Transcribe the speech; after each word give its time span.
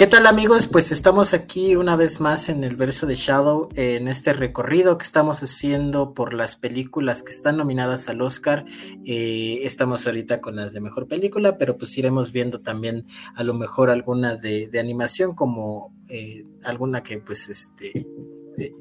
¿Qué 0.00 0.06
tal 0.06 0.26
amigos? 0.26 0.66
Pues 0.66 0.92
estamos 0.92 1.34
aquí 1.34 1.76
una 1.76 1.94
vez 1.94 2.22
más 2.22 2.48
en 2.48 2.64
el 2.64 2.74
verso 2.74 3.06
de 3.06 3.16
Shadow, 3.16 3.68
en 3.74 4.08
este 4.08 4.32
recorrido 4.32 4.96
que 4.96 5.04
estamos 5.04 5.42
haciendo 5.42 6.14
por 6.14 6.32
las 6.32 6.56
películas 6.56 7.22
que 7.22 7.32
están 7.32 7.58
nominadas 7.58 8.08
al 8.08 8.22
Oscar. 8.22 8.64
Eh, 9.04 9.58
estamos 9.62 10.06
ahorita 10.06 10.40
con 10.40 10.56
las 10.56 10.72
de 10.72 10.80
mejor 10.80 11.06
película, 11.06 11.58
pero 11.58 11.76
pues 11.76 11.98
iremos 11.98 12.32
viendo 12.32 12.62
también 12.62 13.04
a 13.34 13.44
lo 13.44 13.52
mejor 13.52 13.90
alguna 13.90 14.36
de, 14.36 14.70
animación 14.80 15.34
como 15.34 15.92
eh, 16.08 16.46
alguna 16.64 17.02
que 17.02 17.18
pues 17.18 17.50
este 17.50 18.06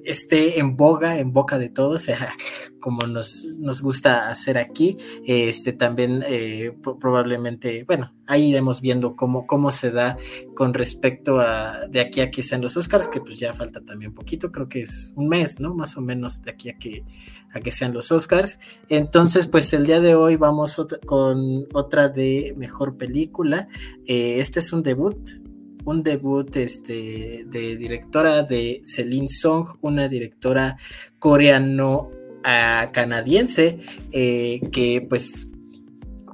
esté 0.04 0.60
en 0.60 0.76
boga, 0.76 1.20
en 1.20 1.34
boca 1.34 1.58
de 1.58 1.70
todos, 1.70 2.08
como 2.80 3.08
nos, 3.08 3.44
nos 3.58 3.82
gusta 3.82 4.30
hacer 4.30 4.58
aquí. 4.58 4.98
Este 5.26 5.74
también 5.74 6.24
eh, 6.28 6.76
probablemente, 7.00 7.84
bueno, 7.84 8.14
ahí 8.28 8.50
iremos 8.50 8.82
viendo 8.82 9.16
cómo, 9.16 9.48
cómo 9.48 9.72
se 9.72 9.92
da 9.92 10.18
con 10.56 10.74
respecto 10.74 11.40
a 11.40 11.88
de 11.90 12.00
aquí 12.00 12.22
a 12.22 12.32
que 12.32 12.44
sean 12.44 12.62
los 12.62 12.78
Oscars, 12.78 13.08
que 13.08 13.22
pues 13.22 13.40
ya 13.40 13.54
falta 13.54 13.82
también 13.82 14.14
poquito, 14.14 14.52
creo 14.52 14.70
que 14.70 14.82
es 14.82 15.14
un 15.16 15.28
mes, 15.28 15.60
¿no? 15.60 15.74
Más 15.74 15.98
o 15.98 16.02
menos 16.02 16.42
de 16.44 16.52
aquí 16.52 16.70
a 16.70 16.78
que, 16.78 17.04
a 17.52 17.60
que 17.60 17.72
sean 17.72 17.94
los 17.94 18.12
Oscars. 18.12 18.60
Entonces, 18.88 19.48
pues 19.48 19.74
el 19.74 19.86
día 19.86 20.00
de 20.00 20.16
hoy 20.16 20.36
vamos 20.36 20.80
con 21.06 21.68
otra 21.74 22.10
de 22.10 22.54
mejor 22.58 22.98
película. 22.98 23.68
Eh, 24.06 24.40
este 24.40 24.60
es 24.60 24.74
un 24.74 24.84
debut 24.84 25.49
un 25.90 26.04
debut 26.04 26.56
este, 26.56 27.44
de 27.48 27.76
directora 27.76 28.44
de 28.44 28.80
Celine 28.84 29.28
Song, 29.28 29.78
una 29.82 30.08
directora 30.08 30.78
coreano-canadiense 31.18 33.80
eh, 34.12 34.62
que 34.72 35.04
pues 35.10 35.48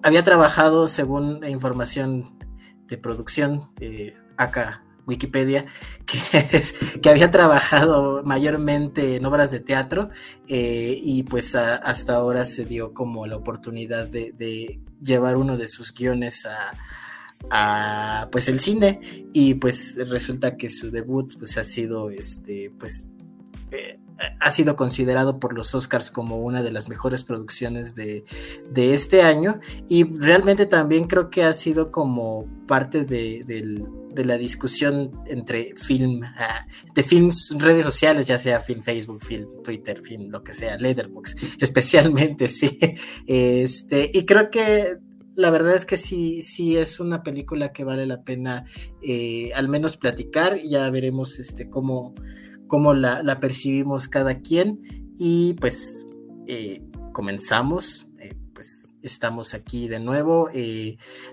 había 0.04 0.24
trabajado, 0.24 0.90
según 0.90 1.48
información 1.48 2.38
de 2.88 2.98
producción, 2.98 3.70
eh, 3.80 4.14
acá 4.36 4.84
Wikipedia, 5.08 5.68
que, 6.06 6.20
que 7.02 7.10
había 7.10 7.32
trabajado 7.32 8.24
mayormente 8.24 9.16
en 9.16 9.26
obras 9.26 9.52
de 9.52 9.62
teatro 9.62 10.10
eh, 10.48 11.00
y 11.02 11.24
pues 11.24 11.56
hasta 11.56 12.16
ahora 12.16 12.44
se 12.44 12.66
dio 12.66 12.94
como 12.94 13.26
la 13.26 13.38
oportunidad 13.38 14.08
de 14.08 14.82
llevar 15.02 15.38
uno 15.38 15.56
de 15.58 15.68
sus 15.68 15.94
guiones 15.94 16.46
a, 16.46 16.74
a 17.52 18.30
pues 18.32 18.48
el 18.48 18.60
cine 18.60 19.28
y 19.34 19.56
pues 19.56 19.98
resulta 20.10 20.58
que 20.58 20.70
su 20.70 20.92
debut 20.92 21.34
pues 21.38 21.58
ha 21.58 21.64
sido 21.64 22.10
este 22.10 22.72
pues 22.78 23.12
eh, 23.72 24.00
ha 24.40 24.52
sido 24.52 24.76
considerado 24.76 25.40
por 25.40 25.54
los 25.54 25.76
Oscars 25.76 26.12
como 26.12 26.38
una 26.38 26.64
de 26.64 26.72
las 26.72 26.88
mejores 26.88 27.24
producciones 27.24 27.96
de, 27.96 28.24
este 28.76 29.24
año 29.24 29.60
y 29.90 30.04
realmente 30.04 30.66
también 30.66 31.08
creo 31.08 31.30
que 31.30 31.44
ha 31.44 31.54
sido 31.54 31.92
como 31.92 32.46
parte 32.68 33.04
de, 33.04 33.84
la 34.16 34.38
discusión 34.38 35.12
entre 35.28 35.74
film, 35.76 36.24
ah, 36.24 36.66
de 36.94 37.04
films, 37.04 37.54
redes 37.58 37.84
sociales, 37.84 38.28
ya 38.28 38.38
sea 38.38 38.62
film 38.62 38.82
Facebook, 38.82 39.22
film 39.22 39.62
Twitter, 39.62 40.02
film 40.02 40.30
lo 40.32 40.42
que 40.42 40.54
sea, 40.54 40.78
Letterboxd, 40.78 41.38
especialmente, 41.60 42.48
sí. 42.48 42.80
Este, 43.28 44.10
y 44.14 44.26
creo 44.26 44.50
que 44.50 45.00
la 45.36 45.50
verdad 45.50 45.76
es 45.76 45.86
que 45.86 45.98
sí, 45.98 46.42
sí 46.42 46.78
es 46.78 47.00
una 47.00 47.22
película 47.24 47.72
que 47.72 47.84
vale 47.84 48.06
la 48.06 48.24
pena 48.24 48.66
eh, 49.02 49.52
al 49.54 49.68
menos 49.68 49.98
platicar. 49.98 50.58
Ya 50.58 50.90
veremos 50.90 51.40
este, 51.40 51.70
cómo, 51.70 52.16
cómo 52.68 52.94
la, 52.94 53.40
percibimos 53.40 54.08
cada 54.08 54.40
quien. 54.40 54.82
Y 55.18 55.54
pues 55.56 56.08
eh, 56.48 56.82
comenzamos. 57.12 58.08
Eh, 58.20 58.34
pues 58.54 58.94
estamos 59.02 59.54
aquí 59.54 59.88
de 59.88 60.00
nuevo. 60.00 60.50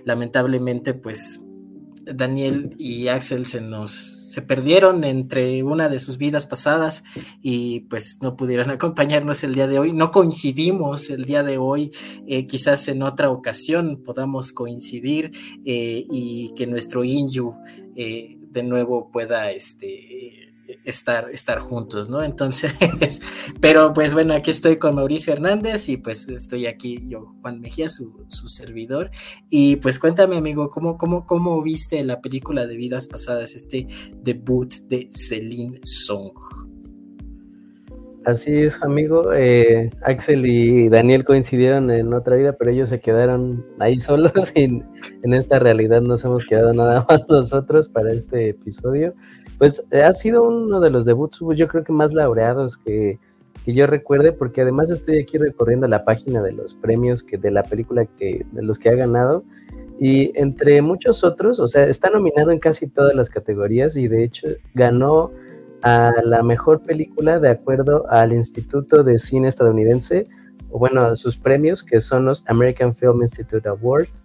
lamentablemente, 0.04 0.94
pues 0.94 1.40
Daniel 2.04 2.74
y 2.78 3.08
Axel 3.08 3.46
se 3.46 3.60
nos 3.60 4.21
se 4.32 4.40
perdieron 4.40 5.04
entre 5.04 5.62
una 5.62 5.90
de 5.90 5.98
sus 5.98 6.16
vidas 6.16 6.46
pasadas 6.46 7.04
y 7.42 7.80
pues 7.80 8.20
no 8.22 8.34
pudieron 8.34 8.70
acompañarnos 8.70 9.44
el 9.44 9.54
día 9.54 9.66
de 9.66 9.78
hoy. 9.78 9.92
No 9.92 10.10
coincidimos 10.10 11.10
el 11.10 11.26
día 11.26 11.42
de 11.42 11.58
hoy, 11.58 11.90
eh, 12.26 12.46
quizás 12.46 12.88
en 12.88 13.02
otra 13.02 13.28
ocasión 13.28 14.02
podamos 14.02 14.52
coincidir 14.52 15.32
eh, 15.66 16.06
y 16.10 16.54
que 16.56 16.66
nuestro 16.66 17.04
Inju 17.04 17.56
eh, 17.94 18.38
de 18.40 18.62
nuevo 18.62 19.10
pueda 19.10 19.50
este, 19.50 20.51
estar, 20.84 21.30
estar 21.30 21.60
juntos, 21.60 22.08
¿no? 22.08 22.22
Entonces, 22.22 22.74
pero 23.60 23.92
pues 23.92 24.14
bueno, 24.14 24.34
aquí 24.34 24.50
estoy 24.50 24.78
con 24.78 24.94
Mauricio 24.94 25.32
Hernández 25.32 25.88
y 25.88 25.96
pues 25.96 26.28
estoy 26.28 26.66
aquí 26.66 27.02
yo, 27.06 27.34
Juan 27.42 27.60
Mejía, 27.60 27.88
su, 27.88 28.26
servidor. 28.46 29.10
Y 29.48 29.76
pues 29.76 29.98
cuéntame, 29.98 30.36
amigo, 30.36 30.70
¿cómo, 30.70 30.96
cómo, 30.98 31.26
¿cómo 31.26 31.62
viste 31.62 32.02
la 32.04 32.20
película 32.20 32.66
de 32.66 32.76
Vidas 32.76 33.06
Pasadas, 33.06 33.54
este 33.54 33.86
debut 34.14 34.72
de 34.88 35.08
Celine 35.10 35.80
Song? 35.82 36.71
Así 38.24 38.54
es, 38.54 38.80
amigo. 38.82 39.32
Eh, 39.32 39.90
Axel 40.02 40.46
y 40.46 40.88
Daniel 40.88 41.24
coincidieron 41.24 41.90
en 41.90 42.14
otra 42.14 42.36
vida, 42.36 42.52
pero 42.52 42.70
ellos 42.70 42.88
se 42.88 43.00
quedaron 43.00 43.64
ahí 43.80 43.98
solos 44.00 44.32
y 44.54 44.64
en 44.64 45.34
esta 45.34 45.58
realidad 45.58 46.02
nos 46.02 46.24
hemos 46.24 46.44
quedado 46.44 46.72
nada 46.72 47.04
más 47.08 47.28
nosotros 47.28 47.88
para 47.88 48.12
este 48.12 48.50
episodio. 48.50 49.14
Pues 49.58 49.84
eh, 49.90 50.02
ha 50.02 50.12
sido 50.12 50.44
uno 50.44 50.80
de 50.80 50.90
los 50.90 51.04
debuts, 51.04 51.40
yo 51.56 51.66
creo 51.66 51.82
que 51.84 51.92
más 51.92 52.12
laureados 52.12 52.76
que, 52.76 53.18
yo 53.66 53.86
recuerde, 53.86 54.32
porque 54.32 54.62
además 54.62 54.90
estoy 54.90 55.20
aquí 55.20 55.38
recorriendo 55.38 55.86
la 55.86 56.04
página 56.04 56.42
de 56.42 56.52
los 56.52 56.74
premios 56.74 57.22
que 57.22 57.38
de 57.38 57.50
la 57.50 57.62
película 57.62 58.06
que 58.06 58.44
de 58.50 58.62
los 58.62 58.78
que 58.78 58.88
ha 58.88 58.94
ganado 58.94 59.44
y 60.00 60.32
entre 60.34 60.82
muchos 60.82 61.22
otros, 61.22 61.60
o 61.60 61.68
sea, 61.68 61.84
está 61.84 62.10
nominado 62.10 62.50
en 62.50 62.58
casi 62.58 62.88
todas 62.88 63.14
las 63.14 63.30
categorías 63.30 63.96
y 63.96 64.08
de 64.08 64.24
hecho 64.24 64.48
ganó 64.74 65.30
a 65.82 66.12
la 66.24 66.42
mejor 66.42 66.82
película 66.82 67.38
de 67.38 67.50
acuerdo 67.50 68.06
al 68.10 68.32
Instituto 68.32 69.02
de 69.02 69.18
Cine 69.18 69.48
estadounidense, 69.48 70.26
o 70.70 70.78
bueno, 70.78 71.14
sus 71.16 71.36
premios 71.36 71.82
que 71.82 72.00
son 72.00 72.24
los 72.24 72.44
American 72.46 72.94
Film 72.94 73.22
Institute 73.22 73.68
Awards. 73.68 74.24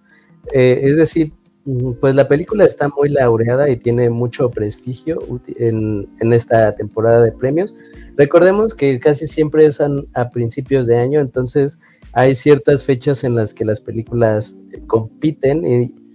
Eh, 0.54 0.80
es 0.84 0.96
decir, 0.96 1.34
mm, 1.66 1.94
pues 2.00 2.16
la 2.16 2.28
película 2.28 2.66
está 2.66 2.88
muy 2.90 3.10
laureada 3.10 3.70
y 3.70 3.78
tiene 3.78 4.10
mucho 4.10 4.50
prestigio 4.50 5.20
en, 5.58 6.08
en, 6.20 6.34
esta 6.34 6.74
temporada 6.76 7.22
de 7.24 7.32
premios. 7.32 7.74
Recordemos 8.16 8.74
que 8.74 9.00
casi 9.00 9.28
siempre 9.28 9.72
son 9.72 10.08
a 10.14 10.30
principios 10.30 10.88
de 10.88 10.98
año, 10.98 11.20
entonces 11.20 11.78
hay 12.14 12.36
ciertas 12.36 12.84
fechas 12.84 13.24
en 13.24 13.36
las 13.36 13.54
que 13.54 13.66
las 13.66 13.82
películas 13.82 14.56
compiten 14.88 15.66
y 15.66 16.07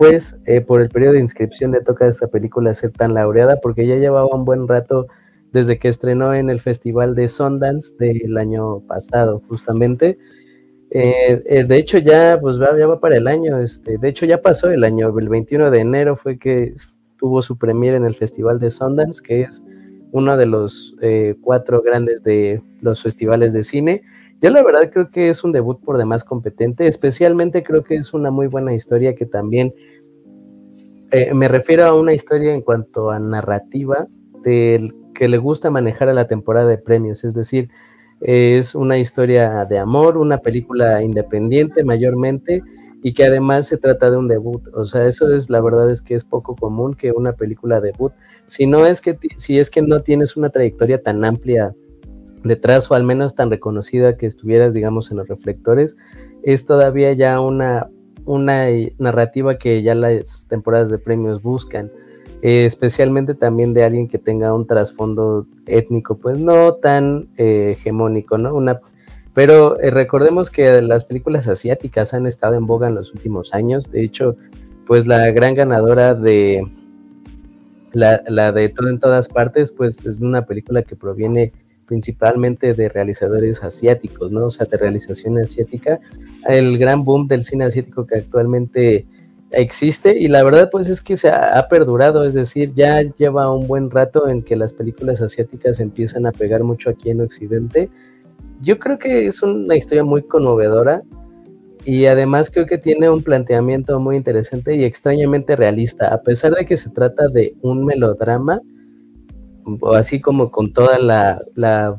pues 0.00 0.38
por 0.66 0.80
el 0.80 0.88
periodo 0.88 1.12
de 1.12 1.20
inscripción 1.20 1.72
le 1.72 1.82
toca 1.82 2.06
a 2.06 2.08
esta 2.08 2.26
película 2.26 2.72
ser 2.72 2.90
tan 2.90 3.12
laureada 3.12 3.60
porque 3.60 3.86
ya 3.86 3.96
llevaba 3.96 4.34
un 4.34 4.46
buen 4.46 4.66
rato 4.66 5.08
desde 5.52 5.78
que 5.78 5.88
estrenó 5.88 6.32
en 6.32 6.48
el 6.48 6.58
Festival 6.58 7.14
de 7.14 7.28
Sundance 7.28 7.94
del 7.98 8.38
año 8.38 8.80
pasado, 8.80 9.42
justamente. 9.46 10.16
Eh, 10.90 11.42
eh, 11.44 11.64
de 11.64 11.76
hecho, 11.76 11.98
ya, 11.98 12.38
pues 12.40 12.58
va, 12.58 12.74
ya 12.78 12.86
va 12.86 12.98
para 12.98 13.18
el 13.18 13.26
año. 13.28 13.58
Este, 13.58 13.98
de 13.98 14.08
hecho, 14.08 14.24
ya 14.24 14.40
pasó 14.40 14.70
el 14.70 14.84
año. 14.84 15.16
El 15.18 15.28
21 15.28 15.70
de 15.70 15.80
enero 15.80 16.16
fue 16.16 16.38
que 16.38 16.72
tuvo 17.18 17.42
su 17.42 17.58
premier 17.58 17.92
en 17.92 18.06
el 18.06 18.14
Festival 18.14 18.58
de 18.58 18.70
Sundance, 18.70 19.20
que 19.22 19.42
es 19.42 19.62
uno 20.12 20.38
de 20.38 20.46
los 20.46 20.96
cuatro 21.42 21.82
grandes 21.82 22.22
de 22.22 22.62
los 22.80 23.02
festivales 23.02 23.52
de 23.52 23.64
cine. 23.64 24.02
Yo 24.42 24.48
la 24.48 24.62
verdad 24.62 24.90
creo 24.90 25.10
que 25.10 25.28
es 25.28 25.44
un 25.44 25.52
debut 25.52 25.80
por 25.84 25.98
demás 25.98 26.24
competente, 26.24 26.86
especialmente 26.86 27.62
creo 27.62 27.84
que 27.84 27.96
es 27.96 28.14
una 28.14 28.30
muy 28.30 28.46
buena 28.46 28.72
historia 28.74 29.14
que 29.14 29.26
también 29.26 29.74
eh, 31.10 31.34
me 31.34 31.46
refiero 31.48 31.84
a 31.84 31.94
una 31.94 32.14
historia 32.14 32.54
en 32.54 32.62
cuanto 32.62 33.10
a 33.10 33.18
narrativa 33.18 34.06
que 34.42 35.28
le 35.28 35.36
gusta 35.36 35.68
manejar 35.68 36.08
a 36.08 36.14
la 36.14 36.26
temporada 36.26 36.66
de 36.68 36.78
premios, 36.78 37.24
es 37.24 37.34
decir, 37.34 37.68
es 38.22 38.74
una 38.74 38.96
historia 38.96 39.66
de 39.66 39.78
amor, 39.78 40.16
una 40.16 40.38
película 40.38 41.02
independiente 41.02 41.84
mayormente 41.84 42.62
y 43.02 43.12
que 43.12 43.24
además 43.24 43.66
se 43.66 43.76
trata 43.76 44.10
de 44.10 44.16
un 44.16 44.28
debut, 44.28 44.62
o 44.72 44.86
sea, 44.86 45.06
eso 45.06 45.34
es 45.34 45.50
la 45.50 45.60
verdad 45.60 45.90
es 45.90 46.00
que 46.00 46.14
es 46.14 46.24
poco 46.24 46.56
común 46.56 46.94
que 46.94 47.12
una 47.12 47.32
película 47.32 47.82
debut, 47.82 48.12
si 48.46 48.66
no 48.66 48.86
es 48.86 49.02
que 49.02 49.18
si 49.36 49.58
es 49.58 49.68
que 49.68 49.82
no 49.82 50.02
tienes 50.02 50.38
una 50.38 50.48
trayectoria 50.48 51.02
tan 51.02 51.22
amplia 51.26 51.74
detrás 52.44 52.90
o 52.90 52.94
al 52.94 53.04
menos 53.04 53.34
tan 53.34 53.50
reconocida 53.50 54.16
que 54.16 54.26
estuvieras, 54.26 54.72
digamos, 54.72 55.10
en 55.10 55.18
los 55.18 55.28
reflectores, 55.28 55.96
es 56.42 56.66
todavía 56.66 57.12
ya 57.12 57.40
una, 57.40 57.88
una 58.24 58.66
narrativa 58.98 59.58
que 59.58 59.82
ya 59.82 59.94
las 59.94 60.46
temporadas 60.48 60.90
de 60.90 60.98
premios 60.98 61.42
buscan, 61.42 61.90
eh, 62.42 62.64
especialmente 62.64 63.34
también 63.34 63.74
de 63.74 63.84
alguien 63.84 64.08
que 64.08 64.18
tenga 64.18 64.54
un 64.54 64.66
trasfondo 64.66 65.46
étnico, 65.66 66.16
pues 66.16 66.38
no 66.38 66.74
tan 66.74 67.28
eh, 67.36 67.72
hegemónico, 67.72 68.38
¿no? 68.38 68.54
Una, 68.54 68.80
pero 69.34 69.78
eh, 69.78 69.90
recordemos 69.90 70.50
que 70.50 70.80
las 70.80 71.04
películas 71.04 71.48
asiáticas 71.48 72.14
han 72.14 72.26
estado 72.26 72.54
en 72.54 72.66
boga 72.66 72.88
en 72.88 72.94
los 72.94 73.12
últimos 73.12 73.52
años, 73.52 73.90
de 73.90 74.04
hecho, 74.04 74.36
pues 74.86 75.06
la 75.06 75.30
gran 75.30 75.54
ganadora 75.54 76.14
de 76.14 76.66
la, 77.92 78.22
la 78.26 78.52
de 78.52 78.68
todo 78.70 78.88
en 78.88 78.98
todas 78.98 79.28
partes, 79.28 79.70
pues 79.70 80.04
es 80.06 80.18
una 80.20 80.46
película 80.46 80.82
que 80.82 80.96
proviene 80.96 81.52
principalmente 81.90 82.72
de 82.72 82.88
realizadores 82.88 83.64
asiáticos, 83.64 84.30
¿no? 84.30 84.46
O 84.46 84.50
sea, 84.52 84.64
de 84.64 84.76
realización 84.76 85.38
asiática. 85.38 85.98
El 86.46 86.78
gran 86.78 87.02
boom 87.02 87.26
del 87.26 87.42
cine 87.42 87.64
asiático 87.64 88.06
que 88.06 88.14
actualmente 88.14 89.06
existe 89.50 90.16
y 90.16 90.28
la 90.28 90.44
verdad 90.44 90.68
pues 90.70 90.88
es 90.88 91.00
que 91.00 91.16
se 91.16 91.30
ha, 91.30 91.66
perdurado, 91.68 92.22
es 92.22 92.32
decir, 92.32 92.72
ya 92.76 93.02
lleva 93.02 93.52
un 93.52 93.66
buen 93.66 93.90
rato 93.90 94.28
en 94.28 94.42
que 94.42 94.54
las 94.54 94.72
películas 94.72 95.20
asiáticas 95.20 95.80
empiezan 95.80 96.26
a 96.26 96.30
pegar 96.30 96.62
mucho 96.62 96.90
aquí 96.90 97.10
en 97.10 97.22
Occidente. 97.22 97.90
Yo 98.60 98.78
creo 98.78 98.96
que 98.96 99.26
es 99.26 99.42
una 99.42 99.74
historia 99.74 100.04
muy 100.04 100.22
conmovedora 100.22 101.02
y 101.84 102.06
además 102.06 102.50
creo 102.50 102.66
que 102.66 102.78
tiene 102.78 103.10
un 103.10 103.24
planteamiento 103.24 103.98
muy 103.98 104.16
interesante 104.16 104.76
y 104.76 104.84
extrañamente 104.84 105.56
realista, 105.56 106.14
a 106.14 106.22
pesar 106.22 106.54
de 106.54 106.64
que 106.66 106.76
se 106.76 106.90
trata 106.90 107.26
de 107.26 107.56
un 107.62 107.84
melodrama, 107.84 108.60
así 109.94 110.20
como 110.20 110.50
con 110.50 110.72
toda 110.72 110.98
la, 110.98 111.42
la 111.54 111.98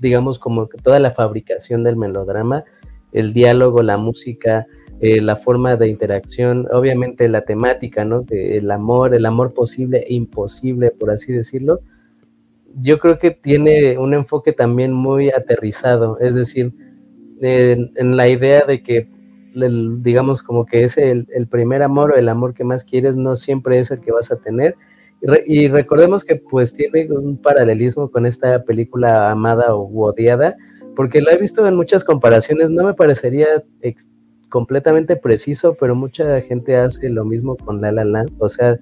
digamos 0.00 0.38
como 0.38 0.66
toda 0.66 0.98
la 0.98 1.10
fabricación 1.10 1.84
del 1.84 1.96
melodrama, 1.96 2.64
el 3.12 3.32
diálogo, 3.32 3.82
la 3.82 3.96
música, 3.96 4.66
eh, 5.00 5.20
la 5.20 5.36
forma 5.36 5.76
de 5.76 5.88
interacción, 5.88 6.68
obviamente 6.70 7.26
la 7.28 7.42
temática, 7.42 8.04
¿no? 8.04 8.24
el 8.28 8.70
amor, 8.70 9.14
el 9.14 9.24
amor 9.24 9.54
posible 9.54 10.04
e 10.06 10.14
imposible, 10.14 10.90
por 10.90 11.10
así 11.10 11.32
decirlo. 11.32 11.80
Yo 12.80 12.98
creo 12.98 13.18
que 13.18 13.30
tiene 13.30 13.96
un 13.98 14.14
enfoque 14.14 14.52
también 14.52 14.92
muy 14.92 15.30
aterrizado, 15.30 16.18
es 16.20 16.34
decir, 16.34 16.72
en, 17.40 18.16
la 18.16 18.28
idea 18.28 18.64
de 18.66 18.82
que, 18.82 19.08
digamos, 19.54 20.42
como 20.42 20.66
que 20.66 20.84
es 20.84 20.98
el, 20.98 21.26
primer 21.50 21.82
amor 21.82 22.12
o 22.12 22.16
el 22.16 22.28
amor 22.28 22.52
que 22.52 22.64
más 22.64 22.84
quieres, 22.84 23.16
no 23.16 23.36
siempre 23.36 23.78
es 23.78 23.90
el 23.90 24.02
que 24.02 24.12
vas 24.12 24.30
a 24.30 24.36
tener. 24.36 24.76
Y, 25.46 25.68
recordemos 25.68 26.24
que 26.24 26.36
pues 26.36 26.72
tiene 26.72 27.12
un 27.12 27.36
paralelismo 27.36 28.10
con 28.10 28.24
esta 28.24 28.64
película 28.64 29.30
amada 29.30 29.74
o 29.74 29.86
odiada, 30.04 30.56
porque 30.96 31.20
la 31.20 31.32
he 31.32 31.36
visto 31.36 31.66
en 31.66 31.76
muchas 31.76 32.04
comparaciones, 32.04 32.70
no 32.70 32.84
me 32.84 32.94
parecería 32.94 33.62
completamente 34.48 35.16
preciso, 35.16 35.76
pero 35.78 35.94
mucha 35.94 36.40
gente 36.40 36.76
hace 36.76 37.08
lo 37.10 37.24
mismo 37.24 37.56
con 37.56 37.80
La 37.80 37.92
La 37.92 38.04
Land. 38.04 38.32
O 38.38 38.48
sea, 38.48 38.78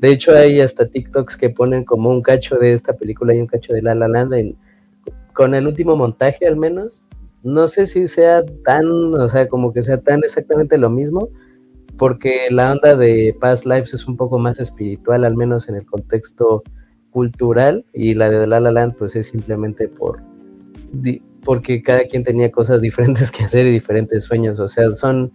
de 0.00 0.10
hecho 0.10 0.32
hay 0.34 0.60
hasta 0.60 0.86
TikToks 0.86 1.36
que 1.36 1.50
ponen 1.50 1.84
como 1.84 2.10
un 2.10 2.20
cacho 2.20 2.56
de 2.56 2.72
esta 2.72 2.92
película 2.92 3.34
y 3.34 3.40
un 3.40 3.46
cacho 3.46 3.72
de 3.72 3.82
La 3.82 3.94
La 3.94 4.08
Land 4.08 4.34
en, 4.34 4.56
con 5.32 5.54
el 5.54 5.66
último 5.66 5.96
montaje 5.96 6.46
al 6.46 6.56
menos. 6.56 7.02
No 7.42 7.68
sé 7.68 7.86
si 7.86 8.08
sea 8.08 8.44
tan, 8.64 8.86
o 9.14 9.28
sea, 9.28 9.48
como 9.48 9.72
que 9.72 9.84
sea 9.84 9.98
tan 9.98 10.24
exactamente 10.24 10.78
lo 10.78 10.90
mismo, 10.90 11.28
porque 11.98 12.48
la 12.50 12.72
onda 12.72 12.96
de 12.96 13.36
Past 13.40 13.66
Lives 13.66 13.94
es 13.94 14.06
un 14.06 14.16
poco 14.16 14.38
más 14.38 14.60
espiritual, 14.60 15.24
al 15.24 15.36
menos 15.36 15.68
en 15.68 15.76
el 15.76 15.86
contexto 15.86 16.62
cultural, 17.10 17.84
y 17.92 18.14
la 18.14 18.28
de 18.28 18.46
La 18.46 18.60
La 18.60 18.70
Land 18.70 18.96
pues 18.96 19.16
es 19.16 19.28
simplemente 19.28 19.88
por 19.88 20.20
porque 21.44 21.80
cada 21.80 22.04
quien 22.04 22.24
tenía 22.24 22.50
cosas 22.50 22.80
diferentes 22.82 23.30
que 23.30 23.44
hacer 23.44 23.66
y 23.66 23.70
diferentes 23.70 24.24
sueños. 24.24 24.58
O 24.60 24.68
sea, 24.68 24.92
son, 24.92 25.32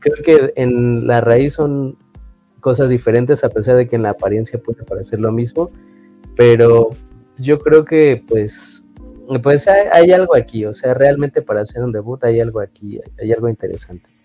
creo 0.00 0.16
que 0.24 0.52
en 0.56 1.06
la 1.06 1.20
raíz 1.20 1.54
son 1.54 1.96
cosas 2.60 2.88
diferentes 2.90 3.44
a 3.44 3.50
pesar 3.50 3.76
de 3.76 3.86
que 3.86 3.94
en 3.94 4.02
la 4.02 4.10
apariencia 4.10 4.58
puede 4.58 4.82
parecer 4.82 5.20
lo 5.20 5.30
mismo, 5.30 5.70
pero 6.34 6.90
yo 7.38 7.60
creo 7.60 7.84
que 7.84 8.20
pues, 8.26 8.84
pues 9.42 9.68
hay, 9.68 9.86
hay 9.92 10.10
algo 10.10 10.34
aquí, 10.34 10.64
o 10.64 10.74
sea, 10.74 10.94
realmente 10.94 11.42
para 11.42 11.60
hacer 11.60 11.84
un 11.84 11.92
debut 11.92 12.24
hay 12.24 12.40
algo 12.40 12.58
aquí, 12.60 12.98
hay 13.20 13.32
algo 13.32 13.48
interesante. 13.48 14.15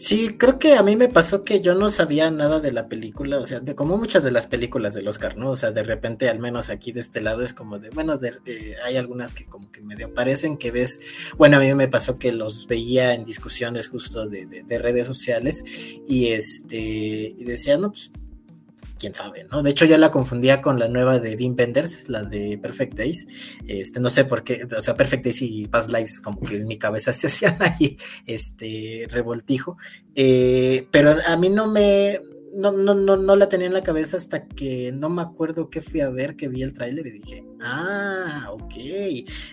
Sí, 0.00 0.30
creo 0.38 0.58
que 0.58 0.76
a 0.76 0.82
mí 0.82 0.96
me 0.96 1.08
pasó 1.08 1.44
que 1.44 1.60
yo 1.60 1.74
no 1.74 1.90
sabía 1.90 2.30
nada 2.30 2.58
de 2.58 2.72
la 2.72 2.88
película, 2.88 3.38
o 3.38 3.44
sea, 3.44 3.60
de, 3.60 3.74
como 3.74 3.98
muchas 3.98 4.24
de 4.24 4.30
las 4.30 4.46
películas 4.46 4.94
del 4.94 5.06
Oscar, 5.06 5.36
¿no? 5.36 5.50
O 5.50 5.56
sea, 5.56 5.72
de 5.72 5.82
repente, 5.82 6.30
al 6.30 6.38
menos 6.38 6.70
aquí 6.70 6.90
de 6.90 7.00
este 7.00 7.20
lado, 7.20 7.42
es 7.42 7.52
como 7.52 7.78
de, 7.78 7.90
bueno, 7.90 8.16
de, 8.16 8.38
hay 8.82 8.96
algunas 8.96 9.34
que 9.34 9.44
como 9.44 9.70
que 9.70 9.82
medio 9.82 10.14
parecen 10.14 10.56
que 10.56 10.70
ves, 10.70 11.00
bueno, 11.36 11.58
a 11.58 11.60
mí 11.60 11.74
me 11.74 11.86
pasó 11.86 12.18
que 12.18 12.32
los 12.32 12.66
veía 12.66 13.12
en 13.12 13.24
discusiones 13.24 13.88
justo 13.88 14.26
de, 14.26 14.46
de 14.46 14.78
redes 14.78 15.06
sociales 15.06 15.64
y 16.08 16.28
este, 16.28 16.78
y 16.78 17.44
decía, 17.44 17.76
no, 17.76 17.92
pues 17.92 18.10
quién 19.00 19.14
sabe, 19.14 19.44
¿no? 19.50 19.62
De 19.62 19.70
hecho, 19.70 19.86
yo 19.86 19.96
la 19.98 20.10
confundía 20.10 20.60
con 20.60 20.78
la 20.78 20.86
nueva 20.86 21.18
de 21.18 21.34
Wim 21.34 21.56
Wenders, 21.58 22.08
la 22.08 22.22
de 22.22 22.58
Perfect 22.58 22.94
Days. 22.94 23.26
Este, 23.66 23.98
no 23.98 24.10
sé 24.10 24.24
por 24.26 24.44
qué, 24.44 24.66
o 24.76 24.80
sea, 24.80 24.96
Perfect 24.96 25.24
Days 25.24 25.42
y 25.42 25.66
Past 25.66 25.90
Lives, 25.90 26.20
como 26.20 26.40
que 26.40 26.56
en 26.56 26.66
mi 26.66 26.78
cabeza 26.78 27.12
se 27.12 27.26
hacían 27.26 27.56
ahí, 27.60 27.96
este, 28.26 29.06
revoltijo. 29.08 29.78
Eh, 30.14 30.86
pero 30.90 31.16
a 31.26 31.36
mí 31.36 31.48
no 31.48 31.66
me, 31.66 32.20
no, 32.52 32.72
no, 32.72 32.94
no, 32.94 33.16
no 33.16 33.36
la 33.36 33.48
tenía 33.48 33.66
en 33.68 33.72
la 33.72 33.82
cabeza 33.82 34.16
hasta 34.16 34.46
que 34.46 34.92
no 34.92 35.08
me 35.08 35.22
acuerdo 35.22 35.70
qué 35.70 35.80
fui 35.80 36.00
a 36.00 36.10
ver, 36.10 36.36
que 36.36 36.48
vi 36.48 36.62
el 36.62 36.72
tráiler 36.72 37.06
y 37.06 37.10
dije, 37.12 37.44
ah, 37.60 38.48
ok. 38.50 38.74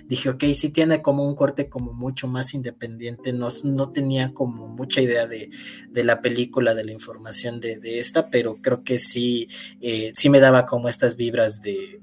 Dije, 0.06 0.30
ok, 0.30 0.44
sí 0.56 0.70
tiene 0.70 1.02
como 1.02 1.28
un 1.28 1.36
corte 1.36 1.70
como 1.70 1.94
mucho 1.94 2.28
más 2.28 2.54
independiente, 2.54 3.34
no, 3.34 3.50
no 3.64 3.92
tenía 3.92 4.34
como 4.34 4.68
mucha 4.68 5.02
idea 5.02 5.28
de, 5.28 5.50
la 5.94 6.22
película, 6.22 6.74
de 6.74 6.86
la 6.86 6.92
información 6.92 7.60
de, 7.60 8.00
esta, 8.00 8.30
pero 8.30 8.58
creo 8.62 8.84
que 8.84 8.98
sí, 8.98 9.48
eh, 9.82 10.12
sí 10.16 10.30
me 10.30 10.40
daba 10.40 10.66
como 10.66 10.90
estas 10.90 11.16
vibras 11.16 11.62
de... 11.62 12.02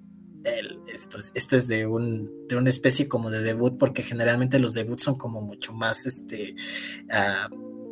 esto, 0.93 1.19
es, 1.19 1.33
esto 1.35 1.57
es 1.57 1.67
de, 1.69 1.87
un, 1.87 2.47
de 2.49 2.57
una 2.57 2.71
especie 2.71 3.09
como 3.09 3.31
de 3.31 3.41
debut, 3.41 3.77
porque 3.79 4.03
generalmente 4.03 4.59
los 4.59 4.75
debuts 4.75 5.03
son 5.03 5.17
como 5.17 5.41
mucho 5.41 5.73
más, 5.73 6.07
este, 6.07 6.55
ah, 7.11 7.49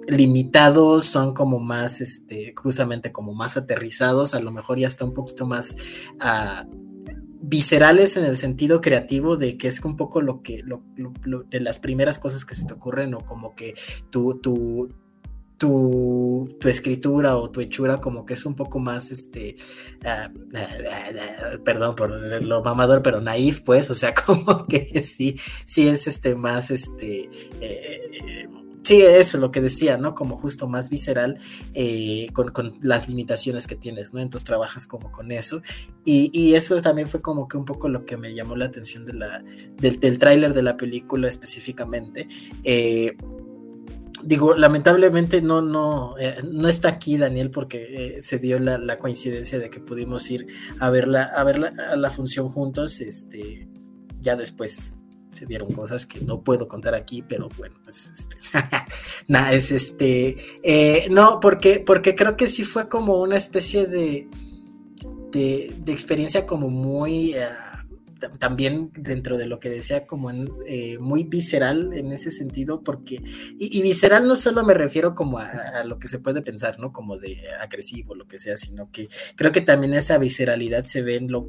limitados, 0.09 1.07
son 1.07 1.35
como 1.35 1.59
más, 1.59 2.01
este, 2.01 2.55
justamente 2.57 3.13
como 3.13 3.35
más 3.35 3.57
aterrizados, 3.57 4.35
a 4.35 4.41
lo 4.41 4.51
mejor 4.51 4.79
ya 4.79 4.87
está 4.87 5.05
un 5.05 5.15
poquito 5.15 5.47
más 5.47 5.77
uh, 6.17 6.69
viscerales 7.43 8.17
en 8.17 8.25
el 8.25 8.37
sentido 8.37 8.81
creativo 8.81 9.37
de 9.37 9.59
que 9.59 9.69
es 9.69 9.81
un 9.85 9.97
poco 9.97 10.21
lo 10.21 10.43
que, 10.43 10.63
lo, 10.65 10.83
de 11.51 11.61
las 11.61 11.79
primeras 11.79 12.19
cosas 12.19 12.45
que 12.45 12.55
se 12.55 12.67
te 12.67 12.75
ocurren 12.75 13.15
o 13.15 13.25
como 13.25 13.55
que 13.55 13.75
tu, 14.11 14.35
tu, 14.41 14.89
tu, 15.57 16.57
tu, 16.61 16.69
escritura 16.69 17.37
o 17.37 17.51
tu 17.51 17.61
hechura 17.61 18.01
como 18.01 18.25
que 18.25 18.35
es 18.35 18.47
un 18.47 18.55
poco 18.55 18.79
más, 18.79 19.11
este, 19.11 19.55
uh, 20.05 21.63
perdón 21.63 21.95
por 21.95 22.11
lo 22.43 22.63
mamador, 22.63 23.03
pero 23.03 23.21
naif, 23.21 23.61
pues, 23.63 23.91
o 23.91 23.95
sea, 23.95 24.15
como 24.27 24.67
que 24.67 25.03
sí, 25.03 25.37
sí 25.67 25.89
es 25.89 26.07
este 26.07 26.35
más, 26.35 26.71
este, 26.71 27.29
eh, 27.61 28.49
Sí, 28.83 29.01
eso, 29.01 29.39
lo 29.39 29.53
que 29.53 29.61
decía, 29.61 29.97
¿no? 29.97 30.15
Como 30.15 30.37
justo 30.37 30.67
más 30.67 30.91
visceral 30.91 31.39
eh, 31.73 32.29
con, 32.33 32.75
las 32.81 33.09
limitaciones 33.09 33.67
que 33.69 33.77
tienes, 33.77 34.13
¿no? 34.13 34.21
Entonces 34.21 34.45
trabajas 34.45 34.87
como 34.87 35.13
con 35.13 35.31
eso. 35.31 35.63
Y, 36.05 36.55
eso 36.55 36.81
también 36.83 37.09
fue 37.09 37.23
como 37.23 37.47
que 37.49 37.57
un 37.57 37.65
poco 37.65 37.89
lo 37.89 38.05
que 38.05 38.17
me 38.17 38.35
llamó 38.35 38.57
la 38.57 38.67
atención 38.67 39.07
del, 39.07 39.21
del 39.79 40.19
tráiler 40.19 40.53
de 40.53 40.63
la 40.63 40.77
película 40.77 41.29
específicamente. 41.29 42.27
Eh, 42.65 43.17
digo, 44.25 44.55
lamentablemente 44.55 45.41
no, 45.43 45.63
no, 45.63 46.19
eh, 46.19 46.37
no 46.45 46.69
está 46.69 46.89
aquí 46.89 47.17
Daniel 47.17 47.51
porque 47.51 48.19
se 48.21 48.39
dio 48.39 48.59
la, 48.59 48.79
la, 48.79 48.99
coincidencia 48.99 49.59
de 49.59 49.71
que 49.71 49.81
pudimos 49.81 50.29
ir 50.31 50.47
a 50.81 50.91
verla, 50.91 51.25
a 51.25 51.45
verla 51.45 51.73
a 51.91 51.97
la 51.97 52.11
función 52.11 52.49
juntos, 52.49 53.01
este, 53.01 53.69
ya 54.21 54.37
después 54.37 55.02
se 55.33 55.47
dieron 55.47 55.73
cosas 55.73 56.07
que 56.07 56.21
no 56.21 56.43
puedo 56.43 56.69
contar 56.69 56.95
aquí, 56.95 57.23
pero 57.23 57.49
bueno, 57.59 57.77
pues 57.83 58.13
este, 58.15 58.37
nada, 59.29 59.53
es 59.53 59.73
este, 59.73 60.37
eh, 60.63 61.09
no, 61.11 61.41
porque, 61.41 61.81
porque 61.81 62.15
creo 62.15 62.37
que 62.37 62.47
sí 62.47 62.65
fue 62.65 62.89
como 62.89 63.21
una 63.21 63.37
especie 63.37 63.87
de, 63.87 64.29
de, 65.33 65.93
experiencia 65.93 66.45
como 66.45 66.69
muy, 66.69 67.33
eh, 67.33 67.47
también 68.39 68.91
dentro 68.95 69.39
de 69.39 69.47
lo 69.47 69.59
que 69.59 69.71
decía, 69.71 70.07
como 70.07 70.31
eh, 70.67 70.99
muy 70.99 71.25
visceral 71.25 71.93
en 71.95 72.13
ese 72.13 72.31
sentido, 72.31 72.83
porque, 72.83 73.23
y, 73.59 73.83
visceral 73.83 74.29
no 74.29 74.37
solo 74.37 74.65
me 74.65 74.75
refiero 74.75 75.15
como 75.15 75.39
a, 75.39 75.83
lo 75.85 75.99
que 75.99 76.09
se 76.09 76.19
puede 76.19 76.43
pensar, 76.43 76.79
¿no? 76.79 76.93
Como 76.93 77.17
de 77.17 77.41
agresivo, 77.61 78.15
lo 78.15 78.29
que 78.29 78.37
sea, 78.37 78.57
sino 78.57 78.91
que 78.93 79.09
creo 79.35 79.51
que 79.51 79.63
también 79.63 79.95
esa 79.95 80.19
visceralidad 80.19 80.83
se 80.83 81.03
ve 81.03 81.17
en 81.17 81.33
lo 81.33 81.49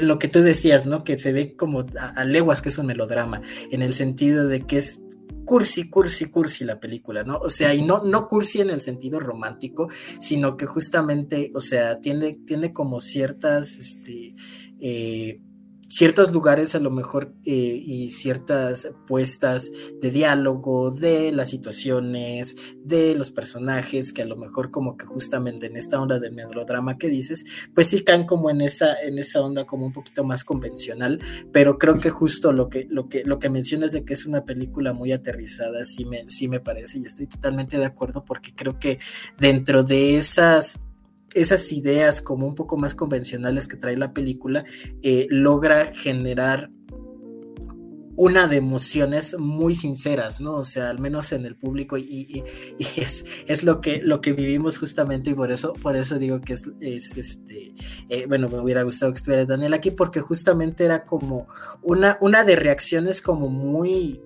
lo 0.00 0.18
que 0.18 0.28
tú 0.28 0.40
decías, 0.40 0.86
¿no? 0.86 1.04
Que 1.04 1.18
se 1.18 1.32
ve 1.32 1.54
como 1.56 1.86
a, 1.98 2.24
leguas 2.24 2.62
que 2.62 2.68
es 2.68 2.78
un 2.78 2.86
melodrama, 2.86 3.42
en 3.70 3.82
el 3.82 3.94
sentido 3.94 4.46
de 4.48 4.62
que 4.62 4.78
es 4.78 5.00
cursi, 5.44 5.88
cursi, 5.88 6.26
cursi 6.26 6.64
la 6.64 6.80
película, 6.80 7.22
¿no? 7.22 7.38
O 7.38 7.50
sea, 7.50 7.72
y 7.74 7.82
no, 7.82 8.02
no 8.02 8.28
cursi 8.28 8.60
en 8.60 8.70
el 8.70 8.80
sentido 8.80 9.20
romántico, 9.20 9.88
sino 10.20 10.56
que 10.56 10.66
justamente, 10.66 11.50
o 11.54 11.60
sea, 11.60 12.00
tiene, 12.00 12.38
tiene 12.46 12.72
como 12.72 13.00
ciertas, 13.00 13.78
este, 13.78 14.34
eh, 14.80 15.40
ciertos 15.88 16.32
lugares 16.32 16.74
a 16.74 16.80
lo 16.80 16.90
mejor 16.90 17.32
eh, 17.44 17.52
y 17.52 18.10
ciertas 18.10 18.90
puestas 19.06 19.70
de 20.00 20.10
diálogo 20.10 20.90
de 20.90 21.32
las 21.32 21.50
situaciones, 21.50 22.56
de 22.84 23.14
los 23.14 23.30
personajes 23.30 24.12
que 24.12 24.22
a 24.22 24.26
lo 24.26 24.36
mejor 24.36 24.70
como 24.70 24.96
que 24.96 25.06
justamente 25.06 25.66
en 25.66 25.76
esta 25.76 26.00
onda 26.00 26.18
del 26.18 26.32
melodrama 26.32 26.98
que 26.98 27.08
dices, 27.08 27.44
pues 27.74 27.88
sí 27.88 28.02
caen 28.02 28.26
como 28.26 28.50
en 28.50 28.60
esa, 28.60 28.94
en 29.02 29.18
esa 29.18 29.40
onda 29.40 29.64
como 29.64 29.86
un 29.86 29.92
poquito 29.92 30.24
más 30.24 30.44
convencional, 30.44 31.20
pero 31.52 31.78
creo 31.78 31.98
que 31.98 32.10
justo 32.10 32.52
lo 32.52 32.68
que, 32.68 32.86
lo 32.90 33.08
que, 33.08 33.24
lo 33.24 33.38
que 33.38 33.50
mencionas 33.50 33.92
de 33.92 34.04
que 34.04 34.14
es 34.14 34.26
una 34.26 34.44
película 34.44 34.92
muy 34.92 35.12
aterrizada, 35.12 35.84
sí 35.84 36.04
me, 36.04 36.26
sí 36.26 36.48
me 36.48 36.60
parece 36.60 36.98
y 36.98 37.04
estoy 37.04 37.26
totalmente 37.26 37.78
de 37.78 37.84
acuerdo 37.84 38.24
porque 38.24 38.54
creo 38.54 38.78
que 38.78 38.98
dentro 39.38 39.82
de 39.82 40.16
esas 40.16 40.85
esas 41.36 41.70
ideas 41.70 42.22
como 42.22 42.46
un 42.46 42.54
poco 42.54 42.76
más 42.78 42.94
convencionales 42.94 43.68
que 43.68 43.76
trae 43.76 43.96
la 43.96 44.12
película, 44.12 44.64
eh, 45.02 45.26
logra 45.30 45.92
generar 45.92 46.70
una 48.16 48.46
de 48.46 48.56
emociones 48.56 49.38
muy 49.38 49.74
sinceras, 49.74 50.40
¿no? 50.40 50.54
O 50.54 50.64
sea, 50.64 50.88
al 50.88 50.98
menos 50.98 51.32
en 51.32 51.44
el 51.44 51.54
público 51.54 51.98
y, 51.98 52.42
es, 52.78 53.62
lo, 53.62 53.82
que, 53.82 54.00
lo 54.02 54.22
que 54.22 54.32
vivimos 54.32 54.78
justamente 54.78 55.30
y 55.30 55.34
por 55.34 55.52
eso, 55.52 55.74
por 55.74 55.96
eso 55.96 56.18
digo 56.18 56.40
que 56.40 56.54
es, 56.54 57.16
este, 57.18 57.74
eh, 58.08 58.24
bueno, 58.26 58.48
me 58.48 58.58
hubiera 58.58 58.82
gustado 58.82 59.12
que 59.12 59.18
estuviera 59.18 59.44
Daniel 59.44 59.74
aquí 59.74 59.90
porque 59.90 60.22
justamente 60.22 60.86
era 60.86 61.04
como 61.04 61.46
una, 61.82 62.16
una 62.22 62.42
de 62.44 62.56
reacciones 62.56 63.20
como 63.20 63.50
muy, 63.50 64.22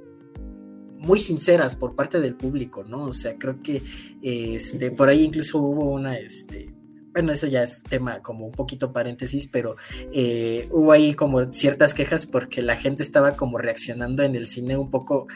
muy 0.98 1.18
sinceras 1.18 1.74
por 1.74 1.96
parte 1.96 2.20
del 2.20 2.36
público, 2.36 2.84
¿no? 2.84 3.06
O 3.06 3.12
sea, 3.12 3.36
creo 3.36 3.60
que 3.60 3.82
este, 4.22 4.92
por 4.92 5.08
ahí 5.08 5.24
incluso 5.24 5.58
hubo 5.58 5.90
una, 5.90 6.16
este, 6.16 6.72
bueno, 7.12 7.32
eso 7.32 7.46
ya 7.46 7.62
es 7.62 7.82
tema 7.82 8.22
como 8.22 8.46
un 8.46 8.52
poquito 8.52 8.92
paréntesis, 8.92 9.46
pero 9.46 9.76
eh, 10.12 10.68
hubo 10.70 10.92
ahí 10.92 11.14
como 11.14 11.52
ciertas 11.52 11.94
quejas 11.94 12.26
porque 12.26 12.62
la 12.62 12.76
gente 12.76 13.02
estaba 13.02 13.36
como 13.36 13.58
reaccionando 13.58 14.22
en 14.22 14.34
el 14.34 14.46
cine 14.46 14.76
un 14.76 14.90
poco 14.90 15.26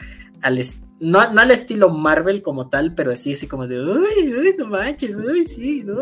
al 0.41 0.59
no, 1.01 1.19
al 1.19 1.51
estilo 1.51 1.89
Marvel 1.89 2.41
como 2.41 2.69
tal, 2.69 2.95
pero 2.95 3.13
sí 3.15 3.33
así 3.33 3.47
como 3.47 3.67
de 3.67 3.81
uy, 3.81 4.33
uy, 4.33 4.55
no 4.57 4.67
manches, 4.67 5.15
uy, 5.15 5.43
sí, 5.43 5.83
no, 5.83 5.97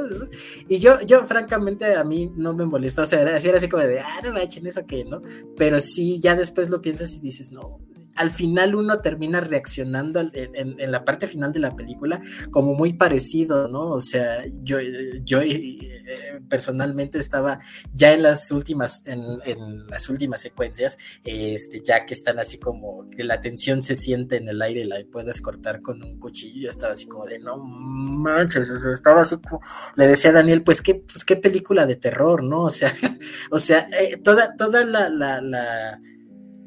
Y 0.70 0.78
yo, 0.80 1.02
yo 1.02 1.26
francamente 1.26 1.96
a 1.96 2.04
mí 2.04 2.32
no 2.36 2.54
me 2.54 2.66
molesta, 2.66 3.02
o 3.02 3.06
sea, 3.06 3.22
era 3.22 3.36
así 3.36 3.68
como 3.68 3.84
de 3.84 4.00
ah, 4.00 4.22
no 4.24 4.34
manches, 4.34 4.64
eso 4.64 4.86
que, 4.86 5.04
¿no? 5.06 5.22
Pero 5.58 5.80
sí, 5.80 6.20
ya 6.22 6.36
después 6.36 6.70
lo 6.70 6.82
piensas 6.82 7.16
y 7.16 7.20
dices, 7.20 7.52
no, 7.52 7.80
al 8.16 8.32
final 8.32 8.76
uno 8.76 9.00
termina 9.00 9.40
reaccionando 9.42 10.20
en, 10.20 10.92
la 10.92 11.04
parte 11.04 11.28
final 11.28 11.52
de 11.52 11.60
la 11.60 11.76
película 11.76 12.22
como 12.52 12.74
muy 12.74 12.94
parecido, 12.94 13.68
¿no? 13.68 13.90
O 13.90 14.02
sea, 14.02 14.44
yo, 14.62 14.78
yo 15.24 15.42
eh, 15.42 16.42
personalmente 16.50 17.18
estaba 17.18 17.60
ya 17.94 18.14
en 18.14 18.24
las 18.24 18.52
últimas, 18.52 19.04
en, 19.08 19.88
las 19.88 20.10
últimas 20.10 20.42
secuencias, 20.42 20.98
este, 21.24 21.82
ya 21.82 22.06
que 22.06 22.14
están 22.14 22.40
así 22.40 22.58
como 22.58 23.10
que 23.10 23.24
la 23.24 23.42
tensión 23.42 23.82
se 23.82 23.96
siente 23.96 24.38
en 24.38 24.48
el 24.48 24.62
aire 24.62 24.86
la 24.86 24.98
puedes 25.12 25.42
cortar 25.42 25.82
con 25.82 26.02
un 26.04 26.20
cuchillo, 26.20 26.62
yo 26.62 26.70
estaba 26.70 26.94
así 26.94 27.08
como 27.08 27.26
de 27.26 27.40
no 27.40 27.58
manches, 27.58 28.70
estaba 28.70 29.22
así 29.22 29.38
como, 29.38 29.62
le 29.96 30.08
decía 30.08 30.30
a 30.32 30.34
Daniel, 30.34 30.64
pues 30.64 30.82
qué, 30.82 30.96
pues 30.96 31.26
qué 31.26 31.36
película 31.36 31.86
de 31.86 31.96
terror, 31.96 32.44
¿no? 32.44 32.62
O 32.64 32.70
sea, 32.70 32.94
o 33.52 33.60
sea, 33.60 33.88
eh, 34.00 34.18
toda, 34.18 34.56
toda 34.56 34.86
la, 34.86 35.10
la, 35.10 35.42
la, 35.42 36.00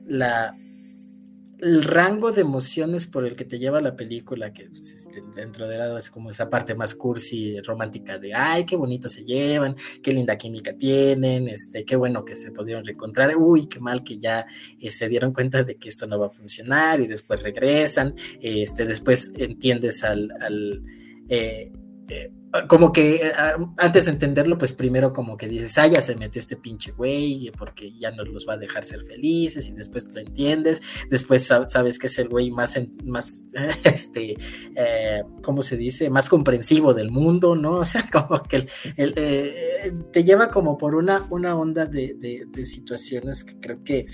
la 0.07 0.57
el 1.59 1.83
rango 1.83 2.33
de 2.33 2.43
emociones 2.43 3.07
por 3.07 3.25
el 3.25 3.35
que 3.35 3.45
te 3.45 3.59
lleva 3.59 3.81
la 3.81 3.97
película, 3.97 4.53
que 4.53 4.69
pues, 4.69 4.93
este, 4.93 5.23
dentro 5.35 5.67
de 5.67 5.79
lado 5.79 5.97
es 5.97 6.11
como 6.11 6.31
esa 6.31 6.51
parte 6.51 6.75
más 6.75 6.95
cursi, 6.95 7.59
romántica 7.61 8.19
de, 8.19 8.35
ay, 8.35 8.67
qué 8.67 8.77
bonito 8.77 9.09
se 9.09 9.25
llevan, 9.25 9.75
qué 10.03 10.13
linda 10.13 10.37
química 10.37 10.77
tienen, 10.77 11.49
este, 11.49 11.85
qué 11.85 11.97
bueno 11.97 12.25
que 12.25 12.35
se 12.35 12.51
pudieron 12.51 12.85
reencontrar, 12.85 13.37
uy, 13.37 13.67
qué 13.67 13.81
mal 13.81 14.05
que 14.05 14.19
ya 14.19 14.47
eh, 14.79 14.91
se 14.91 15.09
dieron 15.09 15.33
cuenta 15.33 15.63
de 15.63 15.77
que 15.77 15.89
esto 15.89 16.07
no 16.07 16.19
va 16.19 16.27
a 16.27 16.31
funcionar 16.31 17.01
y 17.01 17.07
después 17.07 17.43
regresan, 17.43 18.15
este, 18.41 18.85
después 18.85 19.33
entiendes 19.37 20.05
al, 20.05 20.83
eh, 21.29 21.73
eh, 22.09 22.31
como 22.69 22.93
que 22.93 23.17
eh, 23.17 23.33
antes 23.77 24.05
de 24.05 24.13
entenderlo, 24.13 24.59
pues 24.59 24.73
primero 24.73 25.13
como 25.13 25.37
que 25.37 25.49
dices, 25.49 25.77
ah, 25.79 25.87
ya 25.87 26.01
se 26.01 26.17
metió 26.17 26.41
este 26.41 26.57
pinche 26.57 26.93
güey, 26.93 27.51
porque 27.57 27.93
ya 27.93 28.11
no 28.11 28.25
los 28.25 28.47
va 28.49 28.55
a 28.55 28.59
dejar 28.59 28.85
ser 28.85 29.03
felices, 29.03 29.69
y 29.69 29.73
después 29.73 30.13
lo 30.15 30.21
entiendes, 30.21 30.83
después 31.11 31.45
sabes 31.45 31.99
que 31.99 32.07
es 32.07 32.19
el 32.19 32.29
güey 32.29 32.51
más, 32.51 32.79
más, 33.05 33.47
este, 33.85 34.37
eh, 34.77 35.23
¿cómo 35.43 35.63
se 35.63 35.77
dice? 35.77 36.11
Más 36.11 36.29
comprensivo 36.29 36.95
del 36.95 37.11
mundo, 37.11 37.55
¿no? 37.55 37.77
O 37.87 37.89
sea, 37.89 38.09
como 38.11 38.43
que 38.43 38.67
te 40.13 40.25
lleva 40.25 40.51
como 40.51 40.77
por 40.77 40.97
una, 40.97 41.25
una 41.31 41.55
onda 41.55 41.87
de, 41.87 42.15
de 42.15 42.67
situaciones 42.67 43.45
que 43.45 43.61
creo 43.61 43.85
que 43.85 44.07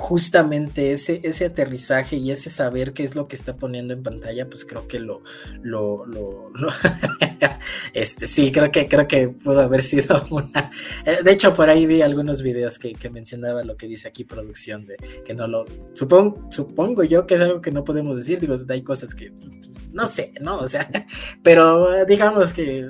justamente 0.00 0.92
ese, 0.92 1.20
ese 1.24 1.44
aterrizaje 1.44 2.16
y 2.16 2.30
ese 2.30 2.48
saber 2.48 2.94
qué 2.94 3.04
es 3.04 3.14
lo 3.14 3.28
que 3.28 3.36
está 3.36 3.56
poniendo 3.56 3.92
en 3.92 4.02
pantalla, 4.02 4.48
pues 4.48 4.64
creo 4.64 4.88
que 4.88 4.98
lo, 4.98 5.22
lo, 5.62 6.06
este, 7.92 8.26
sí, 8.26 8.50
creo 8.50 8.72
que, 8.72 8.88
creo 8.88 9.06
que 9.06 9.28
pudo 9.28 9.60
haber 9.60 9.82
sido 9.82 10.24
una, 10.30 10.70
eh, 11.04 11.18
de 11.22 11.30
hecho 11.30 11.52
por 11.52 11.68
ahí 11.68 11.84
vi 11.84 12.00
algunos 12.00 12.40
videos 12.42 12.78
que, 12.78 12.94
que 12.94 13.10
mencionaba 13.10 13.62
lo 13.62 13.76
que 13.76 13.88
dice 13.88 14.08
aquí 14.08 14.24
producción, 14.24 14.86
de 14.86 14.96
que 15.22 15.34
no 15.34 15.46
lo, 15.46 15.66
supongo, 15.92 16.50
supongo 16.50 17.04
yo 17.04 17.26
que 17.26 17.34
es 17.34 17.42
algo 17.42 17.60
que 17.60 17.70
no 17.70 17.84
podemos 17.84 18.16
decir, 18.16 18.40
digo, 18.40 18.56
hay 18.70 18.82
cosas 18.82 19.14
que, 19.14 19.30
pues, 19.32 19.90
no 19.92 20.06
sé, 20.06 20.32
¿no? 20.40 20.60
O 20.60 20.66
sea, 20.66 20.88
pero 21.42 22.06
digamos 22.06 22.54
que 22.54 22.88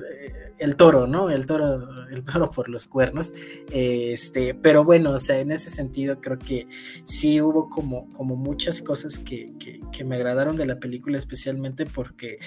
el 0.60 0.76
toro, 0.76 1.06
¿no? 1.06 1.30
El 1.30 1.46
toro, 1.46 2.06
el 2.08 2.24
toro 2.24 2.50
por 2.50 2.68
los 2.68 2.86
cuernos. 2.86 3.32
Este, 3.70 4.54
pero 4.54 4.84
bueno, 4.84 5.12
o 5.12 5.18
sea, 5.18 5.40
en 5.40 5.50
ese 5.50 5.70
sentido 5.70 6.20
creo 6.20 6.38
que 6.38 6.68
sí 7.04 7.40
hubo 7.40 7.68
como, 7.68 8.08
como 8.10 8.36
muchas 8.36 8.82
cosas 8.82 9.18
que, 9.18 9.52
que, 9.58 10.04
me 10.04 10.16
agradaron 10.16 10.56
de 10.56 10.66
la 10.66 10.78
película, 10.78 11.18
especialmente 11.18 11.86
porque 11.86 12.38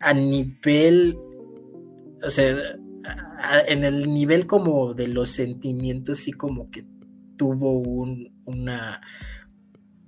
a 0.00 0.12
nivel, 0.14 1.16
o 2.22 2.30
sea, 2.30 2.56
en 3.66 3.84
el 3.84 4.12
nivel 4.12 4.46
como 4.46 4.94
de 4.94 5.08
los 5.08 5.30
sentimientos, 5.30 6.18
sí 6.18 6.32
como 6.32 6.70
que 6.70 6.84
tuvo 7.36 7.78
un, 7.78 8.32
una 8.44 9.00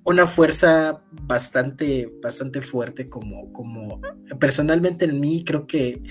una 0.05 0.27
fuerza 0.27 1.03
bastante, 1.11 2.13
bastante 2.23 2.61
fuerte 2.61 3.09
como, 3.09 3.51
como 3.53 4.01
personalmente 4.39 5.07
en 5.07 5.19
mí 5.19 5.43
creo 5.45 5.67
que 5.67 6.03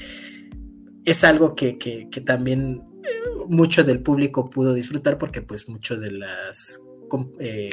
es 1.06 1.24
algo 1.24 1.56
que, 1.56 1.78
que, 1.78 2.10
que 2.10 2.22
también 2.22 2.84
eh, 3.04 3.10
mucho 3.48 3.84
del 3.84 4.02
público 4.02 4.50
pudo 4.50 4.74
disfrutar 4.74 5.18
porque 5.18 5.42
pues 5.42 5.68
mucho 5.68 5.98
de 5.98 6.12
las 6.12 6.82
eh, 7.40 7.70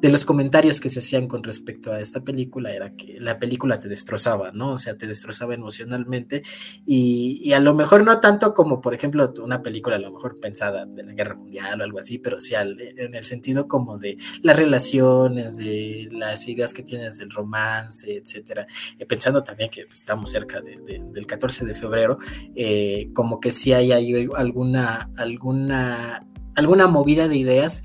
de 0.00 0.10
los 0.10 0.24
comentarios 0.24 0.80
que 0.80 0.88
se 0.88 1.00
hacían 1.00 1.26
con 1.26 1.42
respecto 1.42 1.92
a 1.92 2.00
esta 2.00 2.22
película 2.22 2.72
era 2.72 2.94
que 2.94 3.18
la 3.20 3.38
película 3.38 3.80
te 3.80 3.88
destrozaba, 3.88 4.52
¿no? 4.52 4.72
O 4.74 4.78
sea, 4.78 4.96
te 4.96 5.06
destrozaba 5.06 5.54
emocionalmente 5.54 6.42
y, 6.86 7.52
a 7.52 7.60
lo 7.60 7.74
mejor 7.74 8.04
no 8.04 8.20
tanto 8.20 8.54
como, 8.54 8.80
por 8.80 8.94
ejemplo, 8.94 9.32
una 9.42 9.62
película 9.62 9.96
a 9.96 9.98
lo 9.98 10.12
mejor 10.12 10.38
pensada 10.38 10.86
de 10.86 11.02
la 11.02 11.12
guerra 11.12 11.34
mundial 11.34 11.80
o 11.80 11.84
algo 11.84 11.98
así, 11.98 12.18
pero 12.18 12.38
sí 12.38 12.54
en 12.54 13.14
el 13.14 13.24
sentido 13.24 13.66
como 13.66 13.98
de 13.98 14.16
las 14.42 14.56
relaciones, 14.56 15.56
de 15.56 16.08
las 16.12 16.46
ideas 16.46 16.74
que 16.74 16.82
tienes 16.82 17.18
del 17.18 17.30
romance, 17.30 18.16
etcétera. 18.16 18.66
Eh, 18.98 19.06
pensando 19.06 19.42
también 19.42 19.70
que 19.70 19.86
pues, 19.86 19.98
estamos 19.98 20.30
cerca 20.30 20.60
del 20.60 21.26
14 21.26 21.64
de 21.64 21.74
febrero, 21.74 22.18
eh, 22.54 23.10
como 23.14 23.40
que 23.40 23.50
sí 23.50 23.72
hay, 23.72 23.92
hay 23.92 24.28
alguna, 24.36 25.10
alguna, 25.16 26.24
alguna 26.54 26.86
movida 26.86 27.26
de 27.26 27.36
ideas 27.36 27.82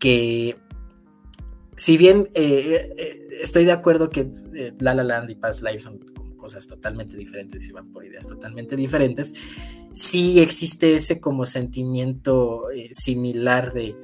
que 0.00 0.56
si 1.76 1.96
bien 1.96 2.28
eh, 2.34 2.92
eh, 2.98 3.28
estoy 3.42 3.64
de 3.64 3.72
acuerdo 3.72 4.10
que 4.10 4.28
eh, 4.54 4.74
La 4.80 4.94
La 4.94 5.04
Land 5.04 5.30
y 5.30 5.34
Past 5.36 5.62
Life 5.62 5.80
son 5.80 5.98
cosas 6.36 6.66
totalmente 6.66 7.16
diferentes 7.16 7.68
y 7.68 7.72
van 7.72 7.92
por 7.92 8.04
ideas 8.04 8.26
totalmente 8.26 8.74
diferentes, 8.74 9.34
sí 9.92 10.40
existe 10.40 10.96
ese 10.96 11.20
como 11.20 11.46
sentimiento 11.46 12.64
similar 12.90 13.72
de... 13.72 13.94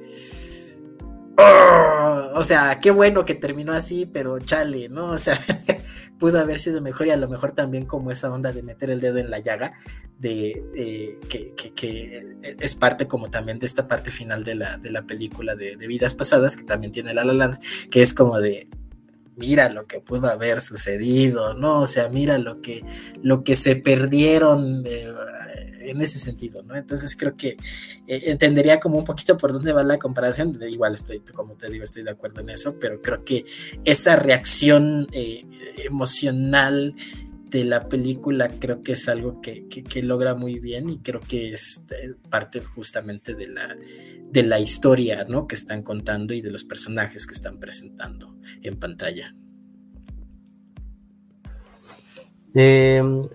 Oh", 1.37 2.31
o 2.35 2.43
sea, 2.43 2.79
qué 2.79 2.91
bueno 2.91 3.25
que 3.25 3.35
terminó 3.35 3.73
así, 3.73 4.05
pero 4.05 4.39
chale, 4.39 4.89
¿no? 4.89 5.11
O 5.11 5.17
sea, 5.17 5.39
pudo 6.19 6.39
haber 6.39 6.59
sido 6.59 6.81
mejor 6.81 7.07
y 7.07 7.11
a 7.11 7.17
lo 7.17 7.27
mejor 7.27 7.51
también 7.51 7.85
como 7.85 8.11
esa 8.11 8.31
onda 8.31 8.51
de 8.51 8.63
meter 8.63 8.89
el 8.89 8.99
dedo 8.99 9.17
en 9.17 9.29
la 9.29 9.39
llaga, 9.39 9.73
de, 10.19 11.19
que, 11.29 12.25
es 12.59 12.75
parte 12.75 13.07
como 13.07 13.29
también 13.29 13.59
de 13.59 13.65
esta 13.65 13.87
parte 13.87 14.11
final 14.11 14.43
de 14.43 14.55
la, 14.55 14.77
de 14.77 14.91
la 14.91 15.03
película 15.03 15.55
de, 15.55 15.75
vidas 15.75 16.15
pasadas, 16.15 16.57
que 16.57 16.63
también 16.63 16.91
tiene 16.91 17.13
La 17.13 17.23
La 17.23 17.59
que 17.89 18.01
es 18.01 18.13
como 18.13 18.39
de, 18.39 18.67
mira 19.35 19.69
lo 19.69 19.85
que 19.85 19.99
pudo 19.99 20.27
haber 20.27 20.61
sucedido, 20.61 21.53
¿no? 21.53 21.81
O 21.81 21.87
sea, 21.87 22.09
mira 22.09 22.37
lo 22.37 22.61
que, 22.61 22.83
lo 23.21 23.43
que 23.43 23.55
se 23.55 23.75
perdieron 23.75 24.83
eh, 24.85 25.11
en 25.89 26.01
ese 26.01 26.19
sentido, 26.19 26.63
¿no? 26.63 26.75
Entonces 26.75 27.15
creo 27.15 27.35
que 27.35 27.57
eh, 28.07 28.21
entendería 28.25 28.79
como 28.79 28.97
un 28.97 29.05
poquito 29.05 29.37
por 29.37 29.53
dónde 29.53 29.73
va 29.73 29.83
la 29.83 29.97
comparación, 29.97 30.57
igual 30.69 30.93
estoy, 30.93 31.19
como 31.19 31.55
te 31.55 31.69
digo, 31.69 31.83
estoy 31.83 32.03
de 32.03 32.11
acuerdo 32.11 32.41
en 32.41 32.49
eso, 32.49 32.77
pero 32.79 33.01
creo 33.01 33.23
que 33.23 33.45
esa 33.85 34.15
reacción 34.15 35.07
eh, 35.11 35.45
emocional 35.83 36.95
de 37.49 37.63
la 37.63 37.87
película 37.87 38.49
creo 38.59 38.81
que 38.81 38.93
es 38.93 39.07
algo 39.07 39.41
que, 39.41 39.65
logra 40.01 40.35
muy 40.35 40.59
bien 40.59 40.89
y 40.89 40.99
creo 40.99 41.21
que 41.21 41.53
es 41.53 41.83
eh, 41.91 42.13
parte 42.29 42.61
justamente 42.61 43.35
de 43.35 43.47
la, 43.47 43.75
de 44.29 44.43
la 44.43 44.59
historia 44.59 45.25
¿no? 45.27 45.47
que 45.47 45.55
están 45.55 45.81
contando 45.81 46.33
y 46.33 46.41
de 46.41 46.51
los 46.51 46.63
personajes 46.63 47.25
que 47.25 47.33
están 47.33 47.59
presentando 47.59 48.35
en 48.61 48.77
pantalla. 48.77 49.33
Em, 52.53 53.27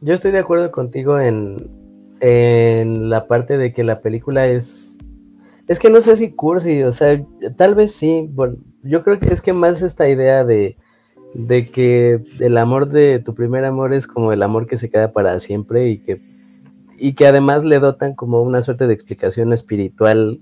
yo 0.00 0.14
estoy 0.14 0.30
de 0.30 0.38
acuerdo 0.38 0.70
contigo 0.70 1.18
en, 1.18 1.81
en 2.22 3.10
la 3.10 3.26
parte 3.26 3.58
de 3.58 3.74
que 3.74 3.84
la 3.84 4.00
película 4.00 4.46
es... 4.46 4.98
Es 5.68 5.78
que 5.78 5.90
no 5.90 6.00
sé 6.00 6.16
si 6.16 6.32
cursi, 6.32 6.82
o 6.82 6.92
sea, 6.92 7.22
tal 7.56 7.74
vez 7.74 7.92
sí, 7.92 8.28
bueno, 8.32 8.56
yo 8.82 9.02
creo 9.02 9.18
que 9.18 9.28
es 9.28 9.40
que 9.40 9.52
más 9.52 9.80
esta 9.82 10.08
idea 10.08 10.44
de 10.44 10.76
de 11.34 11.68
que 11.68 12.22
el 12.40 12.58
amor 12.58 12.88
de 12.88 13.18
tu 13.18 13.34
primer 13.34 13.64
amor 13.64 13.92
es 13.92 14.06
como 14.06 14.32
el 14.32 14.42
amor 14.42 14.66
que 14.66 14.76
se 14.76 14.90
queda 14.90 15.12
para 15.12 15.40
siempre 15.40 15.88
y 15.88 15.98
que, 15.98 16.20
y 16.98 17.14
que 17.14 17.26
además 17.26 17.64
le 17.64 17.78
dotan 17.78 18.14
como 18.14 18.42
una 18.42 18.62
suerte 18.62 18.86
de 18.86 18.94
explicación 18.94 19.52
espiritual 19.52 20.40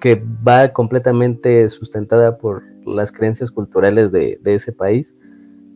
que 0.00 0.22
va 0.46 0.68
completamente 0.72 1.68
sustentada 1.68 2.38
por 2.38 2.62
las 2.86 3.10
creencias 3.10 3.50
culturales 3.50 4.12
de, 4.12 4.38
ese 4.44 4.72
país. 4.72 5.16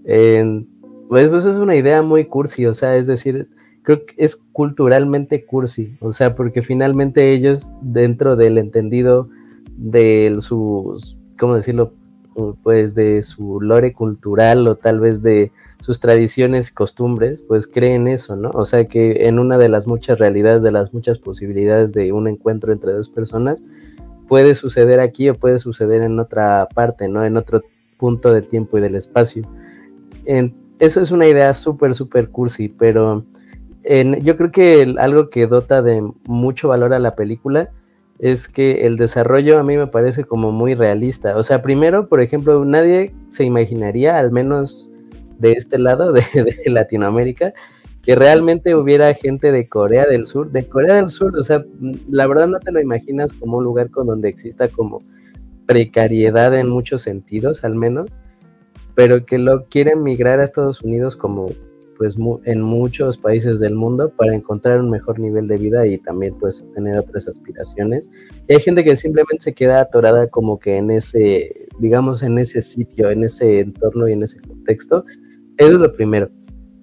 pues, 0.04 1.28
pues, 1.28 1.44
es 1.44 1.56
una 1.56 1.74
idea 1.74 2.02
muy 2.02 2.26
cursi, 2.26 2.66
o 2.66 2.74
sea, 2.74 2.96
es 2.96 3.06
decir, 3.08 3.48
creo 3.82 4.06
que 4.06 4.14
es 4.16 4.36
culturalmente 4.52 5.44
cursi, 5.44 5.96
o 6.00 6.12
sea, 6.12 6.34
porque 6.34 6.62
finalmente 6.62 7.32
ellos 7.32 7.72
dentro 7.80 8.36
del 8.36 8.58
entendido 8.58 9.28
de 9.76 10.36
sus, 10.40 11.16
¿cómo 11.38 11.56
decirlo? 11.56 11.92
Pues 12.62 12.94
de 12.94 13.22
su 13.22 13.60
lore 13.60 13.92
cultural 13.92 14.66
o 14.66 14.76
tal 14.76 15.00
vez 15.00 15.22
de 15.22 15.52
sus 15.80 16.00
tradiciones 16.00 16.70
y 16.70 16.74
costumbres, 16.74 17.42
pues 17.42 17.66
creen 17.66 18.06
eso, 18.06 18.36
¿no? 18.36 18.50
O 18.54 18.64
sea 18.64 18.86
que 18.86 19.26
en 19.26 19.38
una 19.38 19.58
de 19.58 19.68
las 19.68 19.86
muchas 19.86 20.18
realidades, 20.18 20.62
de 20.62 20.70
las 20.70 20.94
muchas 20.94 21.18
posibilidades 21.18 21.92
de 21.92 22.12
un 22.12 22.28
encuentro 22.28 22.72
entre 22.72 22.92
dos 22.92 23.10
personas, 23.10 23.62
puede 24.28 24.54
suceder 24.54 25.00
aquí 25.00 25.28
o 25.28 25.34
puede 25.34 25.58
suceder 25.58 26.02
en 26.02 26.18
otra 26.18 26.68
parte, 26.72 27.08
¿no? 27.08 27.24
En 27.24 27.36
otro 27.36 27.62
punto 27.98 28.32
del 28.32 28.46
tiempo 28.48 28.78
y 28.78 28.80
del 28.80 28.94
espacio. 28.94 29.42
eso 30.78 31.00
es 31.00 31.10
una 31.10 31.26
idea 31.26 31.52
súper, 31.52 31.94
súper 31.94 32.30
cursi, 32.30 32.68
pero 32.68 33.24
yo 33.84 34.36
creo 34.36 34.52
que 34.52 34.94
algo 34.98 35.30
que 35.30 35.46
dota 35.46 35.82
de 35.82 36.02
mucho 36.26 36.68
valor 36.68 36.94
a 36.94 36.98
la 36.98 37.14
película 37.14 37.70
es 38.18 38.48
que 38.48 38.86
el 38.86 38.96
desarrollo 38.96 39.58
a 39.58 39.64
mí 39.64 39.76
me 39.76 39.88
parece 39.88 40.22
como 40.22 40.52
muy 40.52 40.74
realista. 40.74 41.36
O 41.36 41.42
sea, 41.42 41.60
primero, 41.60 42.08
por 42.08 42.20
ejemplo, 42.20 42.64
nadie 42.64 43.12
se 43.28 43.42
imaginaría, 43.42 44.16
al 44.16 44.30
menos 44.30 44.88
de 45.38 45.52
este 45.52 45.76
lado 45.78 46.12
de, 46.12 46.22
Latinoamérica, 46.66 47.52
que 48.02 48.14
realmente 48.14 48.76
hubiera 48.76 49.12
gente 49.14 49.50
de 49.50 49.68
Corea 49.68 50.06
del 50.06 50.26
Sur, 50.26 50.50
de 50.50 50.68
Corea 50.68 50.94
del 50.94 51.08
Sur, 51.08 51.36
o 51.36 51.42
sea, 51.42 51.64
la 52.08 52.26
verdad 52.28 52.46
no 52.46 52.60
te 52.60 52.70
lo 52.70 52.80
imaginas 52.80 53.32
como 53.32 53.58
un 53.58 53.64
lugar 53.64 53.90
con 53.90 54.06
donde 54.06 54.28
exista 54.28 54.68
como 54.68 55.02
precariedad 55.66 56.56
en 56.56 56.68
muchos 56.68 57.02
sentidos, 57.02 57.64
al 57.64 57.74
menos, 57.74 58.08
pero 58.94 59.26
que 59.26 59.38
lo 59.38 59.66
quieren 59.66 60.02
migrar 60.04 60.38
a 60.38 60.44
Estados 60.44 60.82
Unidos 60.82 61.16
como 61.16 61.48
pues 62.02 62.16
en 62.46 62.60
muchos 62.60 63.16
países 63.16 63.60
del 63.60 63.76
mundo 63.76 64.10
para 64.10 64.34
encontrar 64.34 64.80
un 64.80 64.90
mejor 64.90 65.20
nivel 65.20 65.46
de 65.46 65.56
vida 65.56 65.86
y 65.86 65.98
también 65.98 66.34
pues 66.40 66.66
tener 66.74 66.98
otras 66.98 67.28
aspiraciones. 67.28 68.10
hay 68.48 68.58
gente 68.58 68.82
que 68.82 68.96
simplemente 68.96 69.44
se 69.44 69.54
queda 69.54 69.82
atorada 69.82 70.26
como 70.26 70.58
que 70.58 70.78
en 70.78 70.90
ese, 70.90 71.68
digamos, 71.78 72.24
en 72.24 72.38
ese 72.38 72.60
sitio, 72.60 73.08
en 73.08 73.22
ese 73.22 73.60
entorno 73.60 74.08
y 74.08 74.14
en 74.14 74.24
ese 74.24 74.40
contexto. 74.40 75.04
Eso 75.58 75.74
es 75.74 75.78
lo 75.78 75.92
primero. 75.92 76.28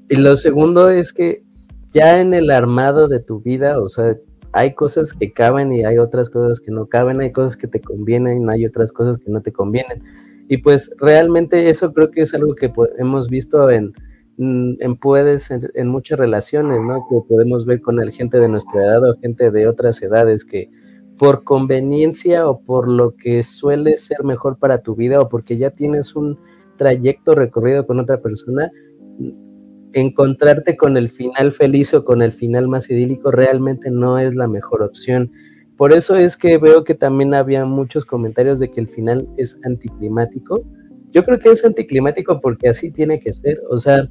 Y 0.10 0.16
lo 0.16 0.38
segundo 0.38 0.90
es 0.90 1.12
que 1.12 1.44
ya 1.92 2.22
en 2.22 2.34
el 2.34 2.50
armado 2.50 3.10
de 3.10 3.20
tu 3.20 3.42
vida, 3.42 3.78
o 3.82 3.90
sea, 3.90 4.16
hay 4.54 4.74
cosas 4.74 5.12
que 5.12 5.34
caben 5.34 5.74
y 5.74 5.84
hay 5.84 5.98
otras 5.98 6.30
cosas 6.30 6.62
que 6.62 6.72
no 6.72 6.86
caben, 6.86 7.20
hay 7.20 7.34
cosas 7.34 7.58
que 7.58 7.68
te 7.68 7.82
convienen 7.82 8.48
y 8.48 8.54
hay 8.54 8.66
otras 8.66 8.94
cosas 8.94 9.20
que 9.20 9.30
no 9.30 9.42
te 9.42 9.52
convienen. 9.52 10.02
Y 10.48 10.60
pues 10.60 10.90
realmente 10.98 11.70
eso 11.70 11.92
creo 11.92 12.10
que 12.10 12.22
es 12.22 12.34
algo 12.34 12.56
que 12.56 12.72
hemos 13.00 13.28
visto 13.28 13.70
en 13.70 13.92
en, 14.40 14.96
puedes 14.96 15.52
en, 15.52 15.88
muchas 15.90 16.18
relaciones, 16.18 16.80
¿no? 16.82 17.06
Que 17.10 17.28
podemos 17.28 17.66
ver 17.66 17.82
con 17.82 18.00
el 18.00 18.12
gente 18.12 18.40
de 18.40 18.48
nuestra 18.48 18.86
edad 18.86 19.10
o 19.10 19.18
gente 19.20 19.52
de 19.52 19.68
otras 19.68 20.02
edades 20.02 20.46
que 20.46 20.70
por 21.18 21.44
conveniencia 21.44 22.48
o 22.48 22.62
por 22.62 22.88
lo 22.88 23.16
que 23.16 23.44
suele 23.44 23.98
ser 23.98 24.24
mejor 24.24 24.58
para 24.58 24.82
tu 24.82 24.96
vida 24.96 25.20
o 25.20 25.28
porque 25.28 25.58
ya 25.58 25.72
tienes 25.72 26.16
un 26.16 26.40
trayecto 26.78 27.36
recorrido 27.36 27.86
con 27.86 28.00
otra 28.00 28.22
persona, 28.22 28.72
encontrarte 29.92 30.78
con 30.78 30.96
el 30.96 31.10
final 31.10 31.52
feliz 31.52 31.94
o 31.94 32.06
con 32.06 32.22
el 32.22 32.32
final 32.32 32.70
más 32.70 32.90
idílico 32.90 33.32
realmente 33.32 33.92
no 33.92 34.20
es 34.20 34.36
la 34.36 34.48
mejor 34.48 34.84
opción. 34.84 35.30
Por 35.76 35.92
eso 35.92 36.16
es 36.16 36.38
que 36.38 36.58
veo 36.58 36.86
que 36.86 36.96
también 36.96 37.34
había 37.34 37.66
muchos 37.66 38.06
comentarios 38.06 38.60
de 38.60 38.72
que 38.72 38.80
el 38.80 38.88
final 38.88 39.28
es 39.36 39.60
anticlimático. 39.66 40.64
Yo 41.12 41.26
creo 41.26 41.40
que 41.40 41.50
es 41.50 41.66
anticlimático 41.66 42.40
porque 42.40 42.70
así 42.70 42.92
tiene 42.92 43.20
que 43.20 43.34
ser. 43.34 43.60
O 43.70 43.80
sea, 43.80 44.08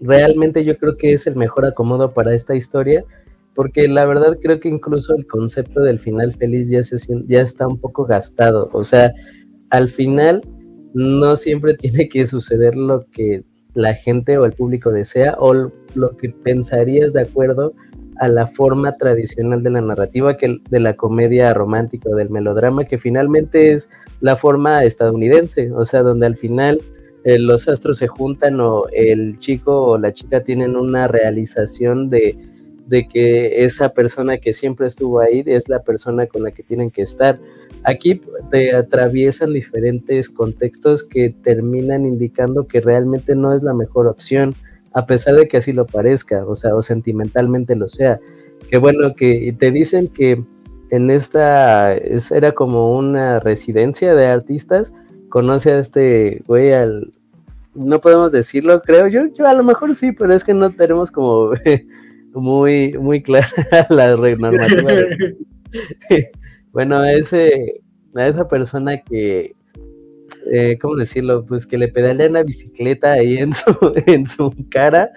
realmente 0.00 0.64
yo 0.64 0.76
creo 0.76 0.96
que 0.96 1.12
es 1.12 1.26
el 1.26 1.36
mejor 1.36 1.64
acomodo 1.64 2.12
para 2.12 2.34
esta 2.34 2.54
historia, 2.54 3.04
porque 3.54 3.88
la 3.88 4.04
verdad 4.04 4.38
creo 4.42 4.60
que 4.60 4.68
incluso 4.68 5.14
el 5.14 5.26
concepto 5.26 5.80
del 5.80 5.98
final 5.98 6.32
feliz 6.32 6.68
ya, 6.68 6.82
se, 6.82 6.96
ya 7.26 7.40
está 7.40 7.66
un 7.66 7.78
poco 7.78 8.04
gastado. 8.04 8.68
O 8.72 8.84
sea, 8.84 9.12
al 9.70 9.88
final 9.88 10.42
no 10.94 11.36
siempre 11.36 11.74
tiene 11.78 12.08
que 12.08 12.26
suceder 12.26 12.76
lo 12.76 13.06
que 13.10 13.44
la 13.74 13.94
gente 13.94 14.38
o 14.38 14.44
el 14.46 14.52
público 14.52 14.90
desea 14.90 15.36
o 15.38 15.52
lo 15.52 16.16
que 16.16 16.30
pensarías 16.30 17.12
de 17.12 17.22
acuerdo 17.22 17.74
a 18.18 18.28
la 18.28 18.46
forma 18.46 18.92
tradicional 18.92 19.62
de 19.62 19.70
la 19.70 19.82
narrativa 19.82 20.38
que 20.38 20.58
de 20.70 20.80
la 20.80 20.96
comedia 20.96 21.52
romántica 21.52 22.08
o 22.08 22.16
del 22.16 22.30
melodrama 22.30 22.84
que 22.84 22.98
finalmente 22.98 23.74
es 23.74 23.90
la 24.20 24.36
forma 24.36 24.84
estadounidense, 24.84 25.70
o 25.72 25.84
sea, 25.84 26.02
donde 26.02 26.24
al 26.24 26.36
final 26.36 26.80
eh, 27.26 27.40
los 27.40 27.66
astros 27.66 27.98
se 27.98 28.06
juntan 28.06 28.60
o 28.60 28.84
el 28.92 29.40
chico 29.40 29.82
o 29.82 29.98
la 29.98 30.12
chica 30.12 30.44
tienen 30.44 30.76
una 30.76 31.08
realización 31.08 32.08
de, 32.08 32.38
que 33.10 33.64
esa 33.64 33.88
persona 33.88 34.38
que 34.38 34.52
siempre 34.52 34.86
estuvo 34.86 35.18
ahí 35.18 35.42
es 35.44 35.68
la 35.68 35.82
persona 35.82 36.28
con 36.28 36.44
la 36.44 36.52
que 36.52 36.62
tienen 36.62 36.92
que 36.92 37.02
estar. 37.02 37.40
Aquí 37.82 38.20
te 38.52 38.76
atraviesan 38.76 39.52
diferentes 39.52 40.30
contextos 40.30 41.02
que 41.02 41.30
terminan 41.30 42.06
indicando 42.06 42.62
que 42.62 42.80
realmente 42.80 43.34
no 43.34 43.52
es 43.52 43.64
la 43.64 43.74
mejor 43.74 44.06
opción, 44.06 44.54
a 44.92 45.04
pesar 45.06 45.34
de 45.34 45.48
que 45.48 45.56
así 45.56 45.72
lo 45.72 45.84
parezca, 45.84 46.46
o 46.46 46.54
sea, 46.54 46.76
o 46.76 46.82
sentimentalmente 46.82 47.74
lo 47.74 47.88
sea. 47.88 48.20
Que 48.70 48.78
bueno, 48.78 49.16
que 49.16 49.52
te 49.58 49.72
dicen 49.72 50.06
que 50.06 50.44
en 50.90 51.10
esta 51.10 51.92
era 51.96 52.52
como 52.52 52.96
una 52.96 53.40
residencia 53.40 54.14
de 54.14 54.26
artistas, 54.26 54.92
conoce 55.28 55.72
a 55.72 55.78
este 55.80 56.44
güey 56.46 56.72
al, 56.72 57.12
no 57.76 58.00
podemos 58.00 58.32
decirlo, 58.32 58.80
creo 58.82 59.08
yo, 59.08 59.26
yo 59.34 59.46
a 59.46 59.54
lo 59.54 59.62
mejor 59.62 59.94
sí, 59.94 60.12
pero 60.12 60.32
es 60.32 60.44
que 60.44 60.54
no 60.54 60.70
tenemos 60.70 61.10
como 61.10 61.50
muy, 62.34 62.96
muy 62.98 63.22
clara 63.22 63.48
la 63.90 64.16
normativa. 64.16 64.92
bueno, 66.72 66.98
a 66.98 67.12
ese, 67.12 67.82
a 68.14 68.26
esa 68.26 68.48
persona 68.48 68.98
que, 69.02 69.54
eh, 70.50 70.78
¿cómo 70.80 70.96
decirlo? 70.96 71.44
Pues 71.44 71.66
que 71.66 71.78
le 71.78 71.88
pedalean 71.88 72.34
la 72.34 72.42
bicicleta 72.42 73.12
ahí 73.12 73.38
en 73.38 73.52
su, 73.52 73.74
en 74.06 74.26
su 74.26 74.52
cara, 74.70 75.10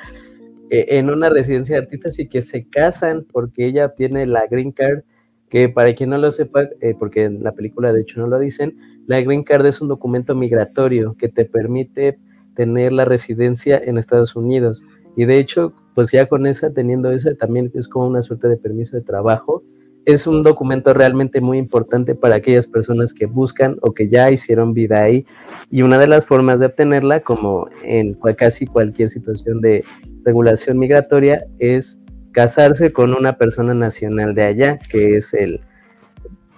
eh, 0.70 0.86
en 0.90 1.10
una 1.10 1.30
residencia 1.30 1.76
de 1.76 1.84
artistas 1.84 2.20
y 2.20 2.28
que 2.28 2.42
se 2.42 2.68
casan 2.68 3.26
porque 3.32 3.66
ella 3.66 3.94
tiene 3.96 4.26
la 4.26 4.48
green 4.48 4.72
card, 4.72 5.04
que 5.50 5.68
para 5.68 5.94
quien 5.94 6.12
no 6.12 6.18
lo 6.18 6.32
sepa, 6.32 6.70
eh, 6.82 6.94
porque 6.98 7.24
en 7.24 7.44
la 7.44 7.52
película 7.52 7.92
de 7.92 8.02
hecho 8.02 8.20
no 8.20 8.28
lo 8.28 8.38
dicen, 8.38 8.78
la 9.08 9.20
green 9.22 9.44
card 9.44 9.66
es 9.66 9.82
un 9.82 9.88
documento 9.88 10.36
migratorio 10.36 11.16
que 11.18 11.30
te 11.30 11.46
permite 11.46 12.20
tener 12.60 12.92
la 12.92 13.06
residencia 13.06 13.82
en 13.82 13.98
Estados 13.98 14.36
Unidos. 14.36 14.84
Y 15.16 15.24
de 15.24 15.40
hecho, 15.40 15.72
pues 15.96 16.12
ya 16.12 16.26
con 16.26 16.46
esa, 16.46 16.74
teniendo 16.74 17.10
esa, 17.10 17.34
también 17.34 17.72
es 17.74 17.88
como 17.88 18.08
una 18.08 18.22
suerte 18.22 18.50
de 18.50 18.58
permiso 18.58 18.98
de 18.98 19.02
trabajo. 19.02 19.64
Es 20.04 20.28
un 20.28 20.44
documento 20.44 20.94
realmente 20.94 21.40
muy 21.40 21.58
importante 21.58 22.16
para 22.16 22.36
aquellas 22.36 22.68
personas 22.68 23.14
que 23.14 23.28
buscan 23.28 23.78
o 23.82 23.94
que 23.94 24.10
ya 24.10 24.30
hicieron 24.30 24.74
vida 24.74 25.02
ahí. 25.02 25.26
Y 25.72 25.84
una 25.84 26.00
de 26.00 26.08
las 26.08 26.26
formas 26.26 26.60
de 26.60 26.66
obtenerla, 26.66 27.22
como 27.22 27.70
en 27.86 28.18
casi 28.38 28.68
cualquier 28.68 29.10
situación 29.10 29.62
de 29.62 29.86
regulación 30.26 30.80
migratoria, 30.80 31.46
es 31.60 31.98
casarse 32.34 32.92
con 32.92 33.14
una 33.14 33.38
persona 33.38 33.74
nacional 33.74 34.36
de 34.36 34.44
allá, 34.44 34.80
que 34.90 35.16
es 35.16 35.34
el, 35.34 35.62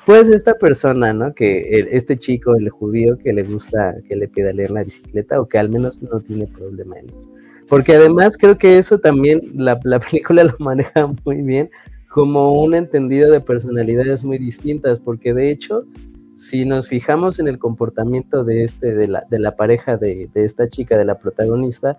pues 0.06 0.28
esta 0.28 0.56
persona, 0.56 1.14
¿no? 1.14 1.34
Que 1.34 1.88
este 1.92 2.18
chico, 2.18 2.56
el 2.56 2.70
judío, 2.70 3.18
que 3.18 3.34
le 3.34 3.44
gusta 3.44 3.96
que 4.08 4.16
le 4.16 4.30
leer 4.54 4.72
la 4.72 4.84
bicicleta 4.84 5.40
o 5.40 5.48
que 5.48 5.58
al 5.58 5.70
menos 5.70 6.02
no 6.02 6.20
tiene 6.20 6.48
problema 6.48 7.00
en 7.00 7.10
eso. 7.10 7.32
Porque 7.68 7.94
además 7.94 8.38
creo 8.38 8.58
que 8.58 8.78
eso 8.78 9.00
también 9.00 9.42
la, 9.54 9.80
película 9.80 10.44
lo 10.44 10.56
maneja 10.60 11.14
muy 11.24 11.42
bien 11.42 11.70
como 12.10 12.62
un 12.62 12.76
entendido 12.76 13.32
de 13.32 13.40
personalidades 13.40 14.24
muy 14.24 14.38
distintas, 14.38 15.00
porque 15.00 15.34
de 15.34 15.50
hecho, 15.50 15.86
si 16.36 16.66
nos 16.66 16.90
fijamos 16.90 17.40
en 17.40 17.48
el 17.48 17.58
comportamiento 17.58 18.44
de, 18.44 18.66
este, 18.66 18.94
de, 18.94 19.08
la, 19.08 19.24
de 19.30 19.40
la 19.40 19.56
pareja 19.56 19.96
de, 19.96 20.30
de 20.34 20.44
esta 20.44 20.68
chica, 20.68 20.98
de 20.98 21.06
la 21.06 21.18
protagonista, 21.20 21.96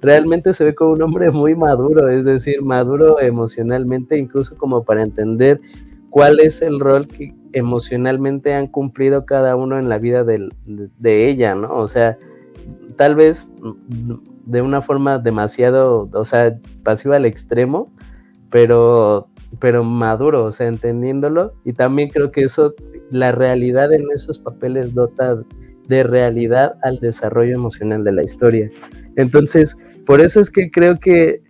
realmente 0.00 0.52
se 0.52 0.64
ve 0.64 0.74
como 0.74 0.94
un 0.94 1.02
hombre 1.02 1.30
muy 1.30 1.54
maduro, 1.54 2.08
es 2.08 2.24
decir, 2.24 2.60
maduro 2.60 3.20
emocionalmente, 3.20 4.18
incluso 4.18 4.56
como 4.56 4.82
para 4.82 5.02
entender 5.02 5.60
cuál 6.12 6.40
es 6.40 6.60
el 6.60 6.78
rol 6.78 7.08
que 7.08 7.34
emocionalmente 7.54 8.52
han 8.52 8.66
cumplido 8.66 9.24
cada 9.24 9.56
uno 9.56 9.78
en 9.78 9.88
la 9.88 9.96
vida 9.96 10.24
de, 10.24 10.50
ella, 11.28 11.54
¿no? 11.54 11.74
O 11.74 11.88
sea, 11.88 12.18
tal 12.96 13.14
vez 13.14 13.50
de 14.44 14.60
una 14.60 14.82
forma 14.82 15.18
demasiado, 15.18 16.10
o 16.12 16.24
sea, 16.26 16.58
pasiva 16.82 17.16
al 17.16 17.24
extremo, 17.24 17.90
pero, 18.50 19.28
pero 19.58 19.84
maduro, 19.84 20.44
o 20.44 20.52
sea, 20.52 20.66
entendiéndolo. 20.68 21.54
Y 21.64 21.72
también 21.72 22.10
creo 22.10 22.30
que 22.30 22.42
eso, 22.42 22.74
la 23.10 23.32
realidad 23.32 23.90
en 23.90 24.04
esos 24.14 24.38
papeles 24.38 24.92
dota 24.92 25.38
de 25.88 26.02
realidad 26.02 26.74
al 26.82 27.00
desarrollo 27.00 27.54
emocional 27.54 28.04
de 28.04 28.12
la 28.12 28.22
historia. 28.22 28.70
Entonces, 29.16 29.78
por 30.04 30.20
eso 30.20 30.40
es 30.40 30.50
que 30.50 30.70
creo 30.70 31.00
que 31.00 31.40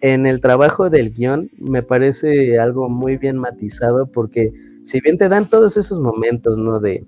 en 0.00 0.26
el 0.26 0.40
trabajo 0.40 0.90
del 0.90 1.12
guion 1.12 1.50
me 1.58 1.82
parece 1.82 2.58
algo 2.58 2.88
muy 2.88 3.16
bien 3.16 3.36
matizado 3.36 4.06
porque 4.06 4.52
si 4.84 5.00
bien 5.00 5.18
te 5.18 5.28
dan 5.28 5.48
todos 5.48 5.76
esos 5.76 6.00
momentos, 6.00 6.56
¿no? 6.58 6.80
De 6.80 7.04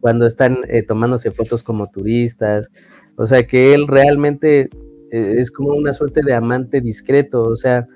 cuando 0.00 0.26
están 0.26 0.58
eh, 0.68 0.82
tomándose 0.82 1.30
fotos 1.30 1.62
como 1.62 1.90
turistas, 1.90 2.70
o 3.16 3.26
sea, 3.26 3.46
que 3.46 3.74
él 3.74 3.86
realmente 3.88 4.68
eh, 5.10 5.34
es 5.38 5.50
como 5.50 5.74
una 5.74 5.92
suerte 5.92 6.20
de 6.24 6.34
amante 6.34 6.80
discreto, 6.80 7.42
o 7.42 7.56
sea, 7.56 7.86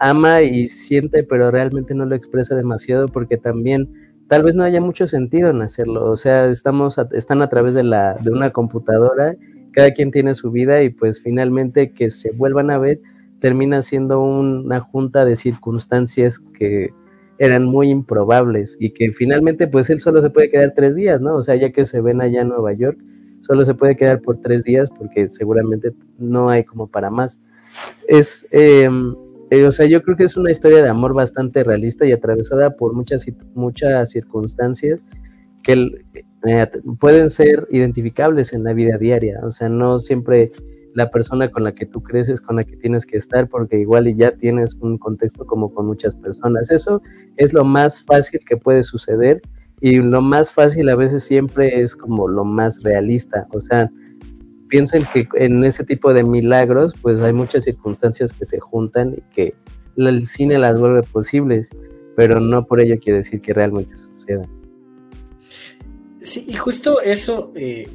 ama 0.00 0.42
y 0.42 0.68
siente, 0.68 1.24
pero 1.24 1.50
realmente 1.50 1.94
no 1.94 2.06
lo 2.06 2.14
expresa 2.14 2.54
demasiado 2.54 3.08
porque 3.08 3.36
también 3.36 3.88
tal 4.28 4.44
vez 4.44 4.54
no 4.54 4.62
haya 4.62 4.80
mucho 4.80 5.06
sentido 5.06 5.50
en 5.50 5.62
hacerlo, 5.62 6.10
o 6.10 6.16
sea, 6.16 6.46
estamos 6.46 6.98
están 7.12 7.42
a 7.42 7.48
través 7.48 7.74
de 7.74 7.82
la 7.82 8.14
de 8.14 8.30
una 8.30 8.50
computadora, 8.50 9.34
cada 9.72 9.92
quien 9.92 10.10
tiene 10.10 10.34
su 10.34 10.50
vida 10.50 10.82
y 10.82 10.90
pues 10.90 11.20
finalmente 11.22 11.92
que 11.92 12.10
se 12.10 12.30
vuelvan 12.32 12.70
a 12.70 12.78
ver 12.78 13.00
termina 13.40 13.82
siendo 13.82 14.20
una 14.20 14.80
junta 14.80 15.24
de 15.24 15.36
circunstancias 15.36 16.38
que 16.38 16.90
eran 17.38 17.64
muy 17.64 17.90
improbables 17.90 18.76
y 18.80 18.90
que 18.90 19.12
finalmente 19.12 19.68
pues 19.68 19.90
él 19.90 20.00
solo 20.00 20.20
se 20.22 20.30
puede 20.30 20.50
quedar 20.50 20.72
tres 20.74 20.96
días, 20.96 21.20
¿no? 21.20 21.36
O 21.36 21.42
sea, 21.42 21.54
ya 21.54 21.70
que 21.70 21.86
se 21.86 22.00
ven 22.00 22.20
allá 22.20 22.42
en 22.42 22.48
Nueva 22.48 22.72
York, 22.72 22.98
solo 23.40 23.64
se 23.64 23.74
puede 23.74 23.96
quedar 23.96 24.20
por 24.20 24.40
tres 24.40 24.64
días 24.64 24.90
porque 24.90 25.28
seguramente 25.28 25.92
no 26.18 26.50
hay 26.50 26.64
como 26.64 26.88
para 26.88 27.10
más. 27.10 27.40
Es, 28.08 28.46
em, 28.50 29.14
eh, 29.50 29.64
o 29.64 29.70
sea, 29.70 29.86
yo 29.86 30.02
creo 30.02 30.16
que 30.16 30.24
es 30.24 30.36
una 30.36 30.50
historia 30.50 30.82
de 30.82 30.88
amor 30.88 31.14
bastante 31.14 31.62
realista 31.62 32.04
y 32.06 32.12
atravesada 32.12 32.76
por 32.76 32.92
muchas, 32.92 33.24
muchas 33.54 34.10
circunstancias 34.10 35.04
que 35.62 36.04
eh, 36.46 36.66
pueden 36.98 37.30
ser 37.30 37.68
identificables 37.70 38.52
en 38.52 38.64
la 38.64 38.72
vida 38.72 38.98
diaria, 38.98 39.40
o 39.44 39.52
sea, 39.52 39.68
no 39.68 39.98
siempre 39.98 40.48
la 40.94 41.10
persona 41.10 41.50
con 41.50 41.64
la 41.64 41.72
que 41.72 41.86
tú 41.86 42.02
creces, 42.02 42.44
con 42.44 42.56
la 42.56 42.64
que 42.64 42.76
tienes 42.76 43.06
que 43.06 43.16
estar, 43.16 43.48
porque 43.48 43.78
igual 43.78 44.08
y 44.08 44.14
ya 44.14 44.32
tienes 44.32 44.74
un 44.80 44.98
contexto 44.98 45.46
como 45.46 45.72
con 45.72 45.86
muchas 45.86 46.14
personas. 46.14 46.70
Eso 46.70 47.02
es 47.36 47.52
lo 47.52 47.64
más 47.64 48.02
fácil 48.02 48.40
que 48.46 48.56
puede 48.56 48.82
suceder 48.82 49.40
y 49.80 49.96
lo 49.96 50.22
más 50.22 50.52
fácil 50.52 50.88
a 50.88 50.96
veces 50.96 51.24
siempre 51.24 51.80
es 51.80 51.94
como 51.94 52.28
lo 52.28 52.44
más 52.44 52.82
realista. 52.82 53.46
O 53.52 53.60
sea, 53.60 53.90
piensen 54.68 55.04
que 55.12 55.28
en 55.34 55.62
ese 55.64 55.84
tipo 55.84 56.12
de 56.12 56.24
milagros, 56.24 56.94
pues 57.00 57.20
hay 57.20 57.32
muchas 57.32 57.64
circunstancias 57.64 58.32
que 58.32 58.44
se 58.44 58.58
juntan 58.58 59.14
y 59.14 59.34
que 59.34 59.54
el 59.96 60.26
cine 60.26 60.58
las 60.58 60.78
vuelve 60.78 61.02
posibles, 61.02 61.70
pero 62.16 62.40
no 62.40 62.66
por 62.66 62.80
ello 62.80 62.98
quiere 63.00 63.18
decir 63.18 63.40
que 63.40 63.52
realmente 63.52 63.96
suceda. 63.96 64.42
Sí, 66.20 66.44
y 66.48 66.54
justo 66.54 67.00
eso, 67.00 67.52
eh, 67.54 67.88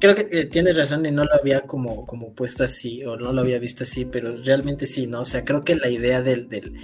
creo 0.00 0.14
que 0.14 0.28
eh, 0.30 0.46
tienes 0.46 0.76
razón 0.76 1.04
y 1.06 1.10
no 1.10 1.24
lo 1.24 1.34
había 1.34 1.62
como, 1.62 2.06
como 2.06 2.34
puesto 2.34 2.64
así 2.64 3.04
o 3.04 3.16
no 3.16 3.32
lo 3.32 3.40
había 3.40 3.58
visto 3.58 3.84
así, 3.84 4.04
pero 4.04 4.36
realmente 4.36 4.86
sí, 4.86 5.06
¿no? 5.06 5.20
O 5.20 5.24
sea, 5.24 5.44
creo 5.44 5.62
que 5.62 5.76
la 5.76 5.88
idea 5.88 6.22
del, 6.22 6.48
del 6.48 6.74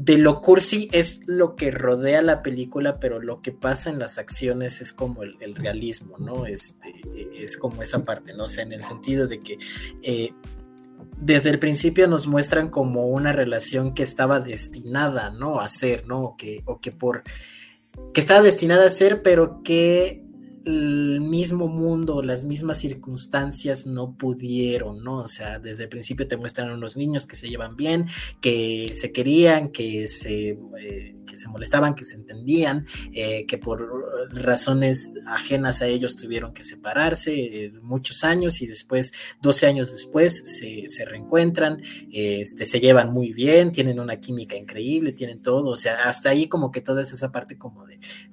de 0.00 0.16
lo 0.16 0.40
cursi 0.40 0.88
es 0.92 1.22
lo 1.26 1.56
que 1.56 1.72
rodea 1.72 2.22
la 2.22 2.42
película, 2.42 3.00
pero 3.00 3.20
lo 3.20 3.42
que 3.42 3.50
pasa 3.50 3.90
en 3.90 3.98
las 3.98 4.16
acciones 4.16 4.80
es 4.80 4.92
como 4.92 5.24
el, 5.24 5.56
realismo, 5.56 6.18
¿no? 6.18 6.46
Este, 6.46 6.94
es 7.36 7.56
como 7.56 7.82
esa 7.82 8.04
parte, 8.04 8.32
¿no? 8.32 8.44
O 8.44 8.48
sea, 8.48 8.62
en 8.62 8.72
el 8.72 8.84
sentido 8.84 9.26
de 9.26 9.40
que 9.40 9.58
eh, 10.02 10.32
desde 11.20 11.50
el 11.50 11.58
principio 11.58 12.06
nos 12.06 12.28
muestran 12.28 12.68
como 12.68 13.08
una 13.08 13.32
relación 13.32 13.92
que 13.92 14.04
estaba 14.04 14.38
destinada, 14.38 15.30
¿no? 15.30 15.58
A 15.58 15.68
ser, 15.68 16.06
¿no? 16.06 16.36
que, 16.38 16.62
o 16.64 16.80
que 16.80 16.92
por... 16.92 17.24
que 18.14 18.20
estaba 18.20 18.40
destinada 18.40 18.86
a 18.86 18.90
ser, 18.90 19.22
pero 19.22 19.62
que 19.64 20.27
el 20.64 21.20
mismo 21.20 21.68
mundo, 21.68 22.22
las 22.22 22.44
mismas 22.44 22.78
circunstancias 22.78 23.86
no 23.86 24.16
pudieron, 24.16 25.02
¿no? 25.02 25.20
O 25.20 25.28
sea, 25.28 25.58
desde 25.58 25.84
el 25.84 25.88
principio 25.88 26.26
te 26.26 26.36
muestran 26.36 26.70
unos 26.70 26.96
niños 26.96 27.26
que 27.26 27.36
se 27.36 27.48
llevan 27.48 27.76
bien, 27.76 28.06
que 28.40 28.92
se 28.94 29.12
querían, 29.12 29.70
que 29.70 30.08
se, 30.08 30.58
eh, 30.80 31.16
que 31.26 31.36
se 31.36 31.48
molestaban, 31.48 31.94
que 31.94 32.04
se 32.04 32.16
entendían, 32.16 32.86
eh, 33.12 33.46
que 33.46 33.58
por 33.58 33.88
razones 34.32 35.12
ajenas 35.26 35.82
a 35.82 35.86
ellos 35.86 36.16
tuvieron 36.16 36.52
que 36.52 36.64
separarse 36.64 37.34
eh, 37.34 37.72
muchos 37.82 38.24
años 38.24 38.60
y 38.62 38.66
después, 38.66 39.12
12 39.42 39.66
años 39.66 39.92
después, 39.92 40.42
se, 40.44 41.04
reencuentran, 41.04 41.80
este, 42.12 42.64
se 42.64 42.80
llevan 42.80 43.12
muy 43.12 43.32
bien, 43.32 43.72
tienen 43.72 44.00
una 44.00 44.20
química 44.20 44.56
increíble, 44.56 45.12
tienen 45.12 45.40
todo, 45.40 45.70
o 45.70 45.76
sea, 45.76 46.02
hasta 46.04 46.30
ahí 46.30 46.48
como 46.48 46.70
que 46.72 46.80
toda 46.80 47.02
esa 47.02 47.30
parte 47.30 47.56
como 47.56 47.86